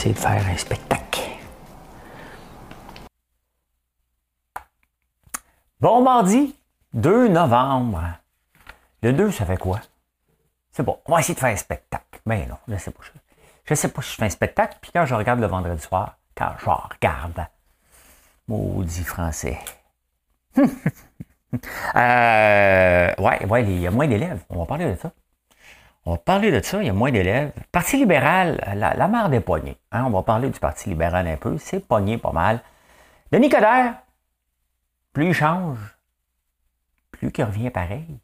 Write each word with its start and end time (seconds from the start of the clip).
Essayer 0.00 0.14
de 0.14 0.18
faire 0.18 0.46
un 0.46 0.56
spectacle. 0.56 1.20
Bon 5.78 6.02
mardi, 6.02 6.56
2 6.94 7.28
novembre. 7.28 8.02
Le 9.02 9.12
2, 9.12 9.30
ça 9.30 9.44
fait 9.44 9.58
quoi? 9.58 9.78
C'est 10.72 10.82
bon, 10.82 10.98
on 11.04 11.12
va 11.12 11.20
essayer 11.20 11.34
de 11.34 11.40
faire 11.40 11.52
un 11.52 11.56
spectacle. 11.56 12.18
Mais 12.24 12.46
non, 12.46 12.56
je 12.66 12.76
sais 12.78 12.90
pas. 12.90 13.02
Je 13.66 13.74
sais 13.74 13.88
pas 13.88 14.00
si 14.00 14.12
je 14.12 14.16
fais 14.16 14.24
un 14.24 14.30
spectacle, 14.30 14.78
puis 14.80 14.90
quand 14.90 15.04
je 15.04 15.14
regarde 15.14 15.38
le 15.38 15.46
vendredi 15.46 15.82
soir, 15.82 16.16
quand 16.34 16.52
je 16.58 16.70
regarde, 16.70 17.46
maudit 18.48 19.04
français. 19.04 19.58
euh, 20.56 20.66
ouais, 23.18 23.46
ouais, 23.46 23.64
il 23.64 23.80
y 23.80 23.86
a 23.86 23.90
moins 23.90 24.08
d'élèves. 24.08 24.40
On 24.48 24.60
va 24.60 24.64
parler 24.64 24.90
de 24.90 24.96
ça. 24.96 25.12
On 26.06 26.12
va 26.12 26.18
parler 26.18 26.50
de 26.50 26.62
ça, 26.62 26.82
il 26.82 26.86
y 26.86 26.90
a 26.90 26.94
moins 26.94 27.10
d'élèves. 27.10 27.52
Parti 27.70 27.98
libéral, 27.98 28.58
la, 28.74 28.94
la 28.94 29.28
des 29.28 29.40
poignées. 29.40 29.76
Hein, 29.92 30.04
on 30.04 30.10
va 30.10 30.22
parler 30.22 30.48
du 30.48 30.58
Parti 30.58 30.88
libéral 30.88 31.26
un 31.26 31.36
peu. 31.36 31.58
C'est 31.58 31.86
pogné 31.86 32.16
pas 32.16 32.32
mal. 32.32 32.62
Denis 33.32 33.50
Coderre, 33.50 33.94
plus 35.12 35.28
il 35.28 35.34
change, 35.34 35.78
plus 37.10 37.30
il 37.36 37.44
revient 37.44 37.70
pareil. 37.70 38.18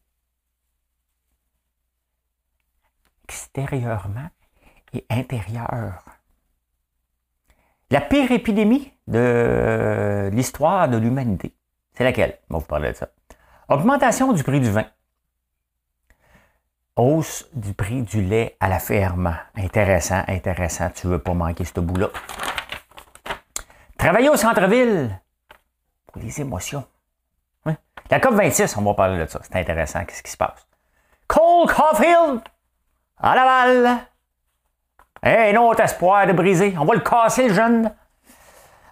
Extérieurement 3.25 4.31
et 4.93 5.05
intérieur. 5.11 6.03
La 7.91 8.01
pire 8.01 8.33
épidémie 8.33 8.93
de 9.07 10.31
l'histoire 10.33 10.89
de 10.89 10.97
l'humanité. 10.97 11.55
C'est 11.93 12.05
laquelle? 12.05 12.39
On 12.51 12.55
va 12.55 12.61
vous 12.61 12.67
parler 12.67 12.93
de 12.93 12.97
ça. 12.97 13.09
Augmentation 13.69 14.33
du 14.33 14.43
prix 14.43 14.61
du 14.61 14.71
vin. 14.71 14.87
Hausse 16.97 17.47
du 17.53 17.75
prix 17.75 18.01
du 18.01 18.23
lait 18.23 18.57
à 18.59 18.69
la 18.69 18.79
ferme. 18.79 19.37
Intéressant, 19.55 20.23
intéressant. 20.29 20.89
Tu 20.95 21.07
veux 21.07 21.19
pas 21.19 21.35
manquer 21.35 21.67
ce 21.67 21.79
bout-là. 21.79 22.09
Travailler 23.99 24.31
au 24.31 24.37
centre-ville. 24.37 25.21
Pour 26.11 26.23
les 26.23 26.41
émotions. 26.41 26.85
La 28.09 28.19
COP26, 28.19 28.77
on 28.79 28.83
va 28.83 28.95
parler 28.95 29.19
de 29.19 29.29
ça. 29.29 29.41
C'est 29.43 29.57
intéressant. 29.57 30.05
Qu'est-ce 30.05 30.23
qui 30.23 30.31
se 30.31 30.37
passe? 30.39 30.67
Cole 31.27 31.67
Caulfield 31.67 32.41
à 33.19 33.35
Laval. 33.35 33.99
Un 35.23 35.57
autre 35.57 35.81
espoir 35.81 36.27
de 36.27 36.33
briser. 36.33 36.77
On 36.79 36.85
va 36.87 36.95
le 36.95 37.01
casser, 37.01 37.49
le 37.49 37.55
jeune. 37.55 37.93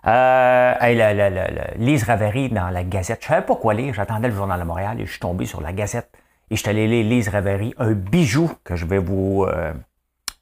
Euh, 0.07 1.75
Lise 1.77 2.05
Ravary 2.05 2.51
dans 2.51 2.69
la 2.69 2.85
Gazette. 2.85 3.23
Je 3.23 3.27
ne 3.29 3.35
savais 3.35 3.47
pas 3.47 3.57
quoi 3.57 3.73
lire. 3.73 3.95
J'attendais 3.95 4.29
le 4.29 4.35
Journal 4.35 4.61
de 4.61 4.65
Montréal 4.65 5.01
et 5.01 5.07
je 5.07 5.13
suis 5.13 5.21
tombé 5.21 5.47
sur 5.47 5.63
la 5.63 5.73
Gazette 5.73 6.11
et 6.51 6.57
je 6.57 6.61
suis 6.61 6.69
allé 6.69 6.87
lire 6.87 7.05
Lise 7.05 7.31
un 7.79 7.93
bijou 7.93 8.51
que 8.65 8.77
je 8.77 8.85
vais 8.85 8.99
vous, 8.99 9.47
euh, 9.49 9.73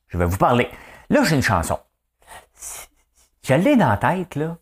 je 0.09 0.19
vais 0.19 0.25
vous 0.25 0.36
parler. 0.36 0.69
Là, 1.11 1.22
j'ai 1.25 1.36
une 1.36 1.42
chanson. 1.42 1.78
Je 3.44 3.55
l'ai 3.55 3.77
dans 3.77 3.89
la 3.89 3.97
tête, 3.97 4.36
là, 4.36 4.56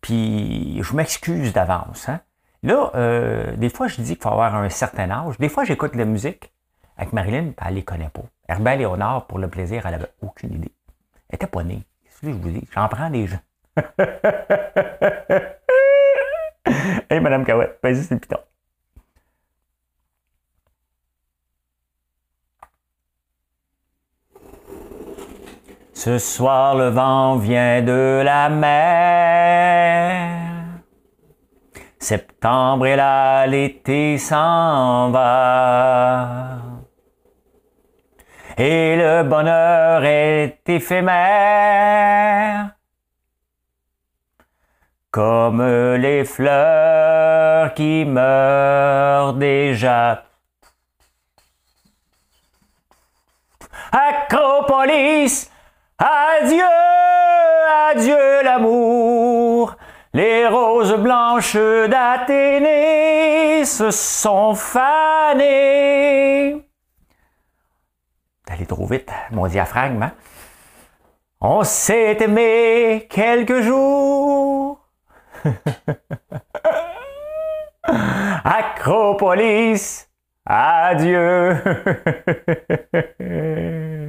puis 0.00 0.80
je 0.82 0.94
m'excuse 0.94 1.52
d'avance. 1.52 2.08
Hein. 2.08 2.20
Là, 2.62 2.90
euh, 2.94 3.56
des 3.56 3.68
fois, 3.68 3.88
je 3.88 4.00
dis 4.00 4.14
qu'il 4.14 4.22
faut 4.22 4.30
avoir 4.30 4.54
un 4.56 4.68
certain 4.68 5.10
âge. 5.10 5.38
Des 5.38 5.48
fois, 5.48 5.64
j'écoute 5.64 5.94
la 5.94 6.04
musique 6.04 6.52
avec 6.96 7.12
Marilyn, 7.12 7.52
puis 7.56 7.66
elle 7.66 7.70
ne 7.70 7.76
les 7.76 7.84
connaît 7.84 8.08
pas. 8.08 8.24
Herbert 8.48 8.76
Léonard, 8.76 9.26
pour 9.26 9.38
le 9.38 9.48
plaisir, 9.48 9.86
elle 9.86 9.92
n'avait 9.92 10.12
aucune 10.22 10.54
idée. 10.54 10.72
Elle 11.28 11.34
n'était 11.34 11.46
pas 11.46 11.62
née. 11.62 11.82
Qu'est-ce 12.04 12.20
que 12.20 12.28
je 12.28 12.32
vous 12.32 12.50
dis? 12.50 12.66
J'en 12.72 12.88
prends 12.88 13.10
des 13.10 13.26
gens. 13.26 13.40
hey, 17.10 17.20
Madame 17.20 17.44
Cahouette, 17.44 17.78
vas-y, 17.82 18.02
c'est 18.02 18.14
le 18.14 18.20
piton. 18.20 18.38
Ce 25.96 26.18
soir 26.18 26.76
le 26.76 26.90
vent 26.90 27.36
vient 27.36 27.80
de 27.80 28.20
la 28.22 28.50
mer. 28.50 30.28
Septembre 31.98 32.86
est 32.86 32.96
là, 32.96 33.46
l'été 33.46 34.18
s'en 34.18 35.10
va. 35.10 36.58
Et 38.58 38.96
le 38.96 39.22
bonheur 39.22 40.04
est 40.04 40.60
éphémère. 40.68 41.12
Comme 45.10 45.66
les 45.96 46.26
fleurs 46.26 47.72
qui 47.72 48.04
meurent 48.04 49.32
déjà. 49.32 50.24
Acropolis, 53.92 55.50
Adieu, 55.98 56.62
adieu 57.88 58.42
l'amour. 58.44 59.76
Les 60.12 60.46
roses 60.46 60.94
blanches 60.96 61.56
d'Athénée 61.56 63.64
se 63.64 63.90
sont 63.90 64.54
fanées. 64.54 66.62
T'allais 68.44 68.66
trop 68.66 68.84
vite, 68.84 69.10
mon 69.30 69.46
diaphragme. 69.46 70.02
Hein? 70.02 70.12
On 71.40 71.64
s'est 71.64 72.18
aimé 72.20 73.06
quelques 73.08 73.62
jours. 73.62 74.86
Acropolis, 78.44 80.10
adieu. 80.44 81.56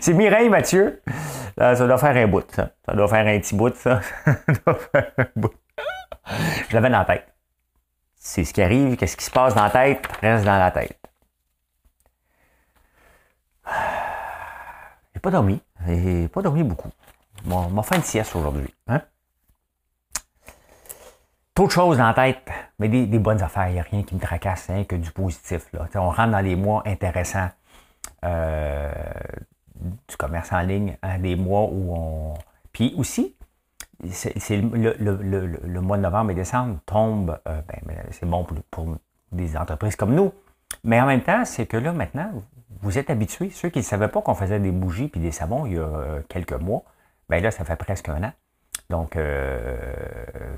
C'est 0.00 0.14
Mireille 0.14 0.48
Mathieu. 0.48 1.02
ça 1.58 1.74
doit 1.74 1.98
faire 1.98 2.16
un 2.16 2.26
bout, 2.26 2.44
ça. 2.50 2.70
Ça 2.86 2.94
doit 2.94 3.08
faire 3.08 3.26
un 3.26 3.38
petit 3.38 3.54
bout, 3.54 3.74
ça. 3.74 4.00
Je 6.26 6.74
l'avais 6.74 6.90
dans 6.90 6.98
la 6.98 7.04
tête. 7.04 7.26
C'est 8.16 8.44
ce 8.44 8.54
qui 8.54 8.62
arrive, 8.62 8.96
qu'est-ce 8.96 9.16
qui 9.16 9.24
se 9.24 9.30
passe 9.30 9.54
dans 9.54 9.64
la 9.64 9.70
tête, 9.70 10.06
reste 10.20 10.44
dans 10.44 10.58
la 10.58 10.70
tête. 10.70 10.98
J'ai 15.14 15.20
pas 15.20 15.30
dormi. 15.30 15.60
J'ai 15.86 16.28
pas 16.28 16.40
dormi 16.42 16.62
beaucoup. 16.62 16.90
M'a 17.44 17.82
fait 17.82 17.96
une 17.96 18.02
sieste 18.02 18.34
aujourd'hui. 18.34 18.72
Hein? 18.86 19.02
Trop 21.54 21.66
de 21.66 21.72
choses 21.72 21.98
dans 21.98 22.06
la 22.06 22.14
tête, 22.14 22.48
mais 22.78 22.88
des, 22.88 23.18
bonnes 23.18 23.42
affaires. 23.42 23.68
Il 23.68 23.74
n'y 23.74 23.80
a 23.80 23.82
rien 23.82 24.02
qui 24.02 24.14
me 24.14 24.20
tracasse, 24.20 24.70
hein, 24.70 24.84
que 24.84 24.96
du 24.96 25.12
positif. 25.12 25.72
Là. 25.72 25.86
On 25.94 26.10
rentre 26.10 26.32
dans 26.32 26.40
les 26.40 26.56
mois 26.56 26.82
intéressants. 26.86 27.50
Euh, 28.24 28.92
du 30.08 30.16
commerce 30.16 30.52
en 30.52 30.60
ligne, 30.60 30.96
à 31.02 31.18
des 31.18 31.36
mois 31.36 31.64
où 31.70 31.94
on. 31.94 32.34
Puis 32.72 32.94
aussi, 32.96 33.36
c'est 34.10 34.56
le, 34.56 35.80
mois 35.80 35.96
de 35.96 36.02
novembre 36.02 36.30
et 36.32 36.34
décembre 36.34 36.78
tombe, 36.86 37.38
euh, 37.48 37.60
ben, 37.68 37.96
c'est 38.10 38.26
bon 38.26 38.46
pour, 38.70 38.86
des 39.32 39.56
entreprises 39.56 39.96
comme 39.96 40.14
nous. 40.14 40.32
Mais 40.82 41.00
en 41.00 41.06
même 41.06 41.22
temps, 41.22 41.44
c'est 41.44 41.66
que 41.66 41.76
là, 41.76 41.92
maintenant, 41.92 42.30
vous 42.82 42.98
êtes 42.98 43.10
habitués. 43.10 43.50
Ceux 43.50 43.70
qui 43.70 43.78
ne 43.78 43.84
savaient 43.84 44.08
pas 44.08 44.20
qu'on 44.20 44.34
faisait 44.34 44.60
des 44.60 44.72
bougies 44.72 45.08
puis 45.08 45.20
des 45.20 45.30
savons 45.30 45.66
il 45.66 45.74
y 45.74 45.78
a 45.78 45.82
euh, 45.82 46.20
quelques 46.28 46.52
mois, 46.52 46.82
ben 47.28 47.42
là, 47.42 47.50
ça 47.50 47.64
fait 47.64 47.76
presque 47.76 48.08
un 48.08 48.22
an. 48.24 48.32
Donc, 48.90 49.16
euh, 49.16 49.86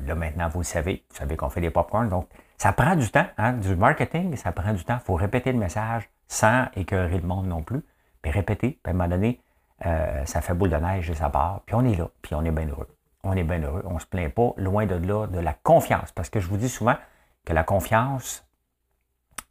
là, 0.06 0.14
maintenant, 0.14 0.48
vous 0.48 0.60
le 0.60 0.64
savez. 0.64 1.04
Vous 1.10 1.16
savez 1.16 1.36
qu'on 1.36 1.48
fait 1.48 1.60
des 1.60 1.70
popcorns. 1.70 2.08
Donc, 2.08 2.26
ça 2.58 2.72
prend 2.72 2.96
du 2.96 3.08
temps. 3.10 3.26
Hein, 3.38 3.52
du 3.54 3.76
marketing, 3.76 4.36
ça 4.36 4.52
prend 4.52 4.72
du 4.72 4.84
temps. 4.84 4.98
Il 5.00 5.04
faut 5.04 5.14
répéter 5.14 5.52
le 5.52 5.58
message 5.58 6.08
sans 6.26 6.66
écœurer 6.74 7.18
le 7.18 7.26
monde 7.26 7.46
non 7.46 7.62
plus 7.62 7.82
répéter, 8.30 8.78
puis 8.82 8.90
à 8.90 8.90
un 8.90 8.92
moment 8.92 9.08
donné, 9.08 9.40
euh, 9.84 10.24
ça 10.24 10.40
fait 10.40 10.54
boule 10.54 10.70
de 10.70 10.76
neige 10.76 11.10
et 11.10 11.14
ça 11.14 11.28
part, 11.28 11.62
puis 11.66 11.74
on 11.74 11.84
est 11.84 11.96
là, 11.96 12.08
puis 12.22 12.34
on 12.34 12.44
est 12.44 12.50
bien 12.50 12.66
heureux. 12.66 12.88
On 13.22 13.32
est 13.32 13.44
bien 13.44 13.60
heureux, 13.60 13.82
on 13.86 13.94
ne 13.94 13.98
se 13.98 14.06
plaint 14.06 14.32
pas, 14.32 14.52
loin 14.56 14.86
de 14.86 14.94
là, 14.94 15.26
de 15.26 15.38
la 15.38 15.52
confiance. 15.52 16.12
Parce 16.12 16.30
que 16.30 16.40
je 16.40 16.48
vous 16.48 16.56
dis 16.56 16.68
souvent 16.68 16.96
que 17.44 17.52
la 17.52 17.64
confiance, 17.64 18.46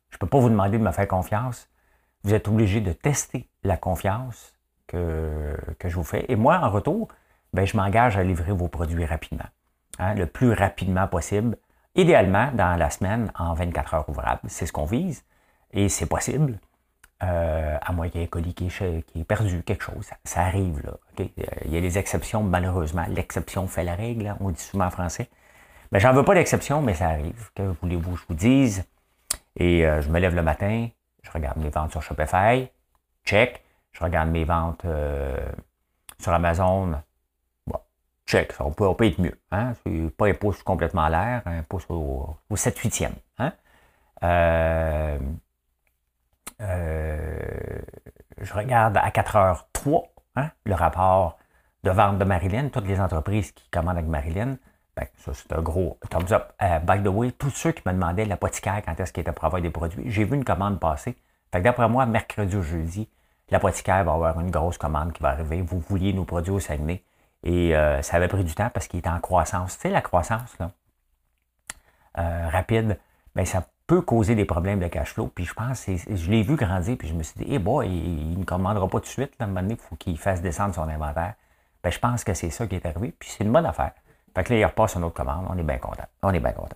je 0.09 0.15
ne 0.15 0.19
peux 0.19 0.27
pas 0.27 0.39
vous 0.39 0.49
demander 0.49 0.77
de 0.77 0.83
me 0.83 0.91
faire 0.91 1.07
confiance. 1.07 1.69
Vous 2.23 2.33
êtes 2.33 2.47
obligé 2.47 2.79
de 2.79 2.93
tester 2.93 3.49
la 3.63 3.77
confiance 3.77 4.57
que, 4.87 5.57
que 5.77 5.89
je 5.89 5.95
vous 5.95 6.03
fais. 6.03 6.25
Et 6.29 6.35
moi, 6.35 6.57
en 6.59 6.69
retour, 6.69 7.09
ben, 7.53 7.65
je 7.65 7.75
m'engage 7.77 8.17
à 8.17 8.23
livrer 8.23 8.51
vos 8.51 8.67
produits 8.67 9.05
rapidement. 9.05 9.45
Hein, 9.99 10.13
le 10.15 10.25
plus 10.25 10.51
rapidement 10.51 11.07
possible. 11.07 11.57
Idéalement, 11.95 12.51
dans 12.53 12.77
la 12.77 12.89
semaine, 12.89 13.31
en 13.37 13.53
24 13.53 13.93
heures 13.93 14.09
ouvrables. 14.09 14.41
C'est 14.47 14.65
ce 14.65 14.73
qu'on 14.73 14.85
vise. 14.85 15.23
Et 15.71 15.87
c'est 15.89 16.05
possible. 16.05 16.59
Euh, 17.23 17.77
à 17.81 17.91
moins 17.93 18.09
qu'il 18.09 18.19
y 18.19 18.23
ait 18.23 18.27
un 18.27 18.29
colis 18.29 18.53
qui 18.53 18.67
est, 18.67 19.23
perdu, 19.23 19.63
quelque 19.63 19.83
chose. 19.83 20.09
Ça, 20.23 20.41
arrive, 20.41 20.81
là. 20.83 20.93
Il 21.65 21.73
y 21.73 21.77
a 21.77 21.81
des 21.81 21.97
exceptions, 21.97 22.43
malheureusement. 22.43 23.05
L'exception 23.09 23.67
fait 23.67 23.83
la 23.83 23.95
règle, 23.95 24.27
hein, 24.27 24.37
on 24.41 24.49
dit 24.51 24.61
souvent 24.61 24.85
en 24.85 24.91
français. 24.91 25.29
Mais 25.91 25.99
j'en 25.99 26.13
veux 26.13 26.25
pas 26.25 26.33
d'exception, 26.33 26.81
mais 26.81 26.93
ça 26.93 27.09
arrive. 27.09 27.49
Que 27.55 27.63
voulez-vous, 27.81 28.17
je 28.17 28.23
vous 28.27 28.35
dise? 28.35 28.85
Et 29.57 29.85
euh, 29.85 30.01
je 30.01 30.09
me 30.09 30.19
lève 30.19 30.35
le 30.35 30.41
matin, 30.41 30.89
je 31.23 31.31
regarde 31.31 31.57
mes 31.57 31.69
ventes 31.69 31.91
sur 31.91 32.01
Shopify, 32.01 32.69
check. 33.23 33.63
Je 33.93 34.03
regarde 34.03 34.29
mes 34.29 34.43
ventes 34.43 34.83
euh, 34.83 35.37
sur 36.19 36.33
Amazon, 36.33 37.01
bon, 37.65 37.79
check. 38.27 38.53
on, 38.59 38.71
peut, 38.71 39.05
être 39.05 39.21
mieux. 39.21 39.39
Hein? 39.51 39.73
C'est 39.85 40.09
pas 40.17 40.27
un 40.27 40.33
pouce 40.33 40.61
complètement 40.63 41.03
à 41.03 41.09
l'air, 41.09 41.41
un 41.45 41.63
pouce 41.63 41.85
au, 41.87 42.35
7-8e. 42.51 43.11
Hein? 43.37 43.53
Euh, 44.23 45.17
je 46.59 48.53
regarde 48.53 48.97
à 48.97 49.09
4h03 49.09 50.03
hein, 50.35 50.49
le 50.65 50.73
rapport 50.75 51.37
de 51.83 51.91
vente 51.91 52.17
de 52.17 52.23
Marilyn, 52.23 52.69
toutes 52.69 52.87
les 52.87 52.99
entreprises 52.99 53.51
qui 53.51 53.69
commandent 53.69 53.97
avec 53.97 54.09
Marilyn. 54.09 54.57
Ben, 54.95 55.07
ça, 55.17 55.33
c'est 55.33 55.51
un 55.53 55.61
gros 55.61 55.99
thumbs 56.09 56.31
up. 56.31 56.53
by 56.83 57.03
the 57.03 57.07
way, 57.07 57.31
tous 57.31 57.49
ceux 57.49 57.71
qui 57.71 57.81
me 57.85 57.93
demandaient 57.93 58.25
l'apothicaire 58.25 58.81
quand 58.85 58.99
est-ce 58.99 59.11
qu'il 59.11 59.21
était 59.21 59.33
pour 59.33 59.45
avoir 59.45 59.61
des 59.61 59.69
produits, 59.69 60.09
j'ai 60.09 60.23
vu 60.23 60.35
une 60.35 60.45
commande 60.45 60.79
passer. 60.79 61.17
Fait 61.51 61.61
d'après 61.61 61.87
moi, 61.89 62.05
mercredi 62.05 62.55
ou 62.55 62.63
jeudi, 62.63 63.09
l'apothicaire 63.49 64.03
va 64.03 64.13
avoir 64.13 64.39
une 64.39 64.51
grosse 64.51 64.77
commande 64.77 65.13
qui 65.13 65.21
va 65.21 65.29
arriver. 65.29 65.61
Vous 65.61 65.79
vouliez 65.79 66.13
nos 66.13 66.25
produits 66.25 66.51
au 66.51 66.59
Saguenay. 66.59 67.03
Et 67.43 67.75
euh, 67.75 68.01
ça 68.01 68.17
avait 68.17 68.27
pris 68.27 68.43
du 68.43 68.55
temps 68.55 68.69
parce 68.73 68.87
qu'il 68.87 68.99
était 68.99 69.09
en 69.09 69.19
croissance. 69.19 69.75
Tu 69.75 69.83
sais, 69.83 69.89
la 69.89 70.01
croissance, 70.01 70.57
là, 70.59 70.71
euh, 72.17 72.49
rapide, 72.49 72.99
ben, 73.35 73.45
ça 73.45 73.67
peut 73.87 74.01
causer 74.01 74.35
des 74.35 74.45
problèmes 74.45 74.79
de 74.79 74.87
cash 74.87 75.13
flow. 75.13 75.27
Puis 75.33 75.45
je 75.45 75.53
pense, 75.53 75.85
je 75.85 76.31
l'ai 76.31 76.41
vu 76.41 76.55
grandir, 76.55 76.97
puis 76.97 77.07
je 77.07 77.13
me 77.13 77.23
suis 77.23 77.37
dit, 77.37 77.45
eh 77.49 77.59
boy, 77.59 77.87
il, 77.87 78.39
ne 78.39 78.43
commandera 78.45 78.87
pas 78.87 78.99
tout 78.99 79.05
de 79.05 79.09
suite. 79.09 79.33
Là, 79.39 79.45
un 79.45 79.47
moment 79.47 79.61
donné, 79.61 79.75
il 79.75 79.79
faut 79.79 79.95
qu'il 79.95 80.17
fasse 80.17 80.41
descendre 80.41 80.73
son 80.73 80.89
inventaire. 80.89 81.33
Ben, 81.83 81.91
je 81.91 81.99
pense 81.99 82.23
que 82.23 82.33
c'est 82.33 82.49
ça 82.49 82.65
qui 82.65 82.75
est 82.75 82.85
arrivé, 82.85 83.13
puis 83.17 83.29
c'est 83.29 83.43
une 83.43 83.51
bonne 83.51 83.65
affaire. 83.65 83.91
Fait 84.35 84.43
que 84.43 84.53
là, 84.53 84.59
il 84.59 84.65
repasse 84.65 84.95
une 84.95 85.03
autre 85.03 85.15
commande. 85.15 85.45
On 85.49 85.57
est 85.57 85.63
bien 85.63 85.77
content. 85.77 86.05
On 86.23 86.33
est 86.33 86.39
bien 86.39 86.51
content. 86.51 86.75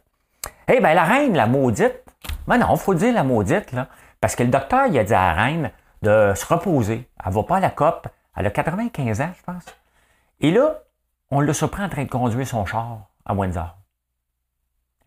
Eh 0.68 0.80
bien, 0.80 0.94
la 0.94 1.04
reine, 1.04 1.36
la 1.36 1.48
maudite, 1.48 2.04
ben 2.48 2.58
non, 2.58 2.76
il 2.76 2.80
faut 2.80 2.94
dire 2.94 3.14
la 3.14 3.24
maudite, 3.24 3.72
là. 3.72 3.88
Parce 4.22 4.36
que 4.36 4.44
le 4.44 4.50
docteur, 4.50 4.88
il 4.88 4.98
a 5.00 5.04
dit 5.04 5.14
à 5.14 5.34
la 5.34 5.34
reine 5.34 5.72
de 6.02 6.34
se 6.36 6.46
reposer. 6.46 7.10
Elle 7.24 7.32
ne 7.32 7.36
va 7.36 7.44
pas 7.44 7.58
à 7.58 7.60
la 7.60 7.70
COP. 7.70 8.08
Elle 8.36 8.46
a 8.46 8.52
95 8.52 9.22
ans, 9.22 9.32
je 9.36 9.44
pense. 9.44 9.66
Et 10.42 10.52
là, 10.52 10.80
on 11.32 11.42
l'a 11.42 11.54
surpris 11.54 11.84
en 11.84 11.90
train 11.90 12.04
de 12.04 12.10
conduire 12.10 12.48
son 12.48 12.66
char 12.66 13.08
à 13.26 13.34
Windsor. 13.34 13.79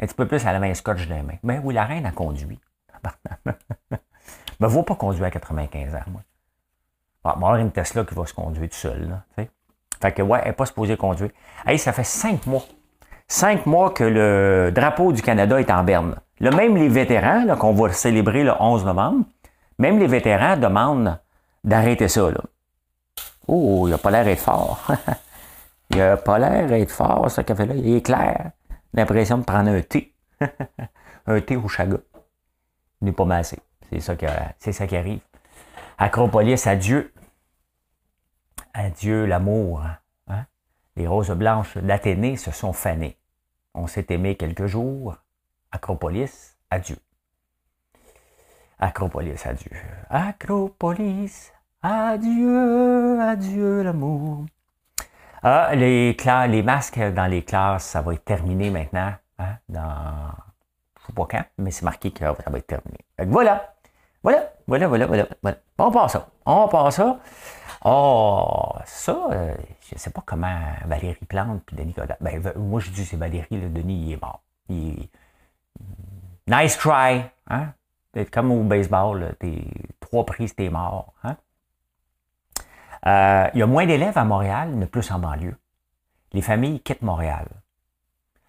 Un 0.01 0.07
petit 0.07 0.15
peu 0.15 0.27
plus, 0.27 0.45
elle 0.45 0.57
avait 0.57 0.71
un 0.71 0.75
scotch 0.75 1.09
les 1.09 1.23
mains. 1.23 1.39
Mais 1.43 1.61
oui, 1.63 1.75
la 1.75 1.85
reine 1.85 2.07
a 2.07 2.13
conduit. 2.13 2.61
Mais 3.91 3.99
ne 4.61 4.67
va 4.67 4.83
pas 4.83 4.95
conduire 4.95 5.25
à 5.25 5.31
95 5.31 5.95
ans, 5.95 5.99
moi. 6.09 6.23
Bon, 7.25 7.31
va 7.31 7.37
avoir 7.37 7.57
une 7.57 7.71
Tesla 7.71 8.05
qui 8.05 8.15
va 8.15 8.27
se 8.27 8.35
conduire 8.35 8.69
tout 8.69 8.77
seul, 8.77 9.09
là, 9.09 9.47
Fait 10.01 10.13
que, 10.13 10.23
ouais, 10.23 10.41
elle 10.43 10.49
n'est 10.49 10.53
pas 10.55 10.67
supposée 10.67 10.97
conduire. 10.97 11.31
Hey, 11.67 11.79
ça 11.79 11.93
fait 11.93 12.05
cinq 12.05 12.47
mois. 12.47 12.65
Cinq 13.29 13.67
mois 13.67 13.91
que 13.91 14.05
le 14.05 14.73
drapeau 14.73 15.13
du 15.13 15.23
Canada 15.23 15.61
est 15.61 15.71
en 15.71 15.85
berne. 15.85 16.17
Là, 16.41 16.51
même 16.51 16.77
les 16.77 16.89
vétérans, 16.89 17.57
qu'on 17.57 17.73
va 17.73 17.93
célébrer 17.93 18.43
le 18.43 18.53
11 18.59 18.85
novembre, 18.85 19.25
même 19.79 19.99
les 19.99 20.09
vétérans 20.09 20.57
demandent 20.57 21.19
d'arrêter 21.63 22.09
ça. 22.09 22.31
Là. 22.31 22.41
Oh, 23.47 23.85
il 23.87 23.91
n'a 23.91 23.99
pas 23.99 24.11
l'air 24.11 24.25
d'être 24.25 24.41
fort. 24.41 24.85
il 25.91 25.99
n'a 25.99 26.17
pas 26.17 26.39
l'air 26.39 26.67
d'être 26.67 26.91
fort, 26.91 27.31
ce 27.31 27.41
café-là. 27.41 27.75
Il 27.75 27.97
est 27.97 28.03
clair. 28.03 28.51
L'impression 28.95 29.39
de 29.39 29.45
prendre 29.45 29.71
un 29.71 29.81
thé. 29.81 30.15
un 31.27 31.41
thé 31.41 31.57
au 31.57 31.69
chaga. 31.69 31.99
N'est 33.01 33.13
pas 33.13 33.25
massé. 33.25 33.59
C'est 33.91 34.01
ça, 34.01 34.17
qui, 34.87 34.97
arrive. 34.97 35.21
Acropolis, 35.99 36.67
adieu. 36.67 37.13
Adieu 38.75 39.27
l'amour. 39.27 39.83
Hein? 40.29 40.47
Les 40.97 41.07
roses 41.07 41.31
blanches 41.31 41.77
d'Athénée 41.79 42.37
se 42.37 42.51
sont 42.51 42.73
fanées. 42.73 43.19
On 43.75 43.87
s'est 43.87 44.07
aimé 44.11 44.37
quelques 44.37 44.67
jours. 44.67 45.17
Acropolis, 45.71 46.57
adieu. 46.71 46.97
Acropolis, 48.79 49.47
adieu. 49.47 49.71
Acropolis, 50.11 51.53
adieu, 51.83 53.21
adieu 53.21 53.83
l'amour. 53.83 54.47
Ah, 55.43 55.75
les, 55.75 56.17
les 56.49 56.63
masques 56.63 57.01
dans 57.01 57.27
les 57.27 57.43
classes, 57.45 57.85
ça 57.85 58.01
va 58.01 58.15
être 58.15 58.25
terminé 58.25 58.71
maintenant. 58.71 59.13
Hein, 59.39 59.57
dans, 59.69 60.31
je 61.01 61.07
sais 61.07 61.13
pas 61.13 61.27
quand, 61.29 61.45
mais 61.59 61.71
c'est 61.71 61.85
marqué 61.85 62.13
que 62.13 62.21
ça 62.21 62.33
va 62.33 62.59
être 62.59 62.67
terminé. 62.67 62.99
voilà. 63.19 63.75
Voilà, 64.23 64.53
voilà, 64.69 64.87
voilà, 64.87 65.07
voilà, 65.07 65.27
voilà. 65.43 65.57
On 65.79 65.91
passe 65.91 66.13
ça. 66.13 66.29
On 66.47 66.69
passe 66.69 66.95
ça. 66.95 67.19
Oh, 67.85 68.73
ça, 68.85 69.27
euh, 69.33 69.57
je 69.81 69.97
ne 69.97 69.99
sais 69.99 70.11
pas 70.11 70.23
comment 70.25 70.61
Valérie 70.87 71.17
Plante 71.29 71.63
puis 71.67 71.77
Denis. 71.77 71.95
Ben, 72.21 72.53
moi, 72.57 72.79
je 72.79 72.91
dis 72.91 73.05
c'est 73.05 73.17
Valérie, 73.17 73.61
le 73.61 73.69
Denis, 73.69 74.07
il 74.07 74.13
est 74.13 74.23
mort. 74.23 74.43
Nice 76.47 76.79
try. 76.79 77.25
Hein? 77.49 77.73
Comme 78.31 78.53
au 78.53 78.63
baseball, 78.63 79.35
t'es 79.41 79.65
trois 79.99 80.25
prises, 80.25 80.55
t'es 80.55 80.69
mort. 80.69 81.15
Hein? 81.25 81.37
Euh, 83.07 83.49
il 83.55 83.61
y 83.61 83.63
a 83.63 83.67
moins 83.67 83.87
d'élèves 83.87 84.17
à 84.17 84.25
Montréal, 84.25 84.71
mais 84.75 84.87
plus 84.87 85.11
en 85.11 85.19
banlieue. 85.19 85.57
Les 86.33 86.43
familles 86.43 86.81
quittent 86.81 87.03
Montréal. 87.03 87.47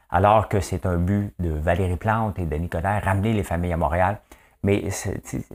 Alors 0.09 0.47
que 0.47 0.59
c'est 0.59 0.85
un 0.85 0.97
but 0.97 1.33
de 1.39 1.49
Valérie 1.49 1.97
Plante 1.97 2.37
et 2.37 2.45
de 2.45 2.55
Nicolas, 2.55 2.99
ramener 2.99 3.33
les 3.33 3.43
familles 3.43 3.73
à 3.73 3.77
Montréal. 3.77 4.19
Mais 4.61 4.87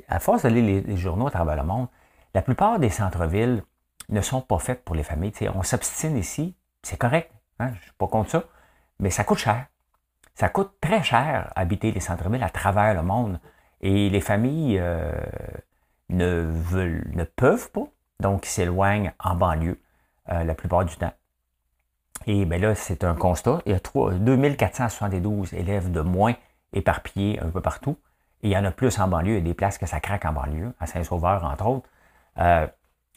à 0.08 0.18
force 0.18 0.42
de 0.42 0.48
lire 0.48 0.82
les, 0.86 0.96
journaux 0.96 1.28
à 1.28 1.30
travers 1.30 1.56
le 1.56 1.62
monde, 1.62 1.86
la 2.34 2.42
plupart 2.42 2.78
des 2.78 2.90
centres-villes 2.90 3.62
ne 4.08 4.20
sont 4.20 4.40
pas 4.40 4.58
faits 4.58 4.84
pour 4.84 4.96
les 4.96 5.04
familles. 5.04 5.32
on 5.54 5.62
s'obstine 5.62 6.16
ici, 6.16 6.56
c'est 6.82 6.98
correct, 6.98 7.32
hein? 7.58 7.68
je 7.68 7.78
ne 7.78 7.82
suis 7.82 7.92
pas 7.92 8.08
contre 8.08 8.30
ça, 8.30 8.44
mais 8.98 9.10
ça 9.10 9.24
coûte 9.24 9.38
cher. 9.38 9.66
Ça 10.34 10.48
coûte 10.48 10.72
très 10.80 11.02
cher 11.02 11.52
habiter 11.56 11.92
les 11.92 12.00
centres-villes 12.00 12.42
à 12.42 12.50
travers 12.50 12.94
le 12.94 13.02
monde. 13.02 13.40
Et 13.80 14.10
les 14.10 14.20
familles 14.20 14.78
euh, 14.80 15.12
ne, 16.08 16.42
veulent, 16.42 17.10
ne 17.14 17.24
peuvent 17.24 17.70
pas, 17.70 17.86
donc 18.20 18.46
ils 18.46 18.50
s'éloignent 18.50 19.12
en 19.18 19.34
banlieue 19.34 19.80
euh, 20.30 20.44
la 20.44 20.54
plupart 20.54 20.84
du 20.84 20.96
temps. 20.96 21.12
Et 22.26 22.44
bien 22.44 22.58
là, 22.58 22.74
c'est 22.74 23.04
un 23.04 23.14
constat. 23.14 23.60
Il 23.66 23.72
y 23.72 23.74
a 23.74 23.80
3, 23.80 24.14
2472 24.14 25.54
élèves 25.54 25.90
de 25.90 26.00
moins 26.00 26.34
éparpillés 26.72 27.40
un 27.40 27.48
peu 27.48 27.60
partout. 27.60 27.96
Et 28.42 28.48
il 28.48 28.50
y 28.52 28.56
en 28.56 28.64
a 28.64 28.70
plus 28.70 28.98
en 28.98 29.08
banlieue. 29.08 29.34
Il 29.34 29.38
y 29.38 29.40
a 29.40 29.44
des 29.44 29.54
places 29.54 29.78
que 29.78 29.86
ça 29.86 30.00
craque 30.00 30.24
en 30.24 30.32
banlieue, 30.32 30.74
à 30.80 30.86
Saint-Sauveur, 30.86 31.44
entre 31.44 31.66
autres. 31.66 31.88
Euh, 32.38 32.66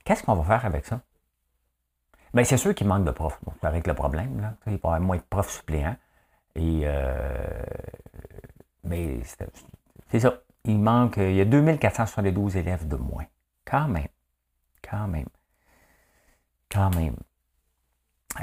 qu'est-ce 0.06 0.24
qu'on 0.24 0.36
va 0.36 0.44
faire 0.44 0.66
avec 0.66 0.86
ça? 0.86 1.02
Bien, 2.34 2.44
c'est 2.44 2.58
sûr 2.58 2.74
qu'il 2.74 2.88
manque 2.88 3.04
de 3.04 3.12
profs. 3.12 3.40
Donc, 3.44 3.56
avec 3.64 3.88
le 3.88 3.94
problème, 3.94 4.40
là. 4.40 4.54
il 4.68 4.72
va 4.72 4.72
y 4.72 4.76
avoir 4.76 5.00
moins 5.02 5.18
de 5.18 5.24
profs 5.30 5.52
suppléants. 5.52 5.98
Et, 6.56 6.86
mais 8.84 9.20
c'est 10.10 10.20
ça 10.20 10.34
il 10.66 10.80
manque, 10.80 11.18
il 11.18 11.36
y 11.36 11.42
a 11.42 11.46
2472 11.46 12.58
élèves 12.58 12.88
de 12.88 12.96
moins. 12.96 13.26
Quand 13.66 13.88
même. 13.88 14.08
Quand 14.92 15.08
même. 15.08 15.28
Quand 16.70 16.94
même. 16.94 17.16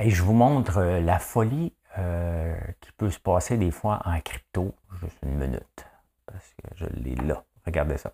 Et 0.00 0.10
je 0.10 0.22
vous 0.22 0.32
montre 0.32 0.78
euh, 0.78 1.00
la 1.00 1.18
folie 1.18 1.74
euh, 1.98 2.56
qui 2.80 2.90
peut 2.92 3.10
se 3.10 3.18
passer 3.18 3.58
des 3.58 3.70
fois 3.70 4.00
en 4.06 4.18
crypto. 4.20 4.74
Juste 5.00 5.18
une 5.22 5.36
minute. 5.36 5.86
Parce 6.24 6.54
que 6.54 6.74
je 6.76 6.86
l'ai 6.86 7.14
là. 7.16 7.44
Regardez 7.66 7.98
ça. 7.98 8.12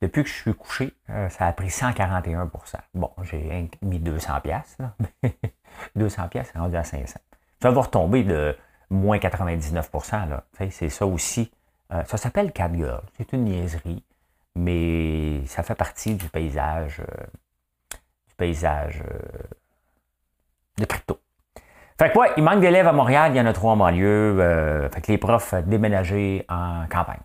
Depuis 0.00 0.22
que 0.22 0.28
je 0.28 0.34
suis 0.34 0.54
couché, 0.54 0.94
euh, 1.10 1.28
ça 1.28 1.46
a 1.46 1.52
pris 1.52 1.68
141% 1.68 2.48
Bon, 2.94 3.10
j'ai 3.22 3.68
mis 3.82 3.98
200 3.98 4.40
pièces. 4.40 4.78
200 5.96 6.28
pièces, 6.28 6.50
c'est 6.52 6.58
rendu 6.58 6.76
à 6.76 6.84
500. 6.84 7.18
Ça 7.60 7.70
va 7.70 7.80
retomber 7.80 8.22
de 8.22 8.56
moins 8.90 9.18
99% 9.18 10.40
C'est 10.70 10.88
ça 10.88 11.06
aussi 11.06 11.50
ça 12.06 12.16
s'appelle 12.16 12.52
Catgirl. 12.52 13.02
C'est 13.16 13.32
une 13.32 13.44
niaiserie, 13.44 14.04
mais 14.56 15.44
ça 15.46 15.62
fait 15.62 15.74
partie 15.74 16.14
du 16.14 16.28
paysage, 16.28 17.00
euh, 17.00 17.26
du 18.28 18.34
paysage 18.36 19.02
euh, 19.02 19.18
de 20.78 20.84
crypto. 20.84 21.20
Fait 21.98 22.10
que 22.10 22.18
ouais, 22.18 22.32
il 22.36 22.42
manque 22.42 22.60
d'élèves 22.60 22.86
à 22.86 22.92
Montréal, 22.92 23.32
il 23.34 23.36
y 23.36 23.40
en 23.40 23.46
a 23.46 23.52
trois 23.52 23.72
en 23.72 23.76
banlieue. 23.76 24.88
fait 24.92 25.00
que 25.02 25.12
les 25.12 25.18
profs 25.18 25.54
déménagés 25.66 26.46
en 26.48 26.86
campagne. 26.88 27.20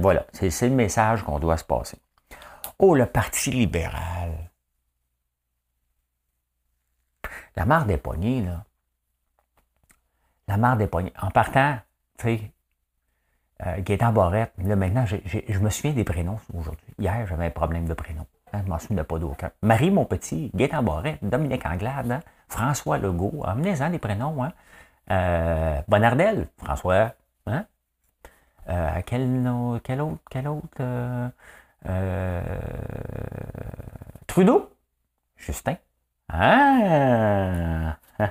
voilà, 0.00 0.26
c'est 0.32 0.68
le 0.68 0.74
message 0.74 1.22
qu'on 1.22 1.38
doit 1.38 1.58
se 1.58 1.64
passer. 1.64 1.98
Oh, 2.78 2.94
le 2.94 3.06
Parti 3.06 3.50
libéral. 3.50 4.50
La 7.56 7.64
mare 7.64 7.86
des 7.86 7.96
poignées, 7.96 8.42
là. 8.42 8.64
La 10.46 10.56
mare 10.56 10.76
des 10.76 10.86
poignées. 10.86 11.12
En 11.20 11.30
partant, 11.30 11.78
tu 12.18 12.24
sais, 12.24 12.52
euh, 13.64 13.80
Gaétan. 13.80 14.12
Là, 14.12 14.76
maintenant, 14.76 15.06
je 15.06 15.58
me 15.58 15.70
souviens 15.70 15.92
des 15.92 16.04
prénoms 16.04 16.38
aujourd'hui. 16.54 16.86
Hier, 16.98 17.26
j'avais 17.26 17.46
un 17.46 17.50
problème 17.50 17.86
de 17.86 17.94
prénom. 17.94 18.26
Hein, 18.52 18.60
je 18.64 18.70
m'en 18.70 18.78
souviens 18.78 19.04
pas 19.04 19.18
d'aucun. 19.18 19.50
Marie, 19.62 19.90
mon 19.90 20.04
petit, 20.04 20.50
Gaétan 20.54 20.82
Barrette, 20.82 21.18
Dominique 21.22 21.66
Anglade, 21.66 22.12
hein, 22.12 22.20
François 22.48 22.98
Legault. 22.98 23.42
Amenez-en 23.44 23.90
des 23.90 23.98
prénoms. 23.98 24.42
Hein. 24.44 24.52
Euh, 25.10 25.80
Bonardel, 25.88 26.48
François. 26.58 27.14
Hein? 27.46 27.64
Euh, 28.68 29.00
quel, 29.06 29.50
quel 29.84 30.00
autre? 30.00 30.20
Quel 30.30 30.48
autre 30.48 30.82
euh, 31.88 32.42
Trudeau? 34.26 34.70
Justin? 35.36 35.76
Ah! 36.28 37.96
en 38.18 38.26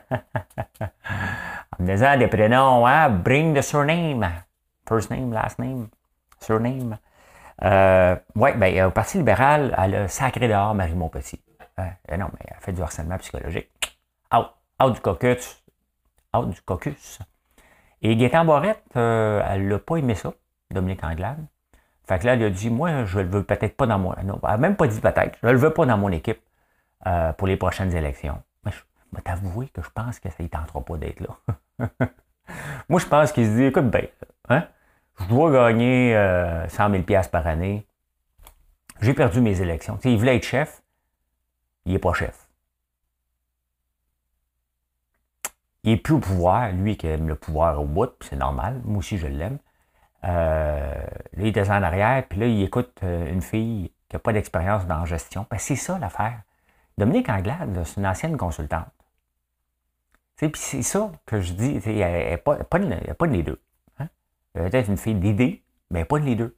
me 1.80 1.92
disant 1.92 2.18
des 2.18 2.28
prénoms, 2.28 2.86
hein? 2.86 3.10
Bring 3.10 3.56
the 3.56 3.62
surname. 3.62 4.28
First 4.88 5.10
name, 5.10 5.34
last 5.34 5.60
name, 5.60 5.88
surname. 6.40 6.98
Euh, 7.64 8.16
oui, 8.36 8.52
ben, 8.56 8.86
au 8.86 8.92
Parti 8.92 9.18
libéral, 9.18 9.74
elle 9.78 9.96
a 9.96 10.08
sacré 10.08 10.48
dehors 10.48 10.76
Marie 10.76 10.94
Montpetit. 10.94 11.42
Hein? 11.78 11.92
non, 12.18 12.28
mais 12.34 12.46
elle 12.48 12.58
fait 12.60 12.74
du 12.74 12.82
harcèlement 12.82 13.18
psychologique. 13.18 13.70
Out, 14.34 14.48
out 14.82 14.94
du 14.94 15.02
caucus. 15.02 15.64
Out 16.36 16.50
du 16.50 16.62
caucus. 16.62 17.20
Et 18.02 18.16
Gaétan 18.16 18.46
Barrette, 18.46 18.84
euh, 18.96 19.42
elle 19.50 19.68
n'a 19.68 19.80
pas 19.80 19.98
aimé 19.98 20.16
ça, 20.16 20.34
Dominique 20.72 21.04
Anglade. 21.04 21.44
Fait 22.08 22.20
que 22.20 22.26
là, 22.28 22.34
elle 22.34 22.44
a 22.44 22.50
dit, 22.50 22.70
moi, 22.70 23.06
je 23.06 23.20
le 23.20 23.28
veux 23.28 23.44
peut-être 23.44 23.76
pas 23.76 23.88
dans 23.88 23.98
mon... 23.98 24.14
Non, 24.24 24.40
elle 24.44 24.50
n'a 24.50 24.58
même 24.58 24.76
pas 24.76 24.88
dit 24.88 25.00
peut-être. 25.00 25.40
Je 25.42 25.48
le 25.48 25.58
veux 25.58 25.74
pas 25.74 25.86
dans 25.86 25.98
mon 25.98 26.10
équipe 26.10 26.40
euh, 27.08 27.34
pour 27.34 27.48
les 27.48 27.58
prochaines 27.58 27.96
élections. 27.96 28.42
Mais 28.64 28.72
je 28.72 28.80
que 29.74 29.82
je 29.82 29.90
pense 29.90 30.20
que 30.20 30.30
ça 30.30 30.44
ne 30.44 30.48
tentera 30.48 30.82
pas 30.82 30.98
d'être 30.98 31.22
là. 31.22 31.88
moi, 32.90 33.00
je 33.00 33.08
pense 33.08 33.32
qu'il 33.32 33.46
se 33.46 33.52
dit, 33.52 33.64
écoute, 33.64 33.90
ben, 33.90 34.08
hein, 34.50 34.68
je 35.20 35.26
dois 35.26 35.52
gagner 35.52 36.14
100 36.70 36.92
000 36.92 37.04
par 37.32 37.48
année. 37.48 37.88
J'ai 39.02 39.14
perdu 39.14 39.42
mes 39.42 39.62
élections. 39.62 40.00
il 40.04 40.18
voulait 40.18 40.38
être 40.38 40.46
chef, 40.46 40.82
il 41.86 41.94
n'est 41.94 42.00
pas 42.00 42.14
chef. 42.14 42.48
Il 45.84 45.92
n'est 45.92 45.98
plus 45.98 46.16
au 46.16 46.20
pouvoir, 46.20 46.72
lui 46.72 46.98
qui 46.98 47.08
aime 47.08 47.28
le 47.28 47.36
pouvoir 47.36 47.80
au 47.80 47.86
bout, 47.86 48.12
c'est 48.22 48.36
normal, 48.36 48.82
moi 48.86 49.00
aussi 49.00 49.18
je 49.18 49.28
l'aime. 49.28 49.60
Euh, 50.24 50.94
là, 51.34 51.46
il 51.46 51.52
descend 51.52 51.78
en 51.78 51.84
arrière, 51.84 52.24
puis 52.28 52.40
là, 52.40 52.48
il 52.48 52.64
écoute 52.64 53.00
euh, 53.04 53.32
une 53.32 53.42
fille 53.42 53.92
qui 54.10 54.16
n'a 54.16 54.20
pas 54.20 54.34
d'expérience 54.34 54.88
dans 54.88 55.00
la 55.00 55.06
gestion. 55.06 55.46
Ben, 55.50 55.58
c'est 55.60 55.76
ça 55.76 56.00
l'affaire. 56.00 56.42
Dominique 56.98 57.30
Anglade, 57.30 57.84
c'est 57.86 57.98
une 57.98 58.08
ancienne 58.08 58.38
consultante. 58.38 58.88
Puis 60.38 60.52
c'est 60.56 60.82
ça 60.82 61.12
que 61.26 61.40
je 61.40 61.54
dis, 61.54 61.80
il 61.86 61.94
n'y 61.94 62.04
a, 62.04 62.38
pas, 62.38 62.58
de 62.58 63.26
leader. 63.26 63.54
Hein? 63.54 63.60
Peut-être 64.56 64.90
une 64.90 64.98
fille 64.98 65.16
d'idées, 65.16 65.64
mais 65.92 66.06
pas 66.06 66.18
de 66.18 66.26
leader. 66.26 66.50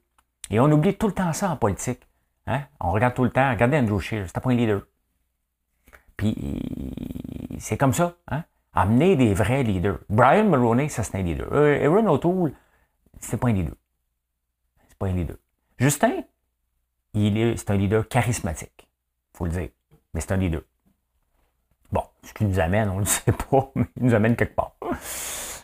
Et 0.50 0.60
on 0.60 0.70
oublie 0.70 0.96
tout 0.96 1.08
le 1.08 1.12
temps 1.12 1.32
ça 1.32 1.50
en 1.50 1.56
politique. 1.56 2.06
Hein? 2.46 2.62
On 2.80 2.92
regarde 2.92 3.14
tout 3.14 3.24
le 3.24 3.30
temps, 3.30 3.50
regardez 3.50 3.76
Andrew 3.76 3.98
Scheer, 3.98 4.26
c'était 4.26 4.40
pas 4.40 4.50
un 4.50 4.54
leader. 4.54 4.82
Puis 6.16 7.56
c'est 7.58 7.76
comme 7.76 7.92
ça. 7.92 8.14
Hein? 8.28 8.44
Amener 8.72 9.16
des 9.16 9.34
vrais 9.34 9.64
leaders. 9.64 9.98
Brian 10.08 10.44
Mulroney, 10.44 10.88
ça 10.88 11.02
c'est 11.02 11.18
un 11.18 11.22
leader. 11.22 11.48
Euh, 11.52 11.84
Aaron 11.84 12.06
O'Toole, 12.06 12.52
c'est 13.18 13.36
pas 13.36 13.48
un 13.48 13.52
leader. 13.52 13.74
C'est 14.88 14.98
pas 14.98 15.06
un 15.06 15.12
leader. 15.12 15.36
Justin, 15.78 16.22
c'est 17.14 17.70
un 17.70 17.76
leader 17.76 18.08
charismatique. 18.08 18.88
Faut 19.34 19.44
le 19.44 19.50
dire. 19.50 19.68
Mais 20.14 20.20
c'est 20.20 20.32
un 20.32 20.36
leader. 20.36 20.62
Bon, 21.90 22.02
ce 22.22 22.32
qui 22.32 22.44
nous 22.44 22.60
amène, 22.60 22.88
on 22.90 22.94
ne 22.94 23.00
le 23.00 23.06
sait 23.06 23.32
pas, 23.32 23.72
mais 23.74 23.86
il 23.96 24.04
nous 24.04 24.14
amène 24.14 24.36
quelque 24.36 24.54
part. 24.54 24.76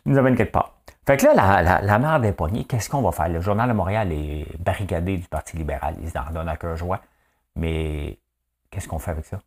Il 0.05 0.13
nous 0.13 0.19
amène 0.19 0.37
quelque 0.37 0.53
part. 0.53 0.74
Fait 1.07 1.19
que 1.19 1.27
là, 1.27 1.35
la, 1.35 1.63
la, 1.63 1.81
la 1.83 1.99
mère 1.99 2.19
des 2.21 2.33
poignets, 2.33 2.65
qu'est-ce 2.65 2.89
qu'on 2.89 3.03
va 3.03 3.13
faire? 3.13 3.29
Le 3.29 3.41
Journal 3.41 3.69
de 3.69 3.75
Montréal 3.75 4.11
est 4.11 4.47
barricadé 4.59 5.19
du 5.19 5.29
Parti 5.29 5.57
libéral. 5.57 5.97
Ils 6.01 6.17
en 6.19 6.31
donnent 6.31 6.49
à 6.49 6.57
cœur 6.57 6.77
joie. 6.77 7.01
Mais 7.57 8.19
qu'est-ce 8.71 8.89
qu'on 8.89 8.99
fait 8.99 9.11
avec 9.11 9.27
ça? 9.27 9.41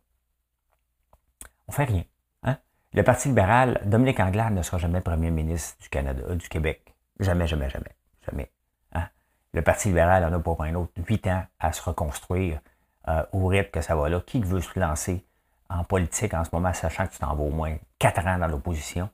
On 1.66 1.72
fait 1.72 1.84
rien. 1.84 2.04
Hein? 2.44 2.58
Le 2.92 3.02
Parti 3.02 3.28
libéral, 3.28 3.80
Dominique 3.84 4.20
Anglade 4.20 4.52
ne 4.52 4.62
sera 4.62 4.78
jamais 4.78 5.00
premier 5.00 5.32
ministre 5.32 5.76
du 5.82 5.88
Canada, 5.88 6.22
euh, 6.28 6.36
du 6.36 6.48
Québec. 6.48 6.94
Jamais, 7.18 7.46
jamais, 7.48 7.68
jamais. 7.68 7.96
Jamais. 8.24 8.52
Hein? 8.94 9.08
Le 9.52 9.62
Parti 9.62 9.88
libéral 9.88 10.24
en 10.24 10.32
a 10.32 10.38
pour 10.38 10.62
un 10.62 10.74
autre 10.76 10.92
huit 11.08 11.26
ans 11.26 11.44
à 11.58 11.72
se 11.72 11.82
reconstruire 11.82 12.60
euh, 13.08 13.24
au 13.32 13.48
rythme 13.48 13.70
que 13.70 13.80
ça 13.80 13.96
va 13.96 14.08
là. 14.08 14.20
Qui 14.20 14.40
veut 14.40 14.60
se 14.60 14.78
lancer 14.78 15.26
en 15.68 15.82
politique 15.82 16.34
en 16.34 16.44
ce 16.44 16.50
moment, 16.52 16.72
sachant 16.72 17.06
que 17.06 17.12
tu 17.12 17.18
t'en 17.18 17.34
vas 17.34 17.42
au 17.42 17.50
moins 17.50 17.76
quatre 17.98 18.24
ans 18.26 18.38
dans 18.38 18.46
l'opposition? 18.46 19.10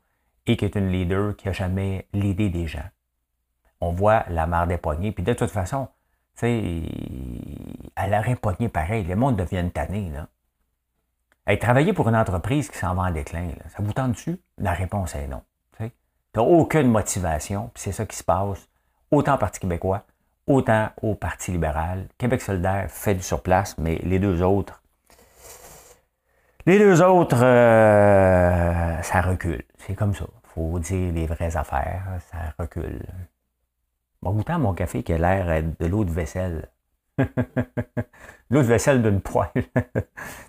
Et 0.46 0.56
qui 0.56 0.64
est 0.64 0.76
une 0.76 0.90
leader 0.90 1.36
qui 1.36 1.46
n'a 1.46 1.52
jamais 1.52 2.06
l'idée 2.12 2.50
des 2.50 2.66
gens? 2.66 2.88
On 3.80 3.92
voit 3.92 4.24
la 4.28 4.46
mare 4.46 4.66
des 4.66 4.78
poignets. 4.78 5.12
Puis 5.12 5.24
de 5.24 5.32
toute 5.32 5.50
façon, 5.50 5.88
elle 6.40 6.84
aurait 7.96 8.36
pogné 8.36 8.68
pareil. 8.68 9.04
Le 9.04 9.16
monde 9.16 9.36
devient 9.36 9.68
tanné, 9.72 10.10
là. 10.10 10.28
Hey, 11.46 11.58
travailler 11.58 11.92
pour 11.92 12.08
une 12.08 12.16
entreprise 12.16 12.70
qui 12.70 12.78
s'en 12.78 12.94
va 12.94 13.02
en 13.02 13.10
déclin, 13.10 13.50
ça 13.68 13.82
vous 13.82 13.92
tente 13.92 14.12
dessus? 14.12 14.40
La 14.56 14.72
réponse 14.72 15.14
est 15.14 15.28
non. 15.28 15.42
Tu 15.78 16.40
n'as 16.40 16.42
aucune 16.42 16.90
motivation, 16.90 17.70
puis 17.74 17.82
c'est 17.82 17.92
ça 17.92 18.06
qui 18.06 18.16
se 18.16 18.24
passe, 18.24 18.66
autant 19.12 19.34
au 19.34 19.38
Parti 19.38 19.60
québécois, 19.60 20.04
autant 20.48 20.88
au 21.02 21.14
Parti 21.14 21.52
libéral. 21.52 22.08
Québec 22.18 22.40
solidaire 22.40 22.90
fait 22.90 23.14
du 23.14 23.22
surplace, 23.22 23.78
mais 23.78 24.00
les 24.02 24.18
deux 24.18 24.42
autres, 24.42 24.82
les 26.66 26.78
deux 26.78 27.02
autres, 27.02 27.42
euh, 27.42 29.02
ça 29.02 29.20
recule. 29.20 29.62
C'est 29.78 29.94
comme 29.94 30.14
ça. 30.14 30.26
faut 30.44 30.78
dire 30.78 31.12
les 31.12 31.26
vraies 31.26 31.56
affaires, 31.56 32.18
ça 32.30 32.54
recule. 32.58 33.04
Bon, 34.22 34.32
goûtant 34.32 34.58
mon 34.58 34.72
café 34.72 35.02
qui 35.02 35.12
a 35.12 35.18
l'air 35.18 35.62
de 35.62 35.86
l'eau 35.86 36.04
de 36.04 36.10
vaisselle. 36.10 36.70
L'eau 38.50 38.62
de 38.62 38.66
vaisselle 38.66 39.02
d'une 39.02 39.20
poêle. 39.20 39.50
tu 39.54 39.62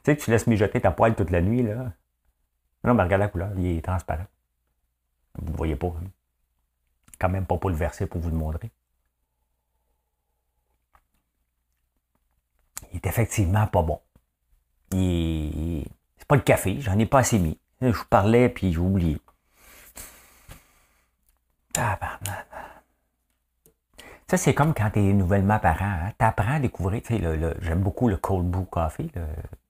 sais 0.06 0.18
que 0.18 0.22
tu 0.22 0.32
laisses 0.32 0.48
mijoter 0.48 0.82
ta 0.82 0.92
poêle 0.92 1.16
toute 1.16 1.30
la 1.30 1.42
nuit, 1.42 1.62
là. 1.62 1.92
Non, 2.84 2.94
mais 2.94 3.04
regarde 3.04 3.22
la 3.22 3.28
couleur, 3.28 3.52
il 3.58 3.78
est 3.78 3.82
transparent. 3.86 4.26
Vous 5.38 5.52
ne 5.52 5.58
voyez 5.58 5.76
pas. 5.76 5.88
Hein. 5.88 6.08
Quand 7.20 7.30
même 7.30 7.46
pas 7.46 7.58
pour 7.58 7.70
le 7.70 7.76
verser 7.76 8.06
pour 8.08 8.22
vous 8.22 8.30
le 8.30 8.38
montrer. 8.38 8.72
Il 12.92 12.98
est 12.98 13.08
effectivement 13.08 13.68
pas 13.68 13.82
bon. 13.82 14.00
Il 14.92 15.86
C'est 16.26 16.30
pas 16.30 16.36
le 16.38 16.42
café, 16.42 16.82
j'en 16.82 16.98
ai 16.98 17.06
pas 17.06 17.20
assez 17.20 17.38
mis. 17.38 17.60
Je 17.82 17.90
vous 17.90 18.06
parlais 18.10 18.50
puis 18.50 18.74
j'ai 18.74 18.80
oublié. 18.80 19.22
Ça, 24.28 24.38
c'est 24.38 24.56
comme 24.56 24.74
quand 24.74 24.90
tu 24.90 25.02
es 25.02 25.14
nouvellement 25.14 25.60
parent. 25.60 25.86
Hein. 25.86 26.14
Tu 26.18 26.26
apprends 26.26 26.56
à 26.56 26.60
découvrir. 26.60 27.04
J'aime 27.62 27.82
beaucoup 27.82 28.10
le 28.10 28.18
cold 28.18 28.50
brew 28.50 28.66
coffee, 28.66 29.12
le 29.14 29.28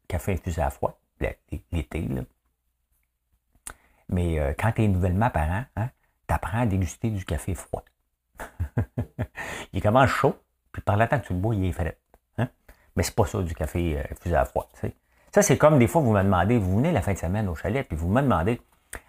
café 0.08 0.32
infusé 0.32 0.62
à 0.62 0.70
froid, 0.70 0.98
l'été. 1.74 2.08
Mais 4.08 4.40
euh, 4.40 4.54
quand 4.58 4.72
tu 4.72 4.86
es 4.86 4.88
nouvellement 4.88 5.30
parent, 5.30 5.66
hein, 5.76 5.90
tu 6.26 6.34
apprends 6.34 6.62
à 6.62 6.66
déguster 6.66 7.10
du 7.10 7.26
café 7.26 7.54
froid. 7.54 7.84
il 9.74 9.82
commence 9.82 10.10
chaud, 10.10 10.38
puis 10.72 10.82
par 10.82 10.96
le 10.96 11.06
temps 11.06 11.20
que 11.20 11.28
tu 11.28 11.34
le 11.34 11.40
bois, 11.40 11.54
il 11.54 11.66
est 11.66 11.74
frais. 11.74 12.00
Hein? 12.38 12.48
Mais 12.96 13.04
c'est 13.04 13.16
pas 13.16 13.26
ça 13.26 13.42
du 13.42 13.54
café 13.54 14.00
euh, 14.00 14.04
infusé 14.10 14.38
à 14.38 14.46
froid. 14.46 14.70
Ça, 15.32 15.42
c'est 15.42 15.58
comme 15.58 15.80
des 15.80 15.88
fois, 15.88 16.02
vous 16.02 16.14
me 16.14 16.24
demandez, 16.24 16.58
vous 16.58 16.78
venez 16.78 16.92
la 16.92 17.02
fin 17.02 17.14
de 17.14 17.18
semaine 17.18 17.48
au 17.50 17.56
chalet, 17.56 17.88
puis 17.88 17.98
vous 17.98 18.08
me 18.08 18.22
demandez 18.22 18.62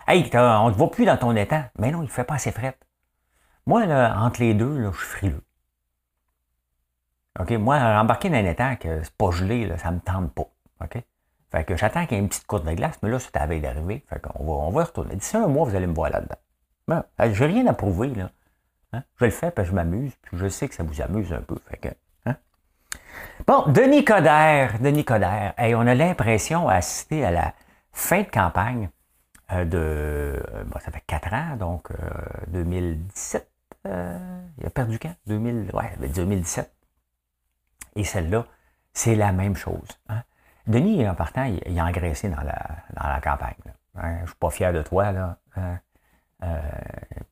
Hey, 0.09 0.29
on 0.35 0.69
ne 0.69 0.73
te 0.73 0.79
voit 0.79 0.91
plus 0.91 1.05
dans 1.05 1.17
ton 1.17 1.35
étang. 1.37 1.65
Mais 1.79 1.91
non, 1.91 2.03
il 2.03 2.07
ne 2.07 2.11
fait 2.11 2.25
pas 2.25 2.35
assez 2.35 2.53
frais. 2.53 2.77
Moi, 3.67 3.83
entre 3.83 4.41
les 4.41 4.55
deux, 4.55 4.79
là, 4.79 4.91
je 4.93 4.99
suis 4.99 5.07
frileux. 5.07 5.43
OK? 7.39 7.51
Moi, 7.53 7.77
embarquer 7.77 8.31
dans 8.31 8.37
un 8.37 8.45
étang 8.45 8.77
que 8.77 9.03
c'est 9.03 9.17
pas 9.17 9.31
gelé, 9.31 9.67
là, 9.67 9.79
ça 9.79 9.91
me 9.91 10.01
tente 10.01 10.33
pas. 10.33 10.49
OK? 10.83 11.03
Fait 11.51 11.65
que 11.65 11.77
j'attends 11.77 12.07
qu'il 12.07 12.17
y 12.17 12.21
ait 12.21 12.23
une 12.23 12.29
petite 12.29 12.47
courte 12.47 12.65
de 12.65 12.73
glace, 12.73 12.99
mais 13.03 13.11
là, 13.11 13.19
c'est 13.19 13.37
à 13.37 13.47
veille 13.47 13.61
d'arriver. 13.61 14.05
Fait 14.09 14.21
qu'on 14.21 14.45
va, 14.45 14.53
on 14.53 14.71
va 14.71 14.85
retourner. 14.85 15.17
D'ici 15.17 15.37
un 15.37 15.47
mois, 15.47 15.67
vous 15.69 15.77
allez 15.77 15.87
me 15.87 15.95
voir 15.95 16.11
là-dedans. 16.11 16.37
Ben, 16.89 17.05
j'ai 17.33 17.47
rien 17.47 17.67
à 17.67 17.73
prouver, 17.73 18.09
là. 18.09 18.31
Hein? 18.93 19.03
Je 19.17 19.25
le 19.25 19.31
fais 19.31 19.51
parce 19.51 19.69
que 19.69 19.73
je 19.73 19.75
m'amuse, 19.75 20.13
puis 20.23 20.39
je 20.39 20.49
sais 20.49 20.69
que 20.69 20.75
ça 20.75 20.83
vous 20.83 21.01
amuse 21.01 21.33
un 21.33 21.41
peu. 21.41 21.57
Fait 21.69 21.77
que? 21.77 21.89
Bon, 23.47 23.65
Denis 23.69 24.05
Coderre, 24.05 24.79
Denis 24.81 25.05
Coderre. 25.05 25.55
On 25.59 25.87
a 25.87 25.95
l'impression 25.95 26.67
d'assister 26.67 27.25
à 27.25 27.31
la 27.31 27.55
fin 27.93 28.23
de 28.23 28.29
campagne 28.29 28.91
euh, 29.53 29.65
de. 29.65 29.79
Euh, 29.79 30.65
bon, 30.65 30.79
ça 30.81 30.91
fait 30.91 31.03
quatre 31.07 31.33
ans, 31.33 31.57
donc 31.57 31.89
2017. 32.49 33.49
Euh, 33.87 34.19
il 34.59 34.67
a 34.67 34.71
perdu 34.71 34.99
quand? 34.99 35.15
2000, 35.27 35.71
ouais, 35.73 36.09
2017. 36.09 36.73
Et 37.95 38.05
celle-là, 38.05 38.47
c'est 38.93 39.15
la 39.15 39.33
même 39.33 39.55
chose. 39.55 39.89
Hein. 40.09 40.23
Denis, 40.67 41.09
en 41.09 41.15
partant, 41.15 41.45
il, 41.45 41.79
a 41.79 41.85
engraissé 41.85 42.29
dans 42.29 42.43
la, 42.43 42.59
dans 43.01 43.09
la 43.09 43.21
campagne. 43.21 43.55
Hein. 43.95 44.17
Je 44.17 44.23
ne 44.23 44.27
suis 44.27 44.37
pas 44.37 44.51
fier 44.51 44.73
de 44.73 44.83
toi. 44.83 45.13
Là. 45.13 45.39
Hein. 45.55 45.79
Un 46.41 46.61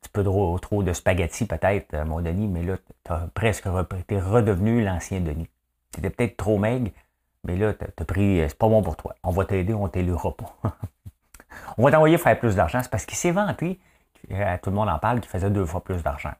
petit 0.01 0.09
peu 0.11 0.23
trop, 0.23 0.81
de 0.81 0.93
spaghettis 0.93 1.45
peut-être, 1.45 1.95
mon 2.05 2.21
Denis, 2.21 2.47
mais 2.47 2.63
là, 2.63 2.77
tu 3.03 3.11
as 3.11 3.27
presque 3.33 3.67
es 3.67 4.19
redevenu 4.19 4.83
l'ancien 4.83 5.19
Denis. 5.19 5.49
Tu 5.95 6.01
étais 6.01 6.09
peut-être 6.09 6.35
trop 6.35 6.57
maigre, 6.57 6.91
mais 7.45 7.55
là, 7.55 7.73
tu 7.73 7.85
as 7.85 8.05
pris, 8.05 8.43
c'est 8.47 8.57
pas 8.57 8.67
bon 8.67 8.81
pour 8.81 8.97
toi. 8.97 9.15
On 9.23 9.31
va 9.31 9.45
t'aider, 9.45 9.73
on 9.73 9.87
t'élira 9.87 10.35
pas. 10.35 10.53
on 11.77 11.85
va 11.85 11.91
t'envoyer 11.91 12.17
faire 12.17 12.37
plus 12.37 12.55
d'argent. 12.55 12.81
C'est 12.83 12.91
parce 12.91 13.05
qu'il 13.05 13.17
s'est 13.17 13.31
vanté, 13.31 13.79
tout 14.61 14.69
le 14.69 14.75
monde 14.75 14.89
en 14.89 14.99
parle, 14.99 15.21
qu'il 15.21 15.29
faisait 15.29 15.49
deux 15.49 15.65
fois 15.65 15.83
plus 15.83 16.03
d'argent. 16.03 16.33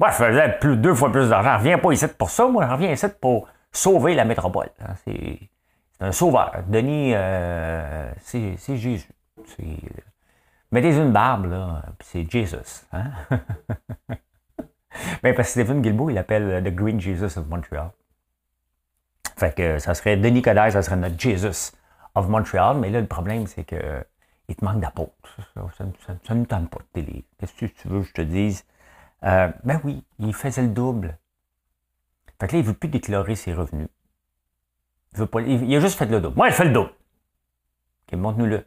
Moi, 0.00 0.10
je 0.10 0.16
faisais 0.16 0.58
plus, 0.58 0.76
deux 0.76 0.94
fois 0.94 1.12
plus 1.12 1.30
d'argent. 1.30 1.52
Je 1.52 1.58
reviens 1.58 1.78
pas 1.78 1.92
ici 1.92 2.06
pour 2.08 2.30
ça. 2.30 2.48
Moi, 2.48 2.66
je 2.66 2.72
reviens 2.72 2.92
ici 2.92 3.06
pour 3.20 3.48
sauver 3.72 4.14
la 4.14 4.24
métropole. 4.24 4.70
Hein. 4.80 4.94
C'est 5.04 5.38
un 6.00 6.12
sauveur. 6.12 6.52
Denis, 6.66 7.12
euh, 7.14 8.10
c'est 8.18 8.76
Jésus. 8.76 9.08
Mettez 10.72 10.96
une 10.96 11.12
barbe, 11.12 11.46
là, 11.46 11.82
c'est 12.00 12.28
Jesus. 12.28 12.84
Hein? 12.92 13.10
Mais 15.22 15.32
parce 15.32 15.48
que 15.48 15.60
Stephen 15.60 15.80
Guilbeault, 15.80 16.10
il 16.10 16.14
l'appelle 16.14 16.62
The 16.64 16.74
Green 16.74 17.00
Jesus 17.00 17.38
of 17.38 17.46
Montreal. 17.46 17.90
Fait 19.36 19.54
que 19.54 19.78
ça 19.78 19.94
serait 19.94 20.16
Denis 20.16 20.42
Coderre, 20.42 20.72
ça 20.72 20.82
serait 20.82 20.96
notre 20.96 21.18
Jesus 21.18 21.72
of 22.14 22.28
Montreal. 22.28 22.78
Mais 22.78 22.90
là, 22.90 23.00
le 23.00 23.06
problème, 23.06 23.46
c'est 23.46 23.64
que 23.64 24.04
il 24.48 24.54
te 24.56 24.64
manque 24.64 24.80
d'apôtres. 24.80 25.36
Ça 25.76 26.34
ne 26.34 26.40
me 26.40 26.46
tente 26.46 26.70
pas 26.70 26.78
de 26.78 26.86
télé. 26.92 27.24
Qu'est-ce 27.38 27.52
que 27.54 27.66
tu 27.66 27.88
veux 27.88 28.00
que 28.02 28.06
je 28.06 28.12
te 28.12 28.22
dise? 28.22 28.64
Euh, 29.24 29.50
ben 29.64 29.80
oui, 29.84 30.04
il 30.18 30.34
faisait 30.34 30.62
le 30.62 30.68
double. 30.68 31.18
Fait 32.38 32.46
que 32.46 32.52
là, 32.52 32.58
il 32.60 32.62
ne 32.62 32.68
veut 32.68 32.74
plus 32.74 32.88
déclarer 32.88 33.34
ses 33.34 33.52
revenus. 33.52 33.88
Il, 35.12 35.18
veut 35.18 35.26
pas, 35.26 35.40
il, 35.40 35.74
a 35.74 35.80
juste 35.80 35.98
fait 35.98 36.06
le 36.06 36.20
double. 36.20 36.36
Moi, 36.36 36.48
il 36.48 36.52
fait 36.52 36.64
le 36.64 36.72
double. 36.72 36.90
OK, 38.12 38.18
montre-nous-le. 38.18 38.66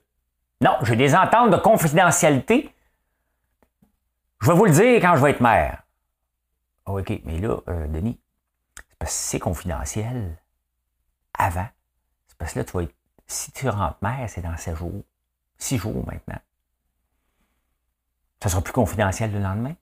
Non, 0.62 0.78
j'ai 0.82 0.96
des 0.96 1.16
ententes 1.16 1.52
de 1.52 1.58
confidentialité. 1.58 2.74
Je 4.42 4.48
vais 4.48 4.58
vous 4.58 4.66
le 4.66 4.72
dire 4.72 5.00
quand 5.02 5.16
je 5.16 5.24
vais 5.24 5.32
être 5.32 5.42
maire. 5.42 5.84
Ah, 6.86 6.94
OK, 6.94 7.22
mais 7.24 7.40
là, 7.40 7.58
euh, 7.70 7.88
Denis, 7.88 8.20
c'est 8.76 8.98
parce 8.98 9.12
que 9.12 9.18
c'est 9.18 9.40
confidentiel 9.40 10.38
avant. 11.40 11.68
C'est 12.28 12.38
parce 12.38 12.54
que 12.54 12.60
là, 12.60 12.66
tu 12.66 12.74
vas 12.74 12.84
être. 12.84 12.96
Si 13.26 13.52
tu 13.52 13.68
rentres 13.68 13.98
maire, 14.02 14.30
c'est 14.30 14.42
dans 14.42 14.56
7 14.56 14.76
jours. 14.76 15.04
6 15.58 15.78
jours 15.78 16.06
maintenant. 16.06 16.40
Ça 18.42 18.50
sera 18.50 18.62
plus 18.62 18.74
confidentiel 18.74 19.32
le 19.32 19.40
lendemain. 19.40 19.76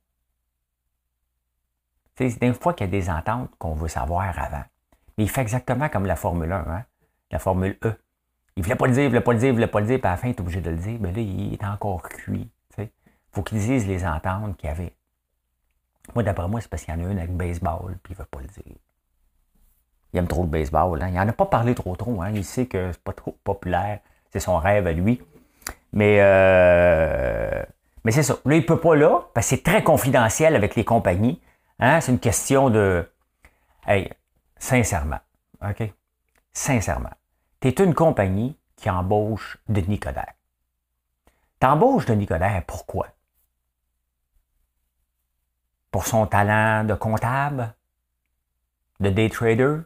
C'est 2.18 2.40
des 2.40 2.54
fois 2.54 2.74
qu'il 2.74 2.86
y 2.86 2.90
a 2.90 2.92
des 2.92 3.10
ententes 3.10 3.52
qu'on 3.60 3.76
veut 3.76 3.88
savoir 3.88 4.38
avant. 4.40 4.64
Mais 5.18 5.26
il 5.26 5.30
fait 5.30 5.42
exactement 5.42 5.90
comme 5.90 6.06
la 6.06 6.16
Formule 6.16 6.52
1, 6.52 6.58
hein? 6.68 6.86
la 7.32 7.40
Formule 7.40 7.78
E. 7.84 7.94
Il 8.56 8.62
ne 8.62 8.64
voulait 8.64 8.76
pas 8.76 8.88
le 8.88 8.94
dire, 8.94 9.04
il 9.04 9.06
ne 9.06 9.10
voulait 9.10 9.22
pas 9.22 9.34
le 9.34 9.40
dire, 9.40 9.48
il 9.50 9.52
ne 9.52 9.56
voulait 9.56 9.68
pas 9.68 9.80
le 9.80 9.86
dire, 9.86 10.00
puis 10.00 10.08
à 10.08 10.12
la 10.12 10.18
fin, 10.18 10.28
il 10.28 10.32
est 10.32 10.40
obligé 10.40 10.62
de 10.62 10.72
le 10.72 10.78
dire. 10.78 10.98
Mais 11.00 11.12
là, 11.12 11.22
il 11.22 11.54
est 11.54 11.64
encore 11.64 12.04
cuit. 12.04 12.50
Il 12.80 12.90
faut 13.32 13.44
qu'il 13.44 13.60
dise 13.60 13.86
les 13.86 14.04
ententes 14.04 14.58
qu'il 14.58 14.68
y 14.68 14.72
avait. 14.72 14.96
Moi, 16.16 16.24
d'après 16.24 16.48
moi, 16.48 16.60
c'est 16.60 16.70
parce 16.70 16.84
qu'il 16.84 16.94
y 16.94 16.98
en 16.98 17.06
a 17.06 17.12
une 17.12 17.20
avec 17.20 17.36
baseball, 17.36 18.00
puis 18.02 18.14
il 18.14 18.18
ne 18.18 18.24
veut 18.24 18.26
pas 18.26 18.42
le 18.42 18.48
dire. 18.48 18.78
Il 20.14 20.20
aime 20.20 20.28
trop 20.28 20.42
le 20.42 20.48
baseball. 20.48 21.02
Hein? 21.02 21.10
Il 21.10 21.16
n'en 21.16 21.28
a 21.28 21.34
pas 21.34 21.46
parlé 21.46 21.76
trop 21.76 21.96
trop. 21.96 22.22
Hein? 22.22 22.32
Il 22.34 22.46
sait 22.46 22.66
que 22.66 22.92
c'est 22.92 23.04
pas 23.04 23.14
trop 23.14 23.38
populaire. 23.44 24.00
C'est 24.32 24.40
son 24.40 24.58
rêve 24.58 24.88
à 24.88 24.92
lui. 24.92 25.22
Mais, 25.94 26.18
euh, 26.20 27.64
mais 28.04 28.12
c'est 28.12 28.24
ça. 28.24 28.38
Là, 28.46 28.56
il 28.56 28.62
ne 28.62 28.66
peut 28.66 28.80
pas 28.80 28.96
là, 28.96 29.22
parce 29.34 29.50
que 29.50 29.56
c'est 29.56 29.64
très 29.64 29.84
confidentiel 29.84 30.56
avec 30.56 30.76
les 30.76 30.86
compagnies. 30.86 31.42
Hein? 31.80 32.02
C'est 32.02 32.12
une 32.12 32.20
question 32.20 32.70
de. 32.70 33.10
Hey, 33.86 34.12
sincèrement, 34.58 35.20
OK? 35.62 35.92
Sincèrement, 36.54 37.14
tu 37.62 37.70
es 37.70 37.84
une 37.84 37.94
compagnie 37.94 38.58
qui 38.76 38.90
embauche 38.90 39.58
Denis 39.70 40.00
Coderre. 40.00 40.34
Tu 41.60 41.68
embauches 41.68 42.06
Denis 42.06 42.26
Coderre, 42.28 42.64
pourquoi? 42.66 43.08
Pour 45.92 46.06
son 46.06 46.28
talent 46.28 46.84
de 46.84 46.94
comptable? 46.94 47.74
De 49.00 49.10
day 49.10 49.30
trader? 49.30 49.78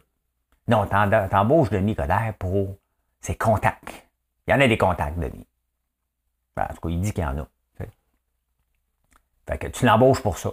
Non, 0.68 0.86
t'embauches 0.86 1.70
Denis 1.70 1.96
Coderre 1.96 2.34
pour 2.38 2.76
ses 3.20 3.34
contacts. 3.34 4.08
Il 4.46 4.52
y 4.52 4.54
en 4.54 4.60
a 4.60 4.68
des 4.68 4.78
contacts, 4.78 5.18
Denis. 5.18 5.46
Ben, 6.56 6.64
en 6.70 6.74
tout 6.74 6.80
cas, 6.80 6.88
il 6.88 7.00
dit 7.00 7.12
qu'il 7.12 7.24
y 7.24 7.26
en 7.26 7.38
a. 7.38 7.46
Fait 9.46 9.58
que 9.58 9.66
tu 9.66 9.84
l'embauches 9.86 10.22
pour 10.22 10.38
ça. 10.38 10.50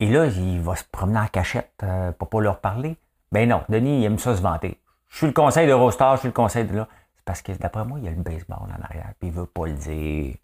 Et 0.00 0.10
là, 0.10 0.26
il 0.26 0.60
va 0.60 0.76
se 0.76 0.84
promener 0.84 1.20
en 1.20 1.26
cachette 1.26 1.72
euh, 1.82 2.12
pour 2.12 2.28
pas 2.28 2.40
leur 2.40 2.60
parler. 2.60 2.96
Ben 3.32 3.48
non, 3.48 3.62
Denis, 3.68 4.00
il 4.00 4.04
aime 4.04 4.18
ça 4.18 4.36
se 4.36 4.42
vanter. 4.42 4.80
Je 5.08 5.18
suis 5.18 5.26
le 5.26 5.32
conseil 5.32 5.66
de 5.66 5.72
Rostar, 5.72 6.16
je 6.16 6.20
suis 6.20 6.28
le 6.28 6.34
conseil 6.34 6.64
de 6.66 6.76
là. 6.76 6.88
C'est 7.16 7.24
parce 7.24 7.42
que 7.42 7.52
d'après 7.52 7.84
moi, 7.84 7.98
il 7.98 8.04
y 8.04 8.08
a 8.08 8.10
le 8.10 8.22
baseball 8.22 8.58
en 8.60 8.82
arrière, 8.82 9.12
puis 9.18 9.28
il 9.28 9.34
veut 9.34 9.46
pas 9.46 9.66
le 9.66 9.74
dire. 9.74 10.34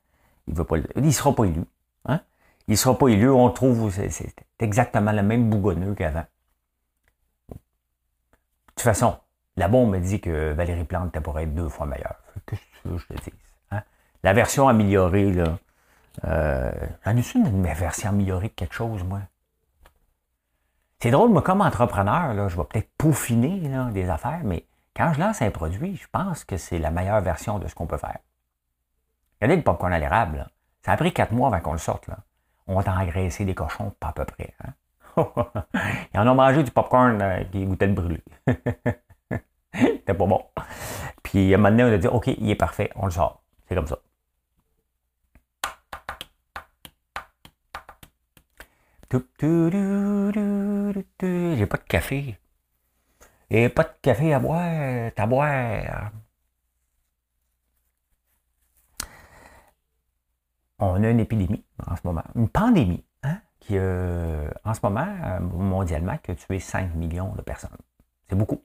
Il 0.47 0.55
veut 0.55 0.65
pas 0.65 0.77
le. 0.77 0.85
Il 0.97 1.13
sera 1.13 1.35
pas 1.35 1.45
élu. 1.45 1.65
Hein? 2.07 2.21
Il 2.69 2.77
sera 2.77 2.97
pas 2.97 3.09
élu. 3.09 3.31
On 3.31 3.51
trouve 3.51 3.91
c'est 3.91 4.35
exactement 4.59 5.13
le 5.13 5.23
même 5.23 5.49
bougonneux 5.49 5.95
qu'avant. 5.95 6.25
De 8.75 8.83
toute 8.83 8.91
façon, 8.91 9.17
la 9.57 9.69
bombe 9.69 9.93
me 9.93 10.01
dit 10.01 10.21
que 10.21 10.53
Valérie 10.53 10.85
Plante 10.85 11.09
était 11.09 11.21
pour 11.21 11.39
être 11.39 11.55
deux 11.55 11.69
fois 11.69 11.87
meilleure. 11.87 12.17
Qu'est-ce 12.47 12.61
que 12.61 12.67
tu 12.83 12.89
veux 12.89 12.97
que 12.97 13.03
je 13.03 13.07
te 13.07 13.23
dise? 13.23 13.41
Hein? 13.71 13.83
La 14.25 14.33
version 14.33 14.69
améliorée, 14.69 15.33
là. 15.33 15.59
Euh, 16.25 16.73
j'en 17.05 17.17
ai 17.17 17.23
une 17.35 17.63
version 17.63 18.11
améliorée 18.11 18.49
de 18.49 18.55
quelque 18.55 18.75
chose, 18.75 19.05
moi. 19.05 19.21
C'est 21.01 21.11
drôle, 21.11 21.31
moi, 21.31 21.43
comme 21.43 21.61
entrepreneur, 21.61 22.35
là, 22.35 22.49
je 22.49 22.57
vais 22.57 22.65
peut-être 22.65 22.91
peaufiner 22.99 23.69
des 23.93 24.09
affaires, 24.09 24.41
mais 24.43 24.67
quand 24.97 25.13
je 25.13 25.21
lance 25.21 25.43
un 25.43 25.51
produit, 25.51 25.97
je 25.97 26.07
pense 26.11 26.45
que 26.45 26.57
c'est 26.57 26.79
la 26.79 26.91
meilleure 26.91 27.21
version 27.21 27.59
de 27.59 27.69
ce 27.69 27.75
qu'on 27.75 27.87
peut 27.87 27.99
faire. 27.99 28.19
Regardez 29.41 29.57
le 29.57 29.63
popcorn 29.63 29.93
à 29.93 29.99
l'érable. 29.99 30.49
Ça 30.83 30.93
a 30.93 30.97
pris 30.97 31.13
quatre 31.13 31.33
mois 31.33 31.49
avant 31.49 31.61
qu'on 31.61 31.73
le 31.73 31.79
sorte. 31.79 32.07
Là. 32.09 32.19
On 32.67 32.81
va 32.81 32.93
engraissé 32.93 33.45
des 33.45 33.55
cochons, 33.55 33.91
pas 34.01 34.09
à 34.09 34.13
peu 34.13 34.25
près. 34.25 34.55
Hein? 34.65 34.73
Ils 36.15 36.21
en 36.21 36.29
ont 36.29 36.35
mangé 36.35 36.63
du 36.63 36.71
popcorn 36.71 37.21
euh, 37.21 37.45
qui 37.45 37.65
goûtait 37.65 37.87
le 37.87 37.93
brûlé. 37.95 38.23
C'était 39.75 40.15
pas 40.15 40.27
bon. 40.27 40.45
Puis 41.23 41.53
donné, 41.53 41.85
on 41.85 41.93
a 41.93 41.99
dit 41.99 42.07
OK, 42.09 42.29
il 42.29 42.51
est 42.51 42.55
parfait, 42.55 42.91
on 42.97 43.07
le 43.07 43.11
sort. 43.11 43.43
C'est 43.69 43.75
comme 43.75 43.87
ça. 43.87 43.99
J'ai 51.21 51.67
pas 51.67 51.77
de 51.77 51.85
café. 51.89 52.39
Et 53.51 53.69
pas 53.69 53.85
de 53.85 53.93
café 54.03 54.35
à 54.35 54.39
boire, 54.41 55.13
à 55.17 55.27
boire. 55.27 56.11
On 60.79 61.03
a 61.03 61.11
une 61.11 61.21
épidémie 61.21 61.65
en 61.87 61.97
ce 61.97 62.01
moment, 62.05 62.25
une 62.35 62.49
pandémie, 62.49 63.04
euh, 63.73 64.51
en 64.65 64.75
ce 64.75 64.81
moment, 64.83 65.07
euh, 65.25 65.41
mondialement, 65.41 66.19
qui 66.19 66.31
a 66.31 66.35
tué 66.35 66.59
5 66.59 66.95
millions 66.95 67.35
de 67.35 67.43
personnes. 67.43 67.77
C'est 68.29 68.37
beaucoup. 68.37 68.63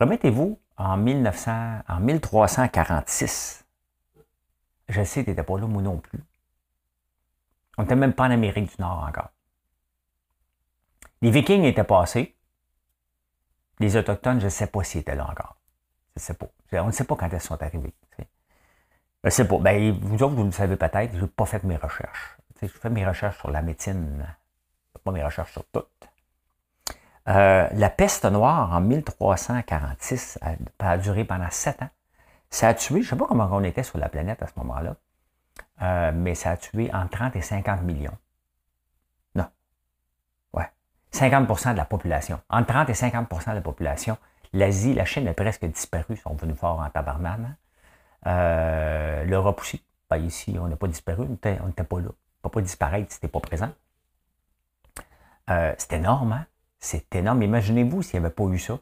Remettez-vous 0.00 0.58
en 0.76 0.96
1900, 0.96 1.80
en 1.88 2.00
1346. 2.00 3.64
Je 4.88 5.02
sais, 5.02 5.24
tu 5.24 5.30
n'étais 5.30 5.42
pas 5.42 5.58
là, 5.58 5.66
moi 5.66 5.82
non 5.82 5.98
plus. 5.98 6.22
On 7.78 7.82
n'était 7.82 7.96
même 7.96 8.12
pas 8.12 8.24
en 8.24 8.30
Amérique 8.30 8.76
du 8.76 8.82
Nord 8.82 9.04
encore. 9.08 9.30
Les 11.22 11.30
Vikings 11.30 11.64
étaient 11.64 11.84
passés. 11.84 12.36
Les 13.78 13.96
Autochtones, 13.96 14.40
je 14.40 14.46
ne 14.46 14.50
sais 14.50 14.66
pas 14.66 14.82
s'ils 14.84 15.00
étaient 15.00 15.14
là 15.14 15.28
encore. 15.30 15.56
Je 16.14 16.20
ne 16.20 16.24
sais 16.24 16.34
pas. 16.34 16.46
On 16.72 16.86
ne 16.86 16.92
sait 16.92 17.04
pas 17.04 17.16
quand 17.16 17.28
elles 17.30 17.40
sont 17.40 17.60
arrivées. 17.62 17.94
Je 18.18 18.24
ne 19.24 19.30
sais 19.30 19.46
pas. 19.48 19.58
Ben, 19.58 19.92
vous 19.92 20.22
autres, 20.22 20.34
vous 20.34 20.44
le 20.44 20.52
savez 20.52 20.76
peut-être, 20.76 21.14
je 21.14 21.22
n'ai 21.22 21.26
pas 21.26 21.46
fait 21.46 21.62
mes 21.64 21.76
recherches. 21.76 22.35
Je 22.62 22.66
fais 22.68 22.90
mes 22.90 23.06
recherches 23.06 23.38
sur 23.38 23.50
la 23.50 23.62
médecine, 23.62 24.26
pas 25.04 25.12
mes 25.12 25.22
recherches 25.22 25.52
sur 25.52 25.64
tout. 25.66 25.84
Euh, 27.28 27.68
la 27.72 27.90
peste 27.90 28.24
noire 28.24 28.72
en 28.72 28.80
1346 28.80 30.38
a, 30.42 30.52
a, 30.78 30.98
duré 30.98 31.24
pendant 31.24 31.50
sept 31.50 31.82
ans. 31.82 31.88
Ça 32.50 32.68
a 32.68 32.74
tué, 32.74 33.02
je 33.02 33.06
ne 33.06 33.10
sais 33.10 33.16
pas 33.16 33.26
comment 33.26 33.48
on 33.50 33.64
était 33.64 33.82
sur 33.82 33.98
la 33.98 34.08
planète 34.08 34.42
à 34.42 34.46
ce 34.46 34.52
moment-là. 34.56 34.96
Euh, 35.82 36.12
mais 36.14 36.34
ça 36.34 36.50
a 36.52 36.56
tué 36.56 36.90
entre 36.92 37.10
30 37.18 37.36
et 37.36 37.42
50 37.42 37.82
millions. 37.82 38.16
Non. 39.34 39.46
Ouais. 40.54 40.70
50% 41.12 41.72
de 41.72 41.76
la 41.76 41.84
population. 41.84 42.40
Entre 42.48 42.68
30 42.68 42.90
et 42.90 42.92
50% 42.92 43.50
de 43.50 43.54
la 43.56 43.60
population. 43.60 44.16
L'Asie, 44.52 44.94
la 44.94 45.04
Chine 45.04 45.26
a 45.28 45.34
presque 45.34 45.64
disparu, 45.66 46.04
ils 46.10 46.18
sont 46.18 46.34
venus 46.34 46.56
fort 46.56 46.80
en 46.80 46.88
tabarnan. 46.88 47.44
Hein. 47.44 47.56
Euh, 48.26 49.24
L'Europe 49.24 49.60
aussi. 49.60 49.82
Ben, 50.08 50.18
ici, 50.18 50.56
on 50.60 50.68
n'a 50.68 50.76
pas 50.76 50.86
disparu, 50.86 51.24
on 51.24 51.66
n'était 51.66 51.84
pas 51.84 52.00
là. 52.00 52.10
Pas 52.48 52.60
disparaître 52.60 53.12
si 53.12 53.26
pas 53.28 53.40
présent. 53.40 53.72
Euh, 55.50 55.74
c'est 55.78 55.94
énorme, 55.94 56.32
hein? 56.32 56.46
C'est 56.78 57.14
énorme. 57.14 57.42
Imaginez-vous 57.42 58.02
s'il 58.02 58.20
n'y 58.20 58.26
avait 58.26 58.34
pas 58.34 58.44
eu 58.44 58.58
ça. 58.58 58.78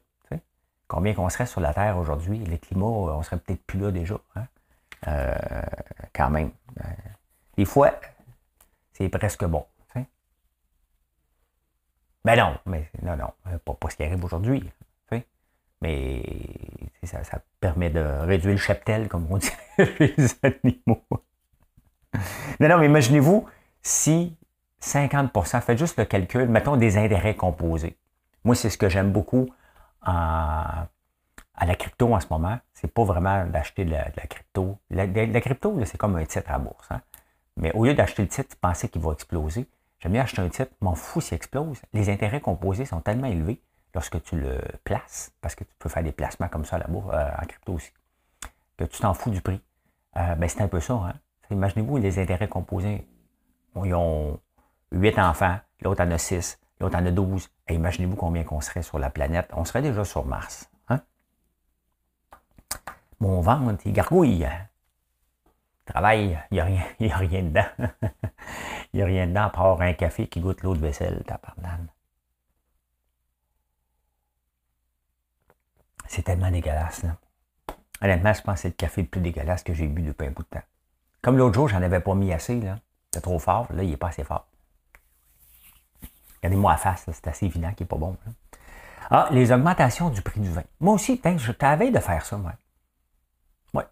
Combien 0.87 1.15
qu'on 1.15 1.29
serait 1.31 1.47
sur 1.47 1.61
la 1.61 1.73
Terre 1.73 1.97
aujourd'hui? 1.97 2.39
Les 2.39 2.59
climats, 2.59 2.85
on 2.85 3.23
serait 3.23 3.39
peut-être 3.39 3.65
plus 3.65 3.79
là 3.79 3.91
déjà. 3.91 4.17
Hein? 4.37 4.47
Euh, 5.09 5.35
quand 6.15 6.31
même. 6.31 6.51
Euh, 6.81 6.89
des 7.57 7.65
fois, 7.65 7.93
c'est 8.93 9.09
presque 9.09 9.45
bon. 9.45 9.65
Ben 12.25 12.39
non, 12.39 12.59
mais 12.65 12.89
non, 13.03 13.17
non, 13.17 13.31
euh, 13.49 13.59
pas, 13.59 13.75
pas 13.75 13.91
ce 13.91 13.97
qui 13.97 14.03
arrive 14.03 14.25
aujourd'hui. 14.25 14.71
Mais 15.81 16.23
ça, 17.03 17.23
ça, 17.25 17.43
permet 17.61 17.91
de 17.91 18.01
réduire 18.01 18.55
le 18.55 18.59
cheptel, 18.59 19.07
comme 19.07 19.27
on 19.31 19.37
dit 19.37 19.51
les 19.79 20.15
animaux. 20.43 21.05
Non, 22.61 22.69
non, 22.69 22.79
mais 22.79 22.87
imaginez-vous 22.87 23.47
si 23.83 24.37
50%, 24.81 25.61
faites 25.61 25.79
juste 25.79 25.99
le 25.99 26.05
calcul, 26.05 26.49
mettons 26.49 26.77
des 26.77 26.97
intérêts 26.97 27.35
composés. 27.35 27.97
Moi, 28.45 28.55
c'est 28.55 28.71
ce 28.71 28.79
que 28.79 28.89
j'aime 28.89 29.11
beaucoup 29.13 29.49
en, 30.07 30.87
à 31.57 31.67
la 31.67 31.75
crypto 31.77 32.13
en 32.13 32.21
ce 32.21 32.27
moment, 32.31 32.59
c'est 32.73 32.93
pas 32.93 33.05
vraiment 33.05 33.47
d'acheter 33.47 33.85
de, 33.85 33.93
la, 33.93 34.11
crypto. 34.29 34.79
La, 34.91 35.07
crypto, 35.41 35.79
c'est 35.85 35.99
comme 35.99 36.17
un 36.17 36.25
titre 36.25 36.51
à 36.51 36.59
bourse. 36.59 36.87
Hein. 36.91 37.01
Mais 37.57 37.73
au 37.73 37.85
lieu 37.85 37.95
d'acheter 37.95 38.23
le 38.23 38.29
titre, 38.29 38.57
penser 38.61 38.89
qu'il 38.89 39.01
va 39.01 39.13
exploser, 39.13 39.69
j'aime 40.01 40.13
mieux 40.13 40.21
acheter 40.21 40.43
un 40.43 40.49
titre, 40.49 40.73
m'en 40.81 40.95
fous 40.95 41.21
s'il 41.21 41.37
explose. 41.37 41.81
Les 41.93 42.11
intérêts 42.11 42.41
composés 42.41 42.85
sont 42.85 43.01
tellement 43.01 43.29
élevés 43.29 43.61
lorsque 43.95 44.21
tu 44.25 44.37
le 44.37 44.59
places, 44.83 45.33
parce 45.41 45.55
que 45.55 45.63
tu 45.63 45.71
peux 45.79 45.89
faire 45.89 46.03
des 46.03 46.13
placements 46.13 46.49
comme 46.49 46.65
ça 46.65 46.79
la 46.79 46.87
euh, 46.87 47.31
en 47.41 47.47
crypto 47.47 47.75
aussi, 47.75 47.93
que 48.77 48.85
tu 48.85 49.01
t'en 49.01 49.15
fous 49.15 49.31
du 49.31 49.41
prix. 49.41 49.63
Euh, 50.17 50.35
ben, 50.35 50.49
c'est 50.49 50.63
un 50.63 50.69
peu 50.69 50.81
ça. 50.81 50.95
Hein. 50.95 51.15
Imaginez-vous 51.51 51.99
les 51.99 52.19
intérêts 52.19 52.49
composés. 52.49 53.07
Ils 53.85 53.95
ont 53.95 54.41
huit 54.93 55.19
enfants, 55.19 55.59
l'autre 55.81 56.03
en 56.03 56.11
a 56.11 56.19
six. 56.19 56.59
l'autre 56.81 56.97
en 56.97 57.07
a 57.07 57.11
12. 57.11 57.51
imaginez-vous 57.69 58.17
combien 58.17 58.45
qu'on 58.45 58.61
serait 58.61 58.83
sur 58.83 58.99
la 58.99 59.11
planète. 59.11 59.51
On 59.53 59.65
serait 59.65 59.83
déjà 59.83 60.05
sur 60.05 60.25
Mars. 60.25 60.71
Hein? 60.89 61.01
Mon 63.21 63.41
ventre, 63.41 63.83
il 63.87 63.93
gargouille. 63.93 64.49
Travail, 65.85 66.39
il 66.51 66.55
n'y 66.55 66.61
a, 66.61 66.65
rien, 66.65 66.83
a 67.11 67.17
rien 67.17 67.43
dedans. 67.43 67.67
il 68.93 68.97
n'y 68.97 69.03
a 69.03 69.07
rien 69.07 69.27
dedans 69.27 69.45
à 69.45 69.51
part 69.51 69.81
un 69.81 69.93
café 69.93 70.27
qui 70.29 70.41
goûte 70.41 70.63
l'eau 70.63 70.75
de 70.75 70.81
vaisselle, 70.81 71.23
C'est 76.07 76.23
tellement 76.23 76.51
dégueulasse, 76.51 77.03
là. 77.03 77.17
Honnêtement, 78.01 78.33
je 78.33 78.43
pense 78.43 78.55
que 78.57 78.61
c'est 78.61 78.69
le 78.69 78.75
café 78.75 79.03
le 79.03 79.09
plus 79.09 79.21
dégueulasse 79.21 79.63
que 79.63 79.73
j'ai 79.73 79.87
bu 79.87 80.03
depuis 80.03 80.27
un 80.27 80.31
bout 80.31 80.43
de 80.43 80.49
temps. 80.49 80.63
Comme 81.25 81.39
l'autre 81.39 81.55
jour, 81.55 81.69
j'en 81.69 81.81
avais 81.81 82.01
pas 82.01 82.15
mis 82.15 82.35
assez, 82.35 82.61
là. 82.61 82.77
C'était 83.07 83.23
trop 83.23 83.39
fort. 83.39 83.67
Là, 83.71 83.83
il 83.83 83.89
n'est 83.89 83.97
pas 83.97 84.09
assez 84.09 84.25
fort. 84.25 84.47
Regardez-moi 86.37 86.73
à 86.73 86.77
face, 86.77 87.07
c'est 87.11 87.27
assez 87.27 87.47
évident 87.47 87.73
qu'il 87.73 87.85
n'est 87.85 87.89
pas 87.89 87.97
bon. 87.97 88.15
Ah, 89.11 89.29
les 89.31 89.51
augmentations 89.51 90.11
du 90.11 90.21
prix 90.21 90.41
du 90.41 90.51
vin. 90.51 90.65
Moi 90.81 90.93
aussi, 90.93 91.19
je 91.25 91.53
t'avais 91.53 91.91
de 91.91 91.99
faire 91.99 92.27
ça, 92.27 92.37
moi. 92.37 92.53
Ouais. 93.73 93.87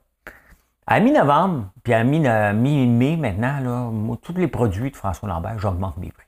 À 0.86 1.00
mi-novembre, 1.00 1.70
puis 1.82 1.94
à 1.94 2.04
mi-mai 2.04 3.16
maintenant, 3.16 3.60
là, 3.60 4.16
tous 4.20 4.34
les 4.34 4.48
produits 4.48 4.90
de 4.90 4.96
François 4.96 5.30
Lambert, 5.30 5.58
j'augmente 5.58 5.96
mes 5.96 6.12
prix. 6.12 6.26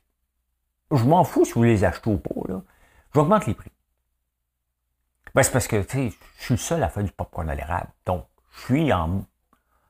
Je 0.89 1.03
m'en 1.03 1.23
fous 1.23 1.45
si 1.45 1.53
vous 1.53 1.63
les 1.63 1.83
achetez 1.83 2.09
ou 2.09 2.17
pas. 2.17 2.51
Là. 2.51 2.61
J'augmente 3.13 3.45
les 3.45 3.53
prix. 3.53 3.71
Ben, 5.35 5.43
c'est 5.43 5.51
parce 5.51 5.67
que 5.67 5.83
je 5.83 6.09
suis 6.39 6.53
le 6.53 6.57
seul 6.57 6.81
à 6.81 6.89
faire 6.89 7.03
du 7.03 7.11
popcorn 7.11 7.47
à 7.47 7.53
l'érable. 7.53 7.89
Donc, 8.07 8.25
je 8.55 8.61
suis 8.61 8.91
en, 8.91 9.23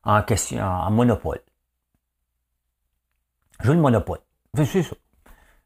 en 0.05 0.21
question, 0.21 0.63
en 0.63 0.91
monopole. 0.91 1.41
J'ai 3.63 3.73
le 3.73 3.79
monopole. 3.79 4.19
C'est 4.55 4.83
ça. 4.83 4.95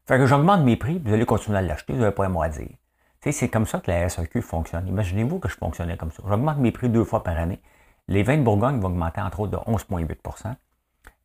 Fait 0.06 0.18
que 0.18 0.26
j'augmente 0.26 0.62
mes 0.62 0.76
prix, 0.76 0.98
vous 0.98 1.12
allez 1.12 1.26
continuer 1.26 1.58
à 1.58 1.62
l'acheter, 1.62 1.92
vous 1.92 2.00
n'avez 2.00 2.14
pas 2.14 2.24
à 2.24 2.28
moi 2.28 2.48
dire. 2.48 2.70
c'est 3.20 3.48
comme 3.48 3.66
ça 3.66 3.80
que 3.80 3.90
la 3.90 4.08
SAQ 4.08 4.42
fonctionne. 4.42 4.88
Imaginez-vous 4.88 5.38
que 5.38 5.48
je 5.48 5.56
fonctionnais 5.56 5.96
comme 5.96 6.10
ça. 6.10 6.22
J'augmente 6.26 6.58
mes 6.58 6.72
prix 6.72 6.88
deux 6.88 7.04
fois 7.04 7.22
par 7.22 7.38
année. 7.38 7.60
Les 8.08 8.22
vins 8.22 8.38
de 8.38 8.42
Bourgogne 8.42 8.80
vont 8.80 8.88
augmenter 8.88 9.20
entre 9.20 9.40
autres 9.40 9.52
de 9.52 9.56
11,8% 9.70 10.54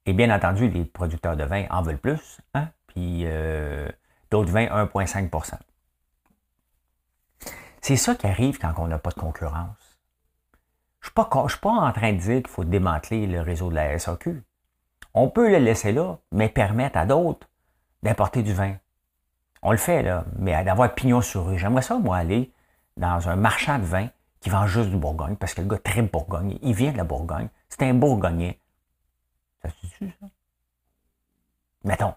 Et 0.06 0.14
bien 0.14 0.30
entendu, 0.36 0.70
les 0.70 0.86
producteurs 0.86 1.36
de 1.36 1.44
vin 1.44 1.66
en 1.72 1.82
veulent 1.82 1.98
plus, 1.98 2.40
hein? 2.54 2.68
puis 2.88 3.24
euh, 3.26 3.90
d'autres 4.30 4.52
vins 4.52 4.66
1,5% 4.66 5.54
C'est 7.82 7.96
ça 7.96 8.14
qui 8.14 8.28
arrive 8.28 8.60
quand 8.60 8.74
on 8.78 8.88
n'a 8.88 9.00
pas 9.00 9.10
de 9.10 9.20
concurrence. 9.20 9.85
Je 11.06 11.12
ne 11.12 11.48
suis 11.50 11.60
pas 11.60 11.70
en 11.70 11.92
train 11.92 12.14
de 12.14 12.18
dire 12.18 12.38
qu'il 12.38 12.48
faut 12.48 12.64
démanteler 12.64 13.28
le 13.28 13.40
réseau 13.42 13.70
de 13.70 13.76
la 13.76 13.98
SAQ. 14.00 14.44
On 15.14 15.30
peut 15.30 15.52
le 15.52 15.60
laisser 15.60 15.92
là, 15.92 16.18
mais 16.32 16.50
permettre 16.50 16.98
à 16.98 17.06
d'autres 17.06 17.48
d'importer 18.02 18.42
du 18.42 18.54
vin. 18.54 18.76
On 19.62 19.72
le 19.72 19.78
fait, 19.78 20.02
là, 20.02 20.26
mais 20.38 20.64
d'avoir 20.64 20.94
pignon 20.96 21.22
sur 21.22 21.46
rue. 21.46 21.60
J'aimerais 21.60 21.84
ça, 21.84 22.00
moi, 22.00 22.18
aller 22.18 22.52
dans 22.98 23.30
un 23.30 23.36
marchand 23.36 23.78
de 23.78 23.84
vin 23.84 24.10
qui 24.40 24.50
vend 24.50 24.66
juste 24.66 24.90
du 24.90 24.98
Bourgogne, 24.98 25.36
parce 25.36 25.54
que 25.54 25.62
le 25.62 25.68
gars 25.68 25.78
très 25.78 26.02
Bourgogne, 26.02 26.58
il 26.62 26.74
vient 26.74 26.92
de 26.92 26.98
la 26.98 27.04
Bourgogne, 27.04 27.50
c'est 27.70 27.84
un 27.84 27.94
Bourgognien. 27.94 28.54
Ça 29.62 29.70
se 29.70 29.76
dit 29.82 30.12
ça? 30.20 30.28
Mettons. 31.84 32.16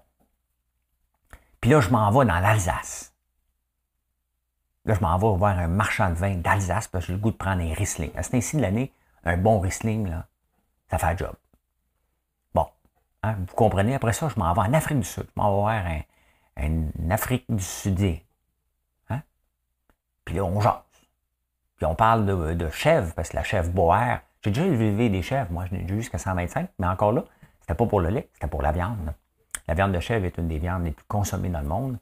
Puis 1.61 1.71
là, 1.71 1.81
je 1.81 1.91
m'en 1.91 2.11
vais 2.11 2.25
dans 2.25 2.39
l'Alsace. 2.39 3.08
Là, 4.89 4.95
je 4.95 5.01
m'en 5.01 5.17
vais 5.19 5.39
voir 5.39 5.57
un 5.57 5.69
marchand 5.69 6.11
de 6.11 6.15
vin 6.15 6.35
d'Alsace 6.35 6.89
parce 6.89 7.05
que 7.05 7.13
j'ai 7.13 7.13
le 7.13 7.21
goût 7.21 7.31
de 7.31 7.37
prendre 7.37 7.63
un 7.63 7.73
Riesling. 7.75 8.11
À 8.17 8.25
ce 8.25 8.31
temps 8.33 8.59
de 8.59 8.63
l'année, 8.63 8.93
un 9.25 9.37
bon 9.37 9.61
Riesling, 9.61 10.09
là, 10.09 10.27
ça 10.91 10.99
fait 10.99 11.07
un 11.07 11.17
job. 11.17 11.35
Hein, 13.23 13.37
vous 13.49 13.55
comprenez? 13.55 13.95
Après 13.95 14.13
ça, 14.13 14.29
je 14.29 14.39
m'en 14.39 14.53
vais 14.53 14.61
en 14.61 14.73
Afrique 14.73 15.01
du 15.01 15.07
Sud. 15.07 15.25
Je 15.25 15.41
m'en 15.41 15.51
vais 15.51 15.57
voir 15.57 15.85
un, 16.57 17.11
Afrique 17.11 17.45
du 17.49 17.63
Sud. 17.63 18.21
Hein? 19.11 19.23
Puis 20.25 20.37
là, 20.37 20.45
on 20.45 20.61
jase. 20.61 20.75
Puis 21.77 21.87
on 21.87 21.95
parle 21.95 22.27
de, 22.27 22.55
de 22.55 22.71
chèvre, 22.71 23.13
parce 23.15 23.31
que 23.31 23.37
la 23.37 23.45
chèvre 23.45 23.71
boire. 23.71 24.21
J'ai 24.45 24.51
déjà 24.53 24.67
élevé 24.67 25.11
des 25.11 25.23
chèvres, 25.23 25.51
moi, 25.51 25.65
je 25.67 25.75
n'ai 25.75 25.89
jusqu'à 25.89 26.17
125, 26.17 26.71
mais 26.79 26.87
encore 26.87 27.11
là, 27.11 27.25
c'était 27.61 27.75
pas 27.75 27.87
pour 27.87 28.01
le 28.01 28.09
lait, 28.09 28.31
c'était 28.35 28.47
pour 28.47 28.63
la 28.63 28.71
viande. 28.71 29.13
La 29.67 29.75
viande 29.75 29.93
de 29.93 29.99
chèvre 29.99 30.25
est 30.25 30.39
une 30.39 30.47
des 30.47 30.59
viandes 30.59 30.85
les 30.85 30.93
plus 30.93 31.05
consommées 31.09 31.49
dans 31.49 31.61
le 31.61 31.67
monde. 31.67 31.99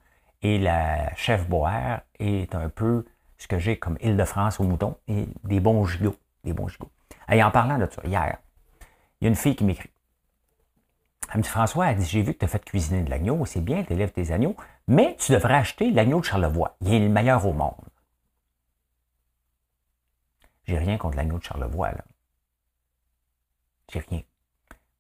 Et 0.46 0.58
la 0.58 1.12
chèvre 1.16 1.44
boire 1.46 2.02
est 2.20 2.54
un 2.54 2.68
peu 2.68 3.04
ce 3.36 3.48
que 3.48 3.58
j'ai 3.58 3.80
comme 3.80 3.98
Île-de-France 4.00 4.60
au 4.60 4.62
mouton 4.62 4.96
et 5.08 5.26
des 5.42 5.58
bons 5.58 5.84
gigots. 5.84 6.14
Des 6.44 6.52
bons 6.52 6.68
gigots. 6.68 6.92
Et 7.28 7.42
en 7.42 7.50
parlant 7.50 7.78
de 7.78 7.88
ça, 7.90 8.00
hier, 8.04 8.38
il 9.20 9.24
y 9.24 9.26
a 9.26 9.28
une 9.28 9.34
fille 9.34 9.56
qui 9.56 9.64
m'écrit 9.64 9.90
elle 11.28 11.38
me 11.38 11.42
dit, 11.42 11.48
François, 11.48 11.90
elle 11.90 11.98
dit, 11.98 12.04
j'ai 12.04 12.22
vu 12.22 12.34
que 12.34 12.38
tu 12.38 12.44
as 12.44 12.48
fait 12.48 12.64
cuisiner 12.64 13.02
de 13.02 13.10
l'agneau, 13.10 13.44
c'est 13.46 13.60
bien, 13.60 13.82
tu 13.82 13.92
élèves 13.92 14.12
tes 14.12 14.30
agneaux, 14.30 14.54
mais 14.86 15.16
tu 15.18 15.32
devrais 15.32 15.54
acheter 15.54 15.90
l'agneau 15.90 16.20
de 16.20 16.24
Charlevoix. 16.24 16.76
Il 16.82 16.94
est 16.94 17.00
le 17.00 17.08
meilleur 17.08 17.44
au 17.44 17.52
monde. 17.52 17.74
J'ai 20.66 20.78
rien 20.78 20.98
contre 20.98 21.16
l'agneau 21.16 21.38
de 21.38 21.42
Charlevoix, 21.42 21.90
là. 21.90 22.04
J'ai 23.92 23.98
rien. 23.98 24.22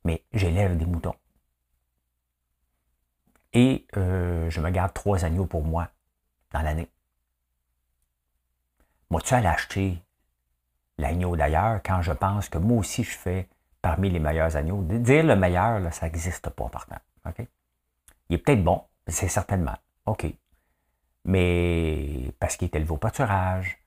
Mais 0.04 0.24
j'élève 0.32 0.76
des 0.76 0.86
moutons. 0.86 1.14
Et 3.52 3.86
euh, 3.96 4.50
je 4.50 4.60
me 4.60 4.70
garde 4.70 4.92
trois 4.92 5.24
agneaux 5.24 5.46
pour 5.46 5.64
moi 5.64 5.88
dans 6.52 6.62
l'année. 6.62 6.88
Moi, 9.10 9.20
tu 9.20 9.34
allais 9.34 9.48
acheter 9.48 10.02
l'agneau 10.98 11.36
d'ailleurs 11.36 11.80
quand 11.84 12.02
je 12.02 12.12
pense 12.12 12.48
que 12.48 12.58
moi 12.58 12.78
aussi 12.78 13.04
je 13.04 13.16
fais 13.16 13.48
parmi 13.82 14.10
les 14.10 14.18
meilleurs 14.18 14.56
agneaux? 14.56 14.82
Dire 14.82 15.24
le 15.24 15.36
meilleur, 15.36 15.92
ça 15.92 16.06
n'existe 16.06 16.50
pas 16.50 16.68
partant. 16.68 16.96
Il 18.28 18.34
est 18.34 18.38
peut-être 18.38 18.64
bon, 18.64 18.82
c'est 19.06 19.28
certainement. 19.28 19.76
OK. 20.06 20.26
Mais 21.24 22.32
parce 22.40 22.56
qu'il 22.56 22.66
est 22.66 22.76
élevé 22.76 22.90
au 22.90 22.96
pâturage, 22.96 23.78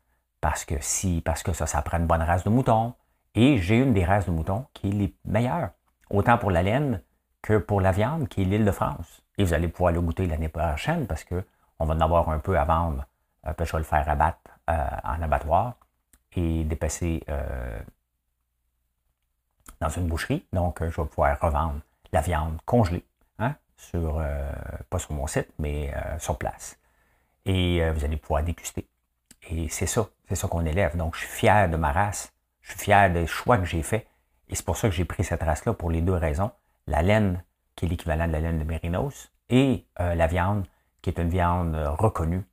parce 0.42 0.64
que 0.66 0.76
si, 0.80 1.22
parce 1.22 1.44
que 1.44 1.52
ça, 1.54 1.66
ça 1.66 1.82
prend 1.82 1.98
une 1.98 2.08
bonne 2.08 2.22
race 2.22 2.44
de 2.44 2.50
mouton. 2.50 2.94
Et 3.36 3.58
j'ai 3.58 3.78
une 3.78 3.94
des 3.94 4.06
races 4.06 4.26
de 4.26 4.32
moutons 4.32 4.66
qui 4.74 4.90
est 4.90 4.94
les 4.94 5.16
meilleures. 5.26 5.72
Autant 6.10 6.38
pour 6.38 6.52
la 6.52 6.64
laine 6.64 7.02
que 7.42 7.58
pour 7.58 7.82
la 7.82 7.92
viande, 7.92 8.28
qui 8.28 8.42
est 8.42 8.46
l'île 8.46 8.66
de 8.66 8.72
France. 8.72 9.22
Et 9.40 9.44
vous 9.46 9.54
allez 9.54 9.70
pouvoir 9.70 9.94
le 9.94 10.02
goûter 10.02 10.28
l'année 10.28 10.50
prochaine 10.50 11.08
parce 11.08 11.24
qu'on 11.24 11.86
va 11.86 11.94
en 11.94 12.02
avoir 12.02 12.30
un 12.30 12.40
peu 12.40 12.60
à 12.60 12.66
vendre. 12.66 13.06
Euh, 13.48 13.54
je 13.58 13.72
vais 13.72 13.78
le 13.78 13.84
faire 13.86 14.08
abattre 14.08 14.38
euh, 14.70 14.88
en 15.06 15.22
abattoir 15.22 15.76
et 16.34 16.66
dépasser 16.66 17.24
euh, 17.30 17.80
dans 19.80 19.88
une 19.88 20.08
boucherie. 20.08 20.46
Donc, 20.52 20.82
euh, 20.82 20.92
je 20.92 21.02
vais 21.02 21.08
pouvoir 21.08 21.40
revendre 21.40 21.80
la 22.12 22.20
viande 22.20 22.60
congelée, 22.66 23.06
hein, 23.40 23.56
sur, 23.78 24.22
pas 24.90 25.00
sur 25.00 25.14
mon 25.14 25.26
site, 25.26 25.48
mais 25.58 25.94
sur 26.18 26.38
place. 26.38 26.78
Et 27.46 27.88
vous 27.92 28.04
allez 28.04 28.18
pouvoir 28.18 28.44
déguster. 28.44 28.90
Et 29.50 29.70
c'est 29.70 29.86
ça, 29.86 30.10
c'est 30.28 30.36
ça 30.36 30.48
qu'on 30.48 30.66
élève. 30.66 30.98
Donc, 30.98 31.16
je 31.16 31.20
suis 31.20 31.30
fier 31.30 31.70
de 31.70 31.78
ma 31.78 31.92
race, 31.92 32.34
je 32.62 32.72
suis 32.72 32.80
fier 32.80 33.12
des 33.12 33.28
choix 33.28 33.58
que 33.58 33.66
j'ai 33.66 33.84
faits. 33.84 34.08
Et 34.50 34.56
c'est 34.56 34.66
pour 34.66 34.76
ça 34.76 34.90
que 34.90 34.96
j'ai 34.96 35.06
pris 35.06 35.24
cette 35.24 35.44
race-là 35.44 35.74
pour 35.74 35.92
les 35.92 36.02
deux 36.02 36.16
raisons. 36.16 36.52
La 36.88 37.04
laine, 37.04 37.44
qui 37.80 37.86
est 37.86 37.88
l'équivalent 37.88 38.28
de 38.28 38.34
la 38.34 38.42
laine 38.42 38.60
de 38.60 38.66
Mérinos, 38.66 39.32
et 39.50 39.86
la 39.98 40.28
viande, 40.28 40.68
qui 41.02 41.10
est 41.10 41.18
une 41.18 41.30
viande 41.30 41.76
reconnue 41.98 42.44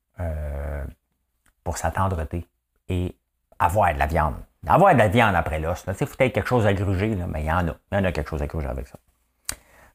pour 1.65 1.79
sa 1.79 1.91
tendreté 1.91 2.47
et 2.89 3.17
avoir 3.59 3.93
de 3.93 3.99
la 3.99 4.07
viande. 4.07 4.37
Avoir 4.69 4.95
de 4.95 4.99
la 4.99 5.09
viande 5.09 5.35
après 5.35 5.59
l'os. 5.59 5.85
Il 5.89 5.95
faut 5.95 6.17
peut-être 6.17 6.33
quelque 6.33 6.49
chose 6.49 6.65
à 6.65 6.73
gruger, 6.73 7.17
mais 7.29 7.43
il 7.43 7.47
y 7.47 7.51
en 7.51 7.67
a. 7.67 7.75
Il 7.91 7.95
y 7.95 7.97
en 7.97 8.05
a 8.05 8.13
quelque 8.13 8.31
chose 8.31 8.41
à 8.41 8.47
gruger 8.47 8.69
avec 8.69 8.87
ça. 8.87 8.99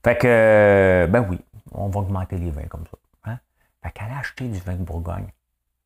Fait 0.03 0.17
que, 0.17 1.07
ben 1.09 1.25
oui, 1.29 1.39
on 1.71 1.87
va 1.87 2.01
augmenter 2.01 2.37
les 2.37 2.51
vins 2.51 2.67
comme 2.67 2.83
ça. 2.87 2.97
Hein? 3.31 3.39
Fait 3.81 3.91
qu'aller 3.91 4.15
acheter 4.19 4.49
du 4.49 4.59
vin 4.59 4.73
de 4.73 4.83
Bourgogne 4.83 5.27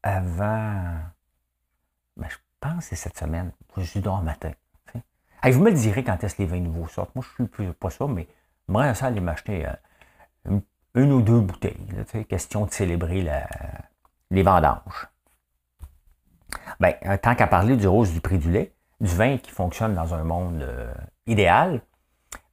avant, 0.01 0.95
ben, 2.17 2.27
je 2.27 2.37
pense 2.59 2.77
que 2.77 2.83
c'est 2.83 2.95
cette 2.95 3.17
semaine. 3.17 3.51
Je 3.77 3.83
suis 3.83 4.01
le 4.01 4.23
matin. 4.23 4.51
vous 5.43 5.61
me 5.61 5.71
direz 5.71 6.03
quand 6.03 6.23
est-ce 6.23 6.33
que 6.33 6.41
les 6.41 6.47
vins 6.47 6.59
nouveaux 6.59 6.87
sortent. 6.87 7.13
Moi, 7.13 7.23
je 7.37 7.43
suis 7.43 7.73
pas 7.73 7.91
ça, 7.91 8.07
mais 8.07 8.27
j'aimerais 8.67 8.95
ça 8.95 9.07
aller 9.07 9.21
m'acheter 9.21 9.67
euh, 9.67 10.59
une, 10.95 11.11
ou 11.11 11.21
deux 11.21 11.39
bouteilles. 11.39 11.77
question 12.27 12.65
de 12.65 12.71
célébrer 12.71 13.27
les 14.31 14.43
vendanges. 14.43 15.07
Ben, 16.79 16.93
euh, 17.05 17.17
tant 17.17 17.35
qu'à 17.35 17.47
parler 17.47 17.77
du 17.77 17.87
rose 17.87 18.11
du 18.11 18.21
prix 18.21 18.37
du 18.37 18.51
lait, 18.51 18.73
du 19.01 19.13
vin 19.13 19.37
qui 19.37 19.51
fonctionne 19.51 19.93
dans 19.93 20.13
un 20.13 20.23
monde 20.23 20.61
euh, 20.61 20.93
idéal, 21.25 21.81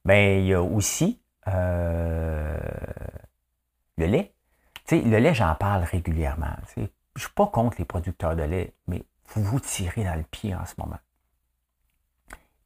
ben, 0.05 0.39
il 0.39 0.47
y 0.47 0.53
a 0.53 0.61
aussi 0.61 1.19
le 1.45 2.57
lait. 3.97 4.33
le 4.91 5.17
lait, 5.17 5.33
j'en 5.33 5.55
parle 5.55 5.83
régulièrement. 5.83 6.55
Je 6.75 6.81
ne 6.81 6.87
suis 7.17 7.33
pas 7.33 7.47
contre 7.47 7.77
les 7.79 7.85
producteurs 7.85 8.35
de 8.35 8.43
lait, 8.43 8.73
mais 8.87 9.03
vous 9.27 9.43
vous 9.43 9.59
tirez 9.59 10.03
dans 10.03 10.15
le 10.15 10.23
pied 10.23 10.55
en 10.55 10.65
ce 10.65 10.73
moment. 10.77 10.99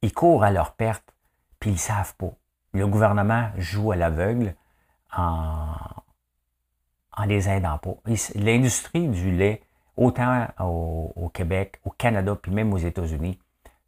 Ils 0.02 0.12
courent 0.12 0.44
à 0.44 0.50
leur 0.50 0.74
perte, 0.74 1.12
puis 1.58 1.70
ils 1.70 1.74
ne 1.74 1.78
savent 1.78 2.14
pas. 2.16 2.32
Le 2.78 2.86
gouvernement 2.86 3.50
joue 3.56 3.90
à 3.90 3.96
l'aveugle 3.96 4.54
en, 5.16 5.66
en 7.16 7.24
les 7.24 7.48
aidant 7.48 7.78
pas. 7.78 7.96
L'industrie 8.36 9.08
du 9.08 9.32
lait 9.32 9.62
autant 9.96 10.46
au, 10.60 11.28
Québec, 11.34 11.80
au 11.84 11.90
Canada, 11.90 12.36
puis 12.40 12.52
même 12.52 12.72
aux 12.72 12.78
États-Unis, 12.78 13.38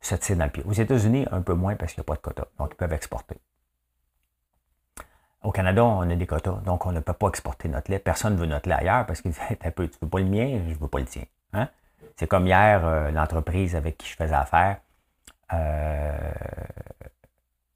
se 0.00 0.16
tire 0.16 0.36
dans 0.36 0.46
le 0.46 0.50
pied. 0.50 0.64
Aux 0.66 0.72
États-Unis, 0.72 1.24
un 1.30 1.40
peu 1.40 1.54
moins 1.54 1.76
parce 1.76 1.92
qu'il 1.92 2.00
n'y 2.00 2.04
a 2.06 2.08
pas 2.08 2.16
de 2.16 2.20
quota, 2.20 2.48
donc 2.58 2.70
ils 2.72 2.76
peuvent 2.76 2.92
exporter. 2.92 3.36
Au 5.42 5.52
Canada, 5.52 5.84
on 5.84 6.10
a 6.10 6.16
des 6.16 6.26
quotas, 6.26 6.60
donc 6.64 6.84
on 6.84 6.92
ne 6.92 6.98
peut 7.00 7.12
pas 7.12 7.28
exporter 7.28 7.68
notre 7.68 7.92
lait. 7.92 8.00
Personne 8.00 8.34
ne 8.34 8.38
veut 8.40 8.46
notre 8.46 8.68
lait 8.68 8.74
ailleurs 8.74 9.06
parce 9.06 9.22
que 9.22 9.28
un 9.64 9.70
peu, 9.70 9.88
tu 9.88 9.98
veux 10.02 10.08
pas 10.08 10.18
le 10.18 10.26
mien, 10.26 10.62
je 10.68 10.74
veux 10.74 10.88
pas 10.88 10.98
le 10.98 11.06
tien. 11.06 11.22
Hein? 11.52 11.68
C'est 12.16 12.26
comme 12.26 12.46
hier, 12.46 12.84
euh, 12.84 13.12
l'entreprise 13.12 13.76
avec 13.76 13.96
qui 13.98 14.08
je 14.08 14.16
faisais 14.16 14.34
affaire, 14.34 14.78
euh, 15.52 16.32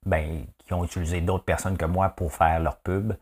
ben, 0.07 0.47
qui 0.59 0.73
ont 0.75 0.85
utilisé 0.85 1.21
d'autres 1.21 1.45
personnes 1.45 1.77
que 1.77 1.85
moi 1.85 2.11
pour 2.11 2.33
faire 2.33 2.61
leur 2.61 2.77
pub, 2.79 3.15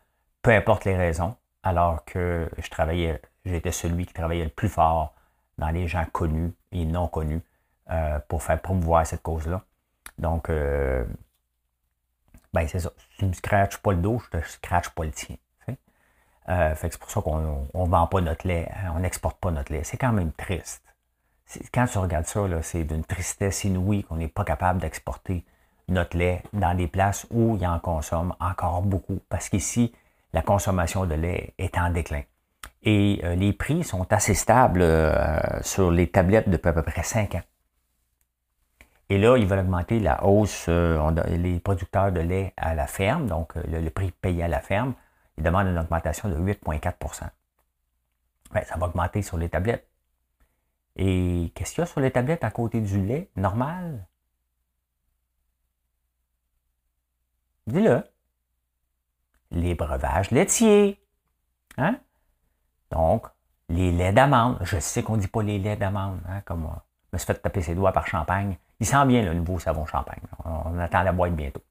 peu 0.43 0.51
importe 0.51 0.85
les 0.85 0.97
raisons, 0.97 1.37
alors 1.63 2.05
que 2.05 2.49
je 2.59 2.69
travaillais, 2.71 3.21
j'étais 3.45 3.73
celui 3.73 4.07
qui 4.07 4.15
travaillait 4.15 4.45
le 4.45 4.51
plus 4.51 4.69
fort 4.69 5.15
dans 5.59 5.71
les 5.71 5.87
gens 5.87 6.05
connus 6.13 6.53
et 6.73 6.85
non 6.85 7.09
connus 7.09 7.43
euh, 7.91 8.19
pour 8.29 8.43
faire 8.43 8.61
promouvoir 8.61 9.07
cette 9.07 9.23
cause-là. 9.23 9.63
Donc, 10.19 10.51
euh, 10.51 11.05
ben 12.53 12.67
c'est 12.69 12.81
ça. 12.81 12.91
tu 13.19 13.25
ne 13.25 13.31
me 13.31 13.35
scratches 13.35 13.79
pas 13.79 13.93
le 13.93 13.99
dos, 13.99 14.19
je 14.19 14.39
te 14.39 14.47
scratche 14.47 14.91
pas 14.91 15.05
le 15.05 15.13
tien. 15.13 15.37
Euh, 16.49 16.75
c'est 16.77 16.99
pour 16.99 17.09
ça 17.09 17.21
qu'on 17.21 17.39
ne 17.39 17.89
vend 17.89 18.07
pas 18.09 18.21
notre 18.21 18.49
lait, 18.49 18.69
on 18.95 18.99
n'exporte 18.99 19.39
pas 19.39 19.53
notre 19.53 19.73
lait. 19.73 19.85
C'est 19.85 19.97
quand 19.97 20.13
même 20.13 20.33
triste. 20.33 20.83
Quand 21.73 21.87
tu 21.87 21.99
regardes 21.99 22.27
ça, 22.27 22.41
c'est 22.63 22.85
d'une 22.85 23.05
tristesse 23.05 23.65
inouïe 23.65 24.05
qu'on 24.05 24.17
n'est 24.17 24.29
pas 24.29 24.45
capable 24.45 24.81
d'exporter 24.81 25.45
notre 25.89 26.17
lait 26.17 26.43
dans 26.53 26.75
des 26.75 26.89
places 26.89 27.27
où 27.31 27.57
il 27.57 27.67
en 27.67 27.79
consomme 27.79 28.35
encore 28.41 28.83
beaucoup. 28.83 29.21
Parce 29.29 29.49
qu'ici, 29.49 29.93
la 30.33 30.43
consommation 30.43 31.07
de 31.07 31.15
lait 31.15 31.55
est 31.59 31.77
en 31.79 31.91
déclin. 31.91 32.23
Et 32.83 33.21
euh, 33.25 33.35
les 33.35 33.53
prix 33.53 33.85
sont 33.85 34.11
assez 34.13 34.35
stables 34.35 34.83
euh, 34.83 35.39
sur 35.63 35.91
les 35.91 36.09
tablettes 36.11 36.49
depuis 36.49 36.69
à 36.69 36.73
peu 36.73 36.83
près 36.83 37.03
5 37.03 37.37
ans. 37.37 37.43
Et 39.09 39.19
là, 39.19 39.37
ils 39.37 39.47
veulent 39.47 39.61
augmenter 39.61 40.01
la 40.01 40.25
hausse, 40.25 40.67
euh, 40.69 41.11
les 41.29 41.61
producteurs 41.61 42.13
de 42.13 42.21
lait 42.21 42.55
à 42.57 42.75
la 42.75 42.87
ferme, 42.87 43.27
donc 43.27 43.55
le, 43.57 43.89
prix 43.91 44.11
payé 44.11 44.43
à 44.43 44.49
la 44.49 44.61
ferme, 44.61 44.95
ils 45.37 45.45
demandent 45.45 45.67
une 45.67 45.79
augmentation 45.79 46.29
de 46.29 46.37
8,4% 46.37 47.29
ben, 48.53 48.65
Ça 48.65 48.77
va 48.79 48.87
augmenter 48.87 49.23
sur 49.23 49.37
les 49.37 49.49
tablettes. 49.49 49.87
Et 50.97 51.53
qu'est-ce 51.55 51.75
qu'il 51.75 51.83
y 51.83 51.85
a 51.85 51.87
sur 51.87 52.01
les 52.01 52.11
tablettes 52.11 52.45
à 52.45 52.51
côté 52.51 52.81
du 52.81 53.01
lait 53.01 53.29
normal? 53.37 54.07
Dis-le. 57.73 58.05
Les 59.51 59.75
breuvages 59.75 60.31
laitiers. 60.31 61.01
Hein? 61.79 61.99
Donc, 62.91 63.27
les 63.71 63.91
laits 63.91 64.15
d'amande. 64.15 64.59
Je 64.61 64.79
sais 64.79 65.03
qu'on 65.03 65.17
ne 65.17 65.23
dit 65.23 65.29
pas 65.29 65.43
les 65.43 65.59
laits 65.59 65.79
d'amande, 65.79 66.21
hein, 66.29 66.43
comme 66.45 66.69
me 67.13 67.19
suis 67.19 67.27
fait 67.27 67.35
taper 67.35 67.63
ses 67.63 67.75
doigts 67.75 67.93
par 67.93 68.07
champagne. 68.07 68.59
Il 68.79 68.87
sent 68.87 69.07
bien 69.07 69.23
le 69.23 69.33
nouveau 69.33 69.59
savon 69.59 69.87
champagne. 69.87 70.21
On 70.45 70.79
attend 70.79 71.03
la 71.03 71.13
boîte 71.13 71.35
bientôt. 71.35 71.63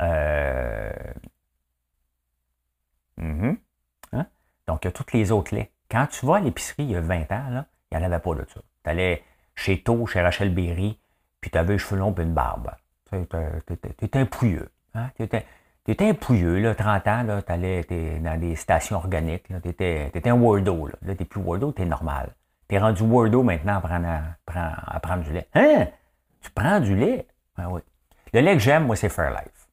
Euh... 0.00 0.92
Mm-hmm. 3.18 3.56
Hein? 4.12 4.26
Donc, 4.68 4.84
il 4.84 4.86
y 4.86 4.88
a 4.88 4.92
tous 4.92 5.12
les 5.14 5.32
autres 5.32 5.52
laits. 5.52 5.72
Quand 5.90 6.06
tu 6.06 6.26
vas 6.26 6.36
à 6.36 6.40
l'épicerie 6.40 6.84
il 6.84 6.90
y 6.92 6.96
a 6.96 7.00
20 7.00 7.32
ans, 7.32 7.64
il 7.90 7.98
n'y 7.98 8.04
en 8.04 8.06
avait 8.06 8.20
pas 8.20 8.34
de 8.36 8.46
ça. 8.54 8.60
Tu 8.84 8.90
allais 8.90 9.24
chez 9.56 9.82
To, 9.82 10.06
chez 10.06 10.22
Rachel 10.22 10.54
Berry, 10.54 11.00
puis 11.40 11.50
tu 11.50 11.58
avais 11.58 11.72
les 11.72 11.78
cheveux 11.78 11.98
longs 11.98 12.14
et 12.16 12.22
une 12.22 12.34
barbe. 12.34 12.70
Étais 13.12 14.18
un 14.18 14.26
pouilleux. 14.26 14.70
Hein? 14.94 15.10
Tu 15.16 15.22
étais, 15.22 16.08
un 16.08 16.14
pouilleux, 16.14 16.58
là, 16.58 16.74
30 16.74 17.06
ans, 17.08 17.40
tu 17.44 17.52
allais 17.52 17.84
dans 18.20 18.38
des 18.38 18.56
stations 18.56 18.96
organiques. 18.96 19.46
Tu 19.62 19.68
étais, 19.68 20.28
un 20.28 20.34
Wordo. 20.34 20.86
Là, 20.86 20.94
là 21.02 21.14
tu 21.14 21.22
n'es 21.22 21.26
plus 21.26 21.40
Wordo, 21.40 21.72
tu 21.72 21.82
es 21.82 21.84
normal. 21.84 22.34
Tu 22.68 22.74
es 22.74 22.78
rendu 22.78 23.02
Wordo 23.02 23.42
maintenant 23.42 23.76
à 23.76 23.80
prendre, 23.80 24.08
à, 24.46 25.00
prendre, 25.00 25.24
du 25.24 25.32
lait. 25.32 25.48
Hein? 25.54 25.88
Tu 26.40 26.50
prends 26.50 26.80
du 26.80 26.96
lait? 26.96 27.26
Ben 27.56 27.68
oui. 27.70 27.80
Le 28.32 28.40
lait 28.40 28.54
que 28.54 28.60
j'aime, 28.60 28.86
moi, 28.86 28.96
c'est 28.96 29.08
Fairlife. 29.08 29.68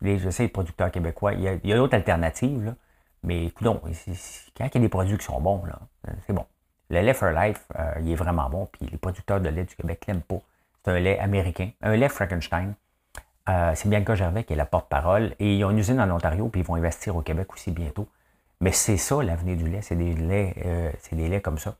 Les, 0.00 0.18
je 0.18 0.30
sais, 0.30 0.44
les 0.44 0.48
producteurs 0.48 0.90
québécois, 0.90 1.32
il 1.32 1.42
y 1.42 1.72
a, 1.72 1.76
d'autres 1.76 1.94
alternatives, 1.94 2.64
là, 2.64 2.74
mais 3.24 3.46
écoute, 3.46 3.66
quand 3.66 3.88
il 3.88 4.74
y 4.74 4.76
a 4.76 4.80
des 4.80 4.88
produits 4.88 5.18
qui 5.18 5.24
sont 5.24 5.40
bons, 5.40 5.64
là, 5.64 5.78
c'est 6.26 6.32
bon. 6.32 6.46
Le 6.90 7.00
lait 7.00 7.14
Fairlife, 7.14 7.66
euh, 7.78 7.94
il 8.00 8.12
est 8.12 8.14
vraiment 8.14 8.48
bon, 8.48 8.66
puis 8.66 8.86
les 8.90 8.96
producteurs 8.96 9.40
de 9.40 9.48
lait 9.48 9.64
du 9.64 9.74
Québec 9.74 10.04
l'aiment 10.06 10.22
pas. 10.22 10.40
Un 10.88 11.00
lait 11.00 11.18
américain, 11.18 11.70
un 11.82 11.96
lait 11.96 12.08
Frankenstein. 12.08 12.74
Euh, 13.48 13.72
c'est 13.74 13.88
Bianca 13.88 14.14
Gervais 14.14 14.44
qui 14.44 14.54
est 14.54 14.56
la 14.56 14.64
porte-parole. 14.64 15.34
Et 15.38 15.56
ils 15.56 15.64
ont 15.64 15.70
une 15.70 15.78
usine 15.78 16.00
en 16.00 16.10
Ontario, 16.10 16.48
puis 16.48 16.62
ils 16.62 16.66
vont 16.66 16.76
investir 16.76 17.14
au 17.14 17.20
Québec 17.20 17.52
aussi 17.52 17.70
bientôt. 17.70 18.08
Mais 18.60 18.72
c'est 18.72 18.96
ça 18.96 19.22
l'avenir 19.22 19.56
du 19.56 19.68
lait, 19.68 19.82
c'est 19.82 19.96
des 19.96 20.14
laits, 20.14 20.56
euh, 20.64 20.90
c'est 21.00 21.14
des 21.14 21.28
laits 21.28 21.42
comme 21.42 21.58
ça. 21.58 21.76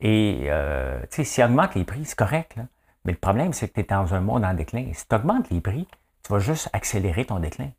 Et 0.00 0.46
euh, 0.46 1.00
tu 1.02 1.08
sais, 1.10 1.24
s'ils 1.24 1.44
augmentent 1.44 1.76
les 1.76 1.84
prix, 1.84 2.04
c'est 2.04 2.18
correct. 2.18 2.56
Là. 2.56 2.64
Mais 3.04 3.12
le 3.12 3.18
problème, 3.18 3.52
c'est 3.52 3.68
que 3.68 3.74
tu 3.74 3.80
es 3.80 3.84
dans 3.84 4.12
un 4.12 4.20
monde 4.20 4.44
en 4.44 4.54
déclin. 4.54 4.90
si 4.92 5.06
tu 5.06 5.14
augmentes 5.14 5.48
les 5.50 5.60
prix, 5.60 5.86
tu 6.24 6.32
vas 6.32 6.40
juste 6.40 6.68
accélérer 6.72 7.24
ton 7.24 7.38
déclin. 7.38 7.70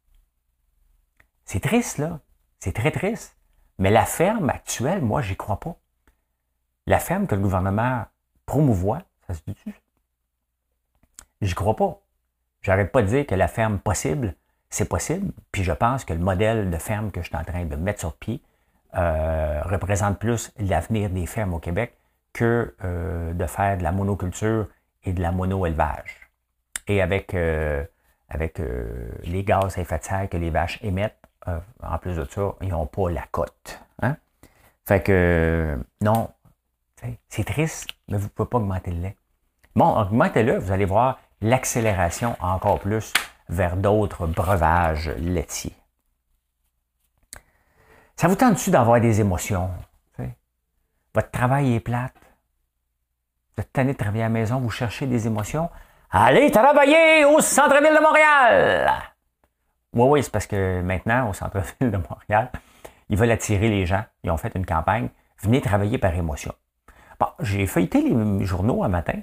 C'est 1.45 1.59
triste, 1.59 1.97
là. 1.97 2.19
C'est 2.59 2.73
très 2.73 2.91
triste. 2.91 3.37
Mais 3.79 3.91
la 3.91 4.05
ferme 4.05 4.49
actuelle, 4.49 5.01
moi, 5.01 5.21
j'y 5.21 5.35
crois 5.35 5.59
pas. 5.59 5.75
La 6.87 6.99
ferme 6.99 7.27
que 7.27 7.35
le 7.35 7.41
gouvernement 7.41 8.05
promouvoit, 8.45 9.01
ça 9.27 9.33
se 9.33 9.41
dit-tu? 9.45 9.82
J'y 11.43 11.55
crois 11.55 11.75
pas. 11.75 11.99
J'arrête 12.61 12.91
pas 12.91 13.01
de 13.01 13.07
dire 13.07 13.27
que 13.27 13.35
la 13.35 13.49
ferme 13.49 13.77
possible, 13.77 14.33
c'est 14.69 14.87
possible. 14.87 15.31
Puis 15.51 15.63
je 15.63 15.73
pense 15.73 16.05
que 16.05 16.13
le 16.13 16.19
modèle 16.19 16.69
de 16.69 16.77
ferme 16.77 17.11
que 17.11 17.21
je 17.21 17.27
suis 17.27 17.35
en 17.35 17.43
train 17.43 17.65
de 17.65 17.75
mettre 17.75 17.99
sur 17.99 18.13
pied 18.13 18.41
euh, 18.95 19.61
représente 19.65 20.19
plus 20.19 20.53
l'avenir 20.57 21.09
des 21.09 21.25
fermes 21.25 21.53
au 21.53 21.59
Québec 21.59 21.97
que 22.31 22.73
euh, 22.83 23.33
de 23.33 23.45
faire 23.45 23.77
de 23.77 23.83
la 23.83 23.91
monoculture 23.91 24.67
et 25.03 25.11
de 25.11 25.21
la 25.21 25.33
mono-élevage. 25.33 26.31
Et 26.87 27.01
avec, 27.01 27.33
euh, 27.33 27.83
avec 28.29 28.61
les 29.23 29.43
gaz 29.43 29.77
à 29.77 29.81
effet 29.81 29.99
de 29.99 30.03
serre 30.03 30.29
que 30.29 30.37
les 30.37 30.49
vaches 30.49 30.79
émettent, 30.81 31.19
en 31.45 31.97
plus 31.97 32.15
de 32.15 32.23
ça, 32.23 32.55
ils 32.61 32.69
n'ont 32.69 32.85
pas 32.85 33.09
la 33.09 33.23
cote. 33.29 33.81
Hein? 34.01 34.15
Fait 34.85 35.03
que 35.03 35.77
non, 36.01 36.29
c'est 37.27 37.43
triste, 37.43 37.89
mais 38.07 38.17
vous 38.17 38.25
ne 38.25 38.29
pouvez 38.29 38.47
pas 38.47 38.59
augmenter 38.59 38.91
le 38.91 39.01
lait. 39.01 39.17
Bon, 39.75 39.87
augmentez-le, 39.99 40.57
vous 40.57 40.71
allez 40.71 40.85
voir, 40.85 41.19
l'accélération 41.43 42.35
encore 42.39 42.79
plus 42.79 43.13
vers 43.49 43.75
d'autres 43.75 44.25
breuvages 44.25 45.09
laitiers. 45.17 45.75
Ça 48.15 48.27
vous 48.27 48.35
tente-tu 48.35 48.71
d'avoir 48.71 48.99
des 49.01 49.19
émotions? 49.21 49.69
Votre 51.13 51.29
travail 51.29 51.75
est 51.75 51.79
plate. 51.79 52.15
Vous 53.55 53.61
êtes 53.61 53.71
tanné 53.71 53.93
de 53.93 53.97
travailler 53.97 54.23
à 54.23 54.27
la 54.27 54.33
maison, 54.33 54.59
vous 54.59 54.71
cherchez 54.71 55.05
des 55.05 55.27
émotions. 55.27 55.69
Allez 56.09 56.49
travailler 56.49 57.23
au 57.25 57.39
centre-ville 57.39 57.93
de 57.95 58.01
Montréal! 58.01 58.91
Oui, 59.93 60.07
oui, 60.09 60.23
c'est 60.23 60.31
parce 60.31 60.47
que 60.47 60.81
maintenant, 60.81 61.29
au 61.29 61.33
centre-ville 61.33 61.91
de 61.91 61.97
Montréal, 61.97 62.51
ils 63.09 63.17
veulent 63.17 63.29
attirer 63.29 63.69
les 63.69 63.85
gens. 63.85 64.03
Ils 64.23 64.31
ont 64.31 64.37
fait 64.37 64.55
une 64.55 64.65
campagne. 64.65 65.09
Venez 65.41 65.61
travailler 65.61 65.99
par 65.99 66.15
émotion. 66.15 66.53
J'ai 67.41 67.67
feuilleté 67.67 68.01
les 68.01 68.43
journaux 68.43 68.83
un 68.83 68.87
matin. 68.87 69.19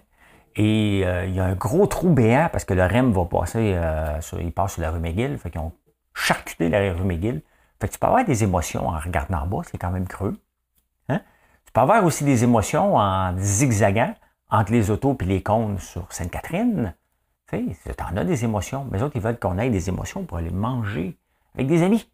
Et 0.56 1.02
euh, 1.04 1.26
il 1.26 1.34
y 1.34 1.40
a 1.40 1.44
un 1.44 1.54
gros 1.54 1.86
trou 1.86 2.10
béant 2.10 2.48
parce 2.50 2.64
que 2.64 2.74
le 2.74 2.84
REM 2.84 3.12
va 3.12 3.24
passer, 3.24 3.72
euh, 3.74 4.18
il 4.40 4.52
passe 4.52 4.74
sur 4.74 4.82
la 4.82 4.90
rue 4.90 5.00
McGill. 5.00 5.38
Fait 5.38 5.50
qu'ils 5.50 5.60
ont 5.60 5.72
charcuté 6.14 6.68
la 6.68 6.92
rue 6.92 7.04
McGill. 7.04 7.42
Fait 7.80 7.88
que 7.88 7.92
tu 7.92 7.98
peux 7.98 8.06
avoir 8.06 8.24
des 8.24 8.42
émotions 8.42 8.88
en 8.88 8.98
regardant 8.98 9.38
en 9.38 9.46
bas, 9.46 9.62
c'est 9.70 9.78
quand 9.78 9.90
même 9.90 10.06
creux. 10.06 10.36
Hein? 11.08 11.20
Tu 11.64 11.72
peux 11.72 11.80
avoir 11.80 12.04
aussi 12.04 12.24
des 12.24 12.44
émotions 12.44 12.96
en 12.96 13.38
zigzagant 13.38 14.14
entre 14.50 14.72
les 14.72 14.90
autos 14.90 15.16
et 15.20 15.24
les 15.24 15.42
cônes 15.42 15.78
sur 15.78 16.12
Sainte-Catherine. 16.12 16.94
Tu 17.48 17.76
en 17.98 18.16
as 18.16 18.24
des 18.24 18.44
émotions. 18.44 18.86
Mais 18.90 18.98
les 18.98 19.04
autres, 19.04 19.16
ils 19.16 19.22
veulent 19.22 19.38
qu'on 19.38 19.58
ait 19.58 19.70
des 19.70 19.88
émotions 19.88 20.24
pour 20.24 20.38
aller 20.38 20.50
manger 20.50 21.16
avec 21.54 21.66
des 21.66 21.82
amis. 21.82 22.08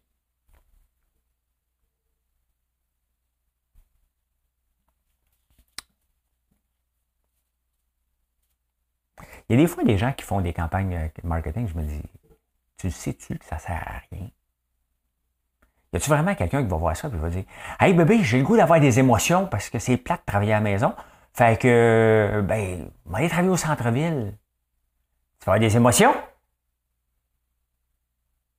Il 9.49 9.55
y 9.55 9.59
a 9.59 9.61
des 9.61 9.67
fois 9.67 9.83
des 9.83 9.97
gens 9.97 10.11
qui 10.11 10.25
font 10.25 10.41
des 10.41 10.53
campagnes 10.53 10.95
euh, 10.95 11.07
marketing, 11.23 11.67
je 11.67 11.77
me 11.77 11.83
dis, 11.83 12.01
tu 12.77 12.91
sais-tu 12.91 13.37
que 13.37 13.45
ça 13.45 13.57
sert 13.57 13.81
à 13.85 14.01
rien? 14.11 14.29
Y 15.93 15.97
a-tu 15.97 16.09
vraiment 16.09 16.35
quelqu'un 16.35 16.63
qui 16.63 16.69
va 16.69 16.75
voir 16.75 16.97
ça 16.97 17.07
et 17.07 17.11
va 17.11 17.29
dire, 17.29 17.45
Hey 17.79 17.93
bébé, 17.93 18.21
j'ai 18.23 18.39
le 18.39 18.43
goût 18.43 18.57
d'avoir 18.57 18.79
des 18.79 18.99
émotions 18.99 19.47
parce 19.47 19.69
que 19.69 19.79
c'est 19.79 19.95
plate 19.95 20.19
de 20.19 20.25
travailler 20.25 20.53
à 20.53 20.57
la 20.57 20.61
maison. 20.61 20.93
Fait 21.33 21.59
que, 21.59 22.41
ben, 22.43 22.89
on 23.05 23.11
va 23.11 23.19
aller 23.19 23.29
travailler 23.29 23.49
au 23.49 23.57
centre-ville. 23.57 24.37
Tu 25.39 25.45
vas 25.45 25.53
avoir 25.53 25.59
des 25.59 25.77
émotions? 25.77 26.13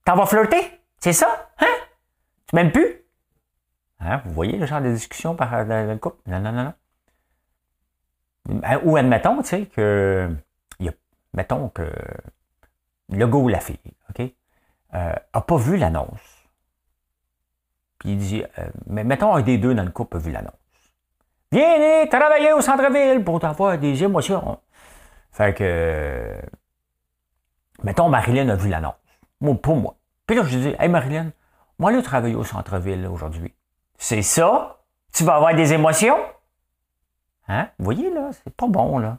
T'en 0.04 0.16
vas 0.16 0.26
flirter? 0.26 0.80
C'est 1.00 1.12
ça? 1.12 1.50
Hein? 1.58 1.66
Tu 2.46 2.56
m'aimes 2.56 2.72
plus? 2.72 3.02
Hein? 4.00 4.22
Vous 4.24 4.32
voyez 4.32 4.56
le 4.56 4.64
genre 4.64 4.80
de 4.80 4.90
discussion 4.90 5.34
par 5.34 5.52
euh, 5.52 5.92
le 5.92 5.98
couple? 5.98 6.18
Non, 6.26 6.40
non, 6.40 6.52
non, 6.52 6.64
non. 6.64 6.74
Ou 8.84 8.96
admettons, 8.96 9.42
tu 9.42 9.48
sais, 9.48 9.66
que 9.66 10.34
mettons 11.34 11.68
que 11.68 11.90
le 13.10 13.26
gars 13.26 13.38
ou 13.38 13.48
la 13.48 13.60
fille, 13.60 13.78
OK, 14.10 14.20
euh, 14.94 15.12
a 15.32 15.40
pas 15.40 15.56
vu 15.56 15.76
l'annonce. 15.76 16.48
Puis 17.98 18.10
il 18.10 18.18
dit, 18.18 18.42
euh, 18.58 18.68
mais 18.86 19.04
mettons 19.04 19.34
un 19.34 19.42
des 19.42 19.58
deux 19.58 19.74
dans 19.74 19.84
le 19.84 19.90
couple 19.90 20.16
a 20.18 20.20
vu 20.20 20.30
l'annonce. 20.30 20.52
Viens 21.50 22.06
travailler 22.06 22.52
au 22.52 22.60
centre-ville 22.60 23.24
pour 23.24 23.42
avoir 23.44 23.78
des 23.78 24.02
émotions. 24.02 24.60
Fait 25.32 25.54
que, 25.54 26.36
mettons 27.82 28.08
Marilyn 28.08 28.48
a 28.50 28.54
vu 28.54 28.68
l'annonce. 28.68 28.94
Moi, 29.40 29.54
pour 29.54 29.76
moi. 29.76 29.94
Puis 30.26 30.36
là, 30.36 30.42
je 30.44 30.58
dis, 30.58 30.74
hey 30.78 30.88
Marilyn, 30.88 31.32
moi, 31.78 31.92
là, 31.92 32.02
travailler 32.02 32.34
au 32.34 32.44
centre-ville 32.44 33.06
aujourd'hui. 33.06 33.54
C'est 33.96 34.22
ça? 34.22 34.80
Tu 35.12 35.24
vas 35.24 35.36
avoir 35.36 35.54
des 35.54 35.72
émotions? 35.72 36.18
Hein? 37.48 37.68
Vous 37.78 37.84
voyez, 37.84 38.12
là, 38.12 38.30
c'est 38.32 38.54
pas 38.54 38.66
bon, 38.66 38.98
là. 38.98 39.18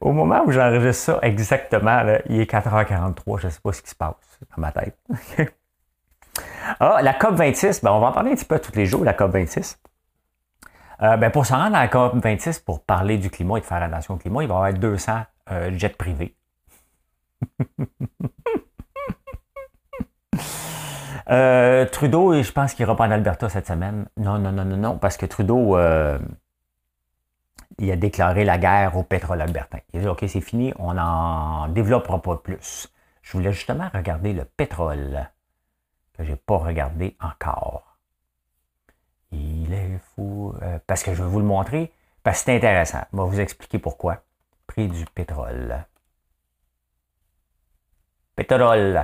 Au 0.00 0.12
moment 0.12 0.42
où 0.44 0.50
j'enregistre 0.50 1.04
ça, 1.04 1.18
exactement, 1.22 2.02
il 2.26 2.40
est 2.40 2.50
4h43, 2.50 3.40
je 3.40 3.46
ne 3.46 3.50
sais 3.50 3.60
pas 3.62 3.72
ce 3.72 3.82
qui 3.82 3.90
se 3.90 3.94
passe 3.94 4.40
dans 4.50 4.60
ma 4.60 4.72
tête. 4.72 4.98
ah, 6.80 7.00
la 7.02 7.12
COP26, 7.12 7.82
ben, 7.82 7.92
on 7.92 8.00
va 8.00 8.08
en 8.08 8.12
parler 8.12 8.32
un 8.32 8.34
petit 8.34 8.44
peu 8.44 8.58
tous 8.58 8.74
les 8.74 8.84
jours, 8.86 9.04
la 9.04 9.14
COP26. 9.14 9.78
Euh, 11.02 11.16
ben, 11.16 11.30
pour 11.30 11.46
se 11.46 11.52
rendre 11.52 11.76
à 11.76 11.82
la 11.82 11.88
COP26 11.88 12.62
pour 12.64 12.84
parler 12.84 13.16
du 13.18 13.30
climat 13.30 13.58
et 13.58 13.60
de 13.60 13.66
faire 13.66 13.82
attention 13.82 14.14
au 14.14 14.16
climat, 14.18 14.42
il 14.42 14.48
va 14.48 14.54
y 14.54 14.56
avoir 14.56 14.72
200 14.72 15.22
euh, 15.50 15.70
jets 15.78 15.88
privés. 15.90 16.36
Euh, 21.30 21.86
Trudeau, 21.86 22.42
je 22.42 22.52
pense 22.52 22.74
qu'il 22.74 22.86
pas 22.86 22.94
en 22.94 23.10
Alberta 23.10 23.48
cette 23.48 23.66
semaine. 23.66 24.06
Non, 24.16 24.38
non, 24.38 24.52
non, 24.52 24.64
non, 24.64 24.76
non, 24.76 24.98
parce 24.98 25.16
que 25.16 25.26
Trudeau, 25.26 25.76
il 27.78 27.90
a 27.90 27.96
déclaré 27.96 28.44
la 28.44 28.58
guerre 28.58 28.96
au 28.96 29.02
pétrole 29.02 29.40
albertain. 29.40 29.78
Il 29.92 30.00
a 30.00 30.02
dit, 30.02 30.08
OK, 30.08 30.24
c'est 30.28 30.40
fini, 30.40 30.72
on 30.78 30.94
n'en 30.94 31.68
développera 31.68 32.20
pas 32.20 32.36
plus. 32.36 32.92
Je 33.22 33.32
voulais 33.32 33.52
justement 33.52 33.88
regarder 33.92 34.32
le 34.32 34.44
pétrole 34.44 35.28
que 36.14 36.24
je 36.24 36.30
n'ai 36.30 36.36
pas 36.36 36.58
regardé 36.58 37.16
encore. 37.20 37.96
Il 39.30 39.72
est 39.72 39.98
fou. 40.14 40.54
Euh, 40.62 40.78
parce 40.86 41.02
que 41.02 41.14
je 41.14 41.22
vais 41.22 41.28
vous 41.28 41.38
le 41.38 41.46
montrer, 41.46 41.92
parce 42.22 42.40
que 42.40 42.44
c'est 42.46 42.56
intéressant. 42.56 43.04
Je 43.12 43.16
vais 43.16 43.24
vous 43.24 43.40
expliquer 43.40 43.78
pourquoi. 43.78 44.22
Prix 44.66 44.88
du 44.88 45.04
pétrole. 45.06 45.84
Pétrole. 48.36 49.02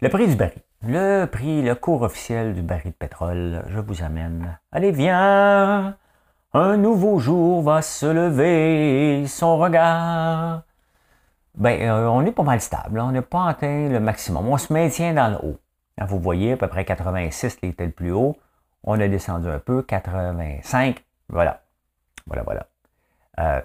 Le 0.00 0.08
prix 0.10 0.28
du 0.28 0.36
baril. 0.36 0.62
Le 0.82 1.24
prix, 1.24 1.60
le 1.60 1.74
cours 1.74 2.02
officiel 2.02 2.54
du 2.54 2.62
baril 2.62 2.92
de 2.92 2.96
pétrole, 2.96 3.64
je 3.66 3.80
vous 3.80 4.04
amène. 4.04 4.56
Allez, 4.70 4.92
viens! 4.92 5.96
Un 6.54 6.76
nouveau 6.76 7.18
jour 7.18 7.62
va 7.62 7.82
se 7.82 8.06
lever, 8.06 9.26
son 9.26 9.58
regard. 9.58 10.62
Ben, 11.56 11.80
euh, 11.82 12.06
on 12.06 12.24
est 12.24 12.30
pas 12.30 12.44
mal 12.44 12.60
stable. 12.60 13.00
On 13.00 13.10
n'a 13.10 13.22
pas 13.22 13.48
atteint 13.48 13.88
le 13.88 13.98
maximum. 13.98 14.46
On 14.46 14.56
se 14.56 14.72
maintient 14.72 15.14
dans 15.14 15.30
le 15.32 15.36
haut. 15.44 15.58
vous 16.06 16.20
voyez, 16.20 16.52
à 16.52 16.56
peu 16.56 16.68
près 16.68 16.84
86 16.84 17.58
était 17.62 17.86
le 17.86 17.90
plus 17.90 18.12
haut. 18.12 18.36
On 18.84 19.00
a 19.00 19.08
descendu 19.08 19.48
un 19.48 19.58
peu, 19.58 19.82
85. 19.82 21.04
Voilà. 21.28 21.62
Voilà, 22.28 22.44
voilà. 22.44 22.66
Euh, 23.40 23.60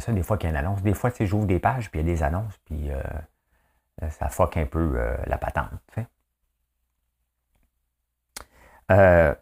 ça 0.00 0.12
des 0.12 0.24
fois 0.24 0.36
qu'il 0.36 0.50
y 0.50 0.52
a 0.52 0.58
une 0.58 0.64
annonce. 0.66 0.82
Des 0.82 0.94
fois, 0.94 1.12
tu 1.12 1.18
sais, 1.18 1.26
j'ouvre 1.26 1.46
des 1.46 1.60
pages, 1.60 1.88
puis 1.90 2.00
il 2.00 2.06
y 2.06 2.10
a 2.10 2.12
des 2.12 2.22
annonces, 2.24 2.58
puis 2.64 2.90
euh, 2.90 3.00
ça 4.08 4.28
fuck 4.28 4.56
un 4.56 4.66
peu 4.66 4.92
euh, 4.96 5.16
la 5.26 5.38
patente. 5.38 5.70
Euh, 8.90 9.34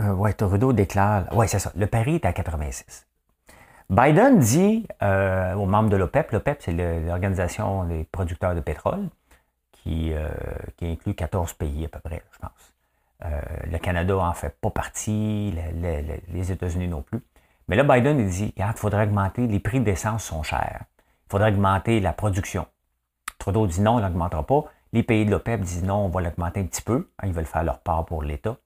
euh, 0.00 0.12
ouais, 0.14 0.34
déclare. 0.72 1.24
Oui, 1.32 1.48
c'est 1.48 1.58
ça. 1.58 1.72
Le 1.76 1.86
pari 1.86 2.16
est 2.16 2.24
à 2.24 2.32
86. 2.32 3.06
Biden 3.90 4.38
dit 4.38 4.86
aux 5.00 5.66
membres 5.66 5.88
de 5.88 5.96
l'OPEP, 5.96 6.30
l'OPEP, 6.32 6.62
c'est 6.62 6.72
l'organisation 6.72 7.84
des 7.84 8.04
producteurs 8.04 8.54
de 8.54 8.60
pétrole, 8.60 9.08
qui, 9.72 10.12
qui, 10.76 10.86
inclut 10.86 11.14
14 11.14 11.54
pays 11.54 11.86
à 11.86 11.88
peu 11.88 11.98
près, 12.00 12.22
je 12.32 12.38
pense. 12.38 12.74
le 13.70 13.78
Canada 13.78 14.18
en 14.18 14.34
fait 14.34 14.54
pas 14.60 14.70
partie, 14.70 15.54
les 16.28 16.52
États-Unis 16.52 16.88
non 16.88 17.00
plus. 17.00 17.22
Mais 17.68 17.76
là, 17.76 17.84
Biden, 17.84 18.18
il 18.18 18.28
dit, 18.28 18.54
il 18.56 18.72
faudrait 18.76 19.04
augmenter, 19.04 19.46
les 19.46 19.60
prix 19.60 19.80
d'essence 19.80 20.24
sont 20.24 20.42
chers. 20.42 20.84
Il 21.26 21.30
faudrait 21.30 21.52
augmenter 21.52 22.00
la 22.00 22.12
production. 22.12 22.66
Trudeau 23.38 23.66
dit 23.66 23.80
non, 23.80 23.96
on 23.96 24.00
n'augmentera 24.00 24.44
pas. 24.44 24.64
Les 24.92 25.02
pays 25.02 25.26
de 25.26 25.30
l'OPEP 25.30 25.60
disent 25.60 25.84
non, 25.84 26.06
on 26.06 26.08
va 26.08 26.22
l'augmenter 26.22 26.60
un 26.60 26.64
petit 26.64 26.82
peu. 26.82 27.10
Ils 27.22 27.32
veulent 27.32 27.44
faire 27.44 27.62
leur 27.62 27.80
part 27.80 28.06
pour 28.06 28.22
l'État. 28.22 28.56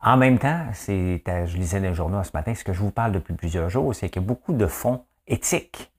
En 0.00 0.16
même 0.16 0.38
temps, 0.38 0.66
c'est, 0.74 1.22
je 1.26 1.56
lisais 1.56 1.80
dans 1.80 1.88
les 1.88 1.94
journaux 1.94 2.22
ce 2.22 2.30
matin, 2.32 2.54
ce 2.54 2.62
que 2.62 2.72
je 2.72 2.80
vous 2.80 2.92
parle 2.92 3.12
depuis 3.12 3.34
plusieurs 3.34 3.68
jours, 3.68 3.94
c'est 3.94 4.08
qu'il 4.08 4.22
y 4.22 4.24
a 4.24 4.28
beaucoup 4.28 4.52
de 4.52 4.66
fonds 4.66 5.04
éthiques 5.26 5.90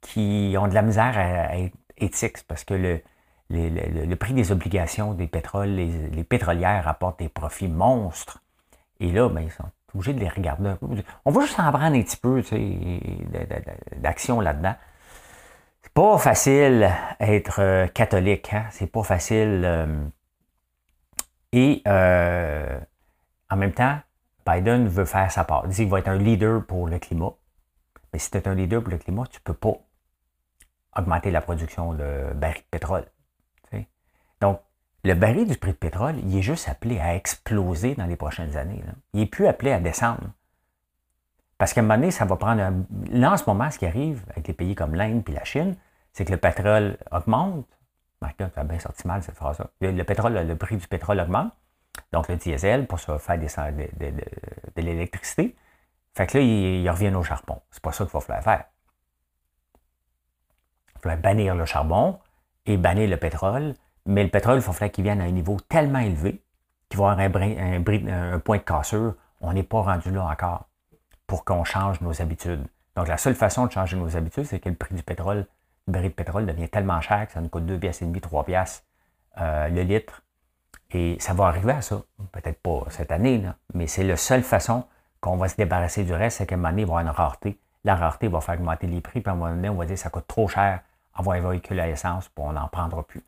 qui 0.00 0.54
ont 0.58 0.66
de 0.66 0.74
la 0.74 0.82
misère 0.82 1.16
à, 1.16 1.56
être 1.56 1.76
éthiques 1.96 2.44
parce 2.48 2.64
que 2.64 2.74
le, 2.74 3.00
le, 3.50 4.14
prix 4.16 4.34
des 4.34 4.50
obligations 4.50 5.14
des 5.14 5.28
pétroles, 5.28 5.68
les, 5.68 6.24
pétrolières 6.24 6.88
apportent 6.88 7.20
des 7.20 7.28
profits 7.28 7.68
monstres. 7.68 8.42
Et 8.98 9.12
là, 9.12 9.28
ben, 9.28 9.42
ils 9.42 9.52
sont 9.52 9.70
obligé 9.94 10.12
de 10.12 10.20
les 10.20 10.28
regarder 10.28 10.70
un 10.70 10.76
peu. 10.76 10.86
On 11.24 11.30
va 11.30 11.40
juste 11.42 11.58
en 11.58 11.70
prendre 11.70 11.84
un 11.84 12.02
petit 12.02 12.16
peu 12.16 12.42
d'action 13.96 14.40
là-dedans. 14.40 14.74
C'est 15.82 15.92
pas 15.92 16.18
facile 16.18 16.90
être 17.20 17.60
euh, 17.60 17.86
catholique, 17.88 18.52
hein? 18.52 18.66
c'est 18.70 18.86
pas 18.86 19.02
facile. 19.02 19.62
Euh, 19.64 20.04
et 21.52 21.82
euh, 21.86 22.80
en 23.50 23.56
même 23.56 23.72
temps, 23.72 23.98
Biden 24.46 24.88
veut 24.88 25.04
faire 25.04 25.30
sa 25.30 25.44
part. 25.44 25.62
Il 25.66 25.70
dit 25.70 25.76
qu'il 25.76 25.88
va 25.88 25.98
être 25.98 26.08
un 26.08 26.16
leader 26.16 26.64
pour 26.64 26.88
le 26.88 26.98
climat. 26.98 27.34
Mais 28.12 28.18
si 28.18 28.30
tu 28.30 28.38
es 28.38 28.48
un 28.48 28.54
leader 28.54 28.82
pour 28.82 28.90
le 28.90 28.98
climat, 28.98 29.24
tu 29.30 29.38
ne 29.38 29.44
peux 29.44 29.54
pas 29.54 29.74
augmenter 30.96 31.30
la 31.30 31.40
production 31.40 31.92
de 31.92 32.32
barils 32.34 32.62
de 32.62 32.68
pétrole. 32.70 33.04
Donc, 34.40 34.60
le 35.04 35.14
baril 35.14 35.46
du 35.46 35.56
prix 35.56 35.72
de 35.72 35.76
pétrole, 35.76 36.16
il 36.24 36.38
est 36.38 36.42
juste 36.42 36.68
appelé 36.68 36.98
à 36.98 37.14
exploser 37.14 37.94
dans 37.94 38.06
les 38.06 38.16
prochaines 38.16 38.56
années. 38.56 38.82
Il 39.12 39.20
n'est 39.20 39.26
plus 39.26 39.46
appelé 39.46 39.70
à 39.70 39.78
descendre. 39.78 40.32
Parce 41.58 41.74
qu'à 41.74 41.80
un 41.80 41.84
moment 41.84 41.96
donné, 41.96 42.10
ça 42.10 42.24
va 42.24 42.36
prendre 42.36 42.62
un... 42.62 42.84
Là, 43.10 43.32
en 43.32 43.36
ce 43.36 43.44
moment, 43.46 43.70
ce 43.70 43.78
qui 43.78 43.86
arrive 43.86 44.24
avec 44.30 44.48
les 44.48 44.54
pays 44.54 44.74
comme 44.74 44.94
l'Inde 44.94 45.22
et 45.28 45.32
la 45.32 45.44
Chine, 45.44 45.76
c'est 46.12 46.24
que 46.24 46.32
le 46.32 46.38
pétrole 46.38 46.96
augmente. 47.12 47.66
tu 48.38 48.44
as 48.56 48.64
bien 48.64 48.78
sorti 48.78 49.06
mal 49.06 49.22
cette 49.22 49.36
phrase-là. 49.36 49.70
Le, 49.80 50.02
pétrole, 50.04 50.34
le 50.34 50.56
prix 50.56 50.76
du 50.78 50.88
pétrole 50.88 51.20
augmente. 51.20 51.52
Donc, 52.12 52.28
le 52.28 52.36
diesel, 52.36 52.86
pour 52.86 52.98
se 52.98 53.18
faire 53.18 53.38
descendre 53.38 53.76
de, 53.76 54.82
l'électricité. 54.82 55.54
Fait 56.14 56.26
que 56.26 56.38
là, 56.38 56.44
ils, 56.44 56.88
reviennent 56.88 57.16
au 57.16 57.22
charbon. 57.22 57.60
C'est 57.70 57.82
pas 57.82 57.92
ça 57.92 58.04
qu'il 58.04 58.12
va 58.12 58.20
falloir 58.20 58.42
faire. 58.42 58.64
Il 60.96 61.08
va 61.08 61.16
bannir 61.16 61.54
le 61.54 61.66
charbon 61.66 62.18
et 62.64 62.78
bannir 62.78 63.08
le 63.08 63.16
pétrole 63.18 63.74
mais 64.06 64.22
le 64.22 64.30
pétrole, 64.30 64.56
il 64.56 64.62
faut 64.62 64.72
qu'il 64.72 65.04
vienne 65.04 65.20
à 65.20 65.24
un 65.24 65.30
niveau 65.30 65.56
tellement 65.68 66.00
élevé 66.00 66.42
qu'il 66.88 66.98
va 66.98 67.16
y 67.18 67.22
avoir 67.22 67.42
un, 67.42 68.38
point 68.40 68.58
de 68.58 68.62
cassure. 68.62 69.14
On 69.40 69.52
n'est 69.52 69.62
pas 69.62 69.80
rendu 69.80 70.10
là 70.10 70.24
encore 70.24 70.68
pour 71.26 71.44
qu'on 71.44 71.64
change 71.64 72.00
nos 72.00 72.20
habitudes. 72.20 72.64
Donc, 72.96 73.08
la 73.08 73.16
seule 73.16 73.34
façon 73.34 73.66
de 73.66 73.72
changer 73.72 73.96
nos 73.96 74.16
habitudes, 74.16 74.44
c'est 74.44 74.60
que 74.60 74.68
le 74.68 74.74
prix 74.74 74.94
du 74.94 75.02
pétrole, 75.02 75.46
le 75.86 75.92
baril 75.92 76.10
de 76.10 76.14
pétrole 76.14 76.46
devient 76.46 76.68
tellement 76.68 77.00
cher 77.00 77.26
que 77.26 77.32
ça 77.32 77.40
nous 77.40 77.48
coûte 77.48 77.66
2 77.66 77.78
pièces 77.78 78.02
et 78.02 78.06
demi, 78.06 78.20
3 78.20 78.44
pièces 78.44 78.84
euh, 79.40 79.68
le 79.68 79.82
litre. 79.82 80.22
Et 80.92 81.16
ça 81.18 81.34
va 81.34 81.46
arriver 81.46 81.72
à 81.72 81.82
ça. 81.82 82.02
Peut-être 82.30 82.60
pas 82.62 82.84
cette 82.90 83.10
année, 83.10 83.38
là, 83.38 83.56
mais 83.72 83.86
c'est 83.86 84.04
la 84.04 84.16
seule 84.16 84.42
façon 84.42 84.84
qu'on 85.20 85.36
va 85.36 85.48
se 85.48 85.56
débarrasser 85.56 86.04
du 86.04 86.12
reste, 86.12 86.38
c'est 86.38 86.46
qu'à 86.46 86.54
un 86.54 86.58
moment 86.58 86.68
donné, 86.68 86.82
il 86.82 86.86
va 86.86 86.90
y 86.90 86.98
avoir 86.98 87.00
une 87.00 87.16
rareté. 87.16 87.58
La 87.82 87.96
rareté 87.96 88.28
va 88.28 88.40
faire 88.40 88.54
augmenter 88.54 88.86
les 88.86 89.00
prix, 89.00 89.20
puis 89.20 89.30
à 89.30 89.32
un 89.32 89.36
moment 89.36 89.50
donné, 89.50 89.68
on 89.70 89.74
va 89.74 89.86
dire 89.86 89.94
que 89.94 90.00
ça 90.00 90.10
coûte 90.10 90.26
trop 90.26 90.46
cher 90.46 90.80
avoir 91.14 91.36
un 91.36 91.48
véhicule 91.48 91.80
à 91.80 91.88
essence, 91.88 92.28
puis 92.28 92.44
on 92.46 92.52
n'en 92.52 92.68
prendra 92.68 93.02
plus. 93.02 93.22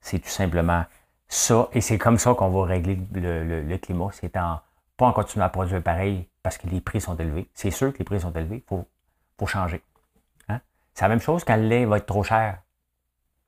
C'est 0.00 0.18
tout 0.18 0.28
simplement 0.28 0.84
ça. 1.28 1.68
Et 1.72 1.80
c'est 1.80 1.98
comme 1.98 2.18
ça 2.18 2.34
qu'on 2.34 2.50
va 2.50 2.66
régler 2.66 2.98
le, 3.12 3.76
climat. 3.76 4.08
C'est 4.12 4.36
en 4.36 4.60
pas 4.96 5.06
en 5.06 5.12
continuant 5.12 5.46
à 5.46 5.48
produire 5.48 5.82
pareil 5.82 6.28
parce 6.42 6.58
que 6.58 6.66
les 6.66 6.80
prix 6.80 7.00
sont 7.00 7.16
élevés. 7.16 7.48
C'est 7.54 7.70
sûr 7.70 7.92
que 7.92 7.98
les 7.98 8.04
prix 8.04 8.20
sont 8.20 8.32
élevés. 8.32 8.64
Il 8.70 8.84
faut, 9.38 9.46
changer. 9.46 9.82
Hein? 10.48 10.60
C'est 10.92 11.06
la 11.06 11.08
même 11.08 11.20
chose 11.20 11.44
quand 11.44 11.56
le 11.56 11.66
lait 11.66 11.86
va 11.86 11.96
être 11.96 12.06
trop 12.06 12.22
cher. 12.22 12.58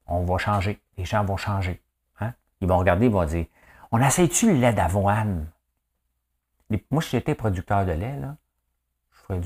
On 0.07 0.25
va 0.25 0.39
changer. 0.39 0.81
Les 0.97 1.05
gens 1.05 1.25
vont 1.25 1.37
changer. 1.37 1.83
Hein? 2.21 2.33
Ils 2.61 2.69
vont 2.69 2.79
regarder, 2.79 3.07
ils 3.07 3.13
vont 3.13 3.25
dire 3.25 3.47
On 3.91 4.01
essaie-tu 4.01 4.53
le 4.53 4.59
lait 4.59 4.73
d'avoine 4.73 5.51
Moi, 6.91 7.03
si 7.03 7.11
j'étais 7.11 7.35
producteur 7.35 7.85
de 7.85 7.93
lait, 7.93 8.17
là, 8.19 8.37
je, 9.11 9.19
ferais 9.19 9.41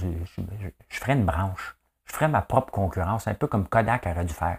je 0.88 0.98
ferais 0.98 1.12
une 1.14 1.24
branche. 1.24 1.76
Je 2.04 2.12
ferais 2.12 2.28
ma 2.28 2.42
propre 2.42 2.72
concurrence, 2.72 3.26
un 3.26 3.34
peu 3.34 3.48
comme 3.48 3.66
Kodak 3.66 4.06
aurait 4.06 4.24
dû 4.24 4.32
faire. 4.32 4.58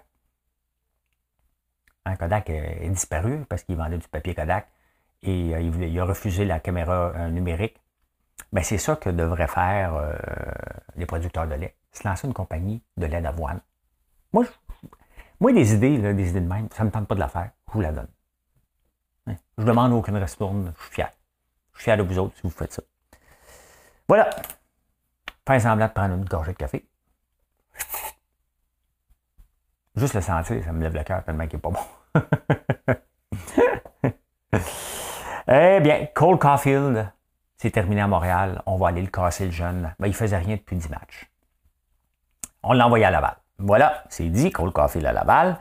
Kodak 2.16 2.50
est 2.50 2.90
disparu 2.90 3.46
parce 3.50 3.64
qu'il 3.64 3.76
vendait 3.76 3.98
du 3.98 4.08
papier 4.08 4.34
Kodak 4.34 4.68
et 5.24 5.56
euh, 5.56 5.62
il, 5.62 6.00
a 6.00 6.06
refusé 6.06 6.46
la 6.46 6.60
caméra 6.60 7.12
euh, 7.16 7.30
numérique. 7.30 7.78
Ben, 8.52 8.64
c'est 8.64 8.78
ça 8.78 8.96
que 8.96 9.10
devraient 9.10 9.48
faire 9.48 9.96
euh, 9.96 10.14
les 10.96 11.06
producteurs 11.06 11.48
de 11.48 11.56
lait. 11.56 11.76
Se 11.92 12.08
lancer 12.08 12.28
une 12.28 12.34
compagnie 12.34 12.82
de 12.98 13.06
lait 13.08 13.22
d'avoine. 13.22 13.60
Moi, 14.32 14.46
moi, 15.40 15.54
des 15.54 15.74
idées, 15.74 16.14
des 16.14 16.30
idées 16.30 16.42
de 16.42 16.48
même, 16.48 16.68
ça 16.72 16.84
ne 16.84 16.88
me 16.88 16.92
tente 16.92 17.08
pas 17.08 17.16
de 17.16 17.20
la 17.20 17.28
faire. 17.28 17.52
Je 17.68 17.74
vous 17.74 17.82
la 17.82 17.92
donne. 17.92 18.08
Hein? 19.28 19.36
Je 19.58 19.64
ne 19.64 19.68
demande 19.68 19.94
aucune 19.94 20.18
retourne. 20.18 20.74
Je 20.78 20.84
suis 20.84 20.94
fier. 20.94 21.12
Je 21.74 21.80
suis 21.80 21.84
fier 21.86 21.98
de 21.98 22.04
vous 22.04 22.18
autres 22.18 22.36
si 22.36 22.42
vous 22.44 22.50
faites 22.50 22.74
ça. 22.74 22.84
Voilà. 24.08 24.30
Faire 25.48 25.62
semblant 25.62 25.88
de 25.88 25.92
prendre 25.92 26.16
une 26.16 26.26
gorgée 26.26 26.54
de 26.54 26.58
café. 26.58 26.86
Juste 29.98 30.14
le 30.14 30.22
sentir, 30.22 30.64
ça 30.64 30.72
me 30.72 30.82
lève 30.82 30.94
le 30.94 31.04
cœur 31.04 31.24
tellement 31.24 31.48
qu'il 31.48 31.58
n'est 31.58 31.62
pas 31.62 31.72
bon. 31.72 31.80
eh 35.48 35.80
bien, 35.80 36.08
Cole 36.14 36.38
Caulfield, 36.38 37.12
c'est 37.58 37.72
terminé 37.72 38.02
à 38.02 38.08
Montréal. 38.08 38.62
On 38.68 38.78
va 38.78 38.90
aller 38.90 39.02
le 39.02 39.08
casser, 39.08 39.46
le 39.46 39.52
jeune. 39.52 39.92
Ben, 40.00 40.06
il 40.06 40.12
ne 40.12 40.16
faisait 40.16 40.38
rien 40.38 40.56
depuis 40.56 40.76
10 40.76 40.92
matchs. 40.92 41.32
On 42.62 42.74
l'a 42.74 42.86
envoyé 42.86 43.06
à 43.06 43.12
Laval. 43.12 43.38
Voilà, 43.58 44.04
c'est 44.10 44.30
dit, 44.30 44.52
Cole 44.52 44.72
Caulfield 44.72 45.08
à 45.08 45.14
Laval. 45.14 45.58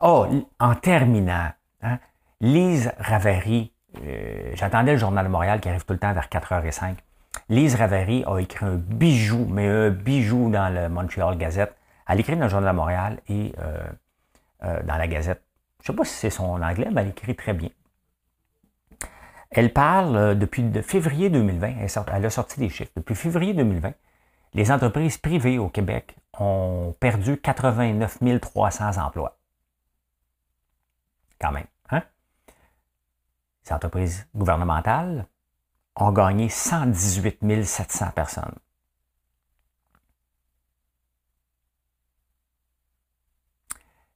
Oh, 0.00 0.26
en 0.58 0.74
terminant, 0.74 1.50
hein, 1.82 1.98
Lise 2.40 2.90
Ravary, 2.98 3.70
euh, 4.02 4.52
j'attendais 4.54 4.92
le 4.92 4.98
Journal 4.98 5.26
de 5.26 5.30
Montréal 5.30 5.60
qui 5.60 5.68
arrive 5.68 5.84
tout 5.84 5.92
le 5.92 5.98
temps 5.98 6.14
vers 6.14 6.28
4h05. 6.28 6.94
Lise 7.50 7.74
Ravary 7.74 8.24
a 8.26 8.38
écrit 8.38 8.64
un 8.64 8.76
bijou, 8.76 9.46
mais 9.50 9.68
un 9.68 9.90
bijou 9.90 10.48
dans 10.50 10.72
le 10.72 10.88
Montreal 10.88 11.36
Gazette. 11.36 11.77
Elle 12.08 12.20
écrit 12.20 12.36
dans 12.36 12.44
le 12.44 12.48
Journal 12.48 12.72
de 12.72 12.76
Montréal 12.76 13.20
et 13.28 13.54
euh, 13.58 13.86
euh, 14.64 14.82
dans 14.82 14.96
la 14.96 15.06
Gazette. 15.06 15.42
Je 15.82 15.92
ne 15.92 15.94
sais 15.94 15.96
pas 15.96 16.04
si 16.04 16.14
c'est 16.14 16.30
son 16.30 16.60
anglais, 16.62 16.88
mais 16.90 17.02
elle 17.02 17.08
écrit 17.08 17.36
très 17.36 17.52
bien. 17.52 17.68
Elle 19.50 19.72
parle 19.72 20.36
depuis 20.36 20.70
février 20.82 21.30
2020, 21.30 21.74
elle, 22.12 22.26
a 22.26 22.30
sorti 22.30 22.60
des 22.60 22.68
chiffres. 22.68 22.92
Depuis 22.96 23.14
février 23.14 23.54
2020, 23.54 23.92
les 24.54 24.70
entreprises 24.72 25.16
privées 25.18 25.58
au 25.58 25.68
Québec 25.68 26.16
ont 26.38 26.94
perdu 27.00 27.38
89 27.38 28.18
300 28.40 28.98
emplois. 28.98 29.38
Quand 31.40 31.52
même. 31.52 31.66
Hein? 31.90 32.02
Les 33.64 33.72
entreprises 33.72 34.26
gouvernementales 34.34 35.26
ont 35.96 36.12
gagné 36.12 36.48
118 36.48 37.64
700 37.64 38.10
personnes. 38.14 38.54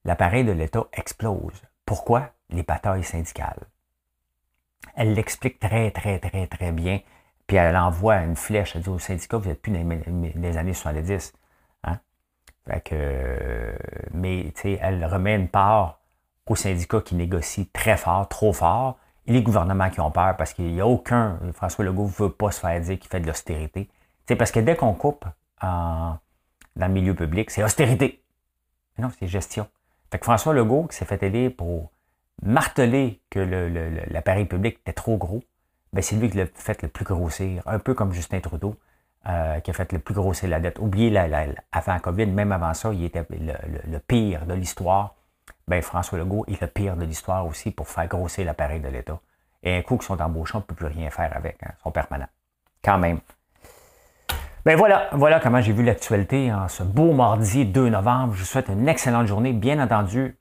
L'appareil 0.05 0.44
de 0.44 0.53
l'État 0.53 0.86
explose. 0.92 1.62
Pourquoi? 1.86 2.30
Les 2.50 2.62
batailles 2.62 3.05
syndicales. 3.05 3.66
Elle 4.94 5.14
l'explique 5.14 5.59
très, 5.59 5.90
très, 5.90 6.18
très, 6.18 6.46
très 6.46 6.72
bien. 6.72 7.00
Puis 7.46 7.57
elle 7.57 7.76
envoie 7.76 8.16
une 8.16 8.36
flèche. 8.36 8.76
Elle 8.76 8.82
dit 8.82 8.88
au 8.88 8.98
syndicat, 8.98 9.36
vous 9.38 9.48
n'êtes 9.48 9.62
plus 9.62 9.72
dans 9.72 10.32
les 10.36 10.57
années 10.57 10.74
70. 10.74 11.32
Hein? 11.84 11.98
Mais 14.12 14.53
elle 14.64 15.05
remet 15.05 15.36
une 15.36 15.48
part 15.48 16.00
aux 16.46 16.57
syndicats 16.57 17.00
qui 17.00 17.14
négocient 17.14 17.64
très 17.72 17.96
fort, 17.96 18.28
trop 18.28 18.53
fort, 18.53 18.98
et 19.26 19.32
les 19.32 19.42
gouvernements 19.42 19.88
qui 19.88 20.00
ont 20.00 20.11
peur 20.11 20.36
parce 20.36 20.53
qu'il 20.53 20.72
n'y 20.72 20.80
a 20.80 20.86
aucun. 20.86 21.38
François 21.53 21.84
Legault 21.84 22.07
ne 22.07 22.24
veut 22.24 22.32
pas 22.32 22.50
se 22.50 22.61
faire 22.61 22.80
dire 22.80 22.98
qu'il 22.98 23.09
fait 23.09 23.20
de 23.20 23.26
l'austérité. 23.26 23.88
C'est 24.26 24.36
parce 24.36 24.50
que 24.50 24.61
dès 24.61 24.76
qu'on 24.76 24.94
coupe 24.94 25.24
dans 25.62 26.18
le 26.76 26.88
milieu 26.88 27.14
public, 27.14 27.50
c'est 27.50 27.62
austérité. 27.62 28.22
non, 28.98 29.11
c'est 29.18 29.28
gestion. 29.28 29.66
Fait 30.12 30.18
que 30.18 30.24
François 30.24 30.54
Legault, 30.54 30.84
qui 30.84 30.96
s'est 30.96 31.04
fait 31.04 31.22
aider 31.24 31.50
pour 31.50 31.90
marteler 32.42 33.20
que 33.30 33.40
l'appareil 34.10 34.44
public 34.44 34.78
était 34.80 34.92
trop 34.92 35.16
gros, 35.16 35.42
ben 35.92 36.02
c'est 36.02 36.14
lui 36.14 36.30
qui 36.30 36.36
l'a 36.36 36.46
fait 36.54 36.80
le 36.82 36.88
plus 36.88 37.04
grossir, 37.04 37.62
un 37.66 37.80
peu 37.80 37.94
comme 37.94 38.12
Justin 38.12 38.40
Trudeau, 38.40 38.76
euh, 39.26 39.58
qui 39.60 39.70
a 39.70 39.74
fait 39.74 39.90
le 39.90 39.98
plus 39.98 40.14
grossir 40.14 40.48
la 40.48 40.60
dette. 40.60 40.78
Oubliez, 40.78 41.10
la, 41.10 41.46
avant 41.72 41.98
COVID, 41.98 42.26
même 42.26 42.52
avant 42.52 42.74
ça, 42.74 42.92
il 42.92 43.04
était 43.04 43.24
le 43.30 43.98
pire 43.98 44.46
de 44.46 44.54
l'histoire 44.54 45.14
ben 45.68 45.82
François 45.82 46.18
Legault 46.18 46.44
est 46.48 46.60
le 46.60 46.66
pire 46.66 46.96
de 46.96 47.04
l'histoire 47.04 47.46
aussi 47.46 47.70
pour 47.70 47.88
faire 47.88 48.06
grossir 48.06 48.44
l'appareil 48.44 48.80
de 48.80 48.88
l'État. 48.88 49.18
Et 49.62 49.76
un 49.76 49.82
coup 49.82 49.96
qu'ils 49.96 50.06
sont 50.06 50.20
on 50.20 50.28
ne 50.28 50.60
peut 50.62 50.74
plus 50.74 50.86
rien 50.86 51.10
faire 51.10 51.34
avec. 51.36 51.62
Hein. 51.62 51.70
Ils 51.78 51.82
sont 51.82 51.90
permanents. 51.90 52.28
Quand 52.82 52.98
même. 52.98 53.20
Ben 54.64 54.76
voilà, 54.76 55.08
voilà 55.10 55.40
comment 55.40 55.60
j'ai 55.60 55.72
vu 55.72 55.82
l'actualité 55.82 56.52
en 56.52 56.68
ce 56.68 56.84
beau 56.84 57.12
mardi 57.12 57.64
2 57.64 57.88
novembre. 57.88 58.34
Je 58.34 58.40
vous 58.40 58.46
souhaite 58.46 58.68
une 58.68 58.88
excellente 58.88 59.26
journée. 59.26 59.52
Bien 59.52 59.82
entendu, 59.82 60.38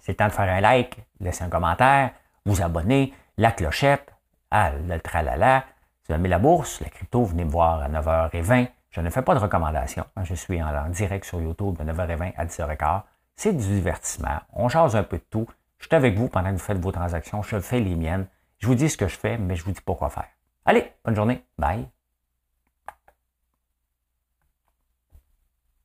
c'est 0.00 0.12
le 0.12 0.16
temps 0.16 0.26
de 0.26 0.32
faire 0.32 0.52
un 0.52 0.60
like, 0.60 0.98
laisser 1.20 1.44
un 1.44 1.48
commentaire, 1.48 2.10
vous 2.46 2.62
abonner, 2.62 3.14
la 3.38 3.52
clochette, 3.52 4.12
ah, 4.50 4.72
le 4.72 4.98
tralala. 4.98 5.64
Si 6.02 6.08
vous 6.08 6.16
aimez 6.16 6.28
la 6.28 6.40
bourse, 6.40 6.80
la 6.80 6.88
crypto, 6.88 7.22
venez 7.22 7.44
me 7.44 7.50
voir 7.50 7.80
à 7.82 7.88
9h20. 7.88 8.68
Je 8.90 9.00
ne 9.00 9.08
fais 9.08 9.22
pas 9.22 9.36
de 9.36 9.40
recommandations. 9.40 10.04
Je 10.24 10.34
suis 10.34 10.60
en 10.60 10.88
direct 10.88 11.24
sur 11.24 11.40
YouTube 11.40 11.78
de 11.78 11.84
9h20 11.92 12.32
à 12.36 12.44
10h15. 12.44 13.02
C'est 13.36 13.52
du 13.52 13.64
divertissement. 13.64 14.40
On 14.52 14.68
change 14.68 14.96
un 14.96 15.04
peu 15.04 15.18
de 15.18 15.24
tout. 15.30 15.46
Je 15.78 15.86
suis 15.86 15.94
avec 15.94 16.16
vous 16.18 16.28
pendant 16.28 16.48
que 16.48 16.54
vous 16.54 16.58
faites 16.58 16.78
vos 16.78 16.90
transactions. 16.90 17.40
Je 17.42 17.60
fais 17.60 17.78
les 17.78 17.94
miennes. 17.94 18.26
Je 18.58 18.66
vous 18.66 18.74
dis 18.74 18.88
ce 18.88 18.96
que 18.96 19.06
je 19.06 19.16
fais, 19.16 19.38
mais 19.38 19.54
je 19.54 19.64
vous 19.64 19.70
dis 19.70 19.80
pas 19.80 19.94
quoi 19.94 20.10
faire. 20.10 20.28
Allez, 20.64 20.92
bonne 21.04 21.14
journée. 21.14 21.44
Bye. 21.56 21.86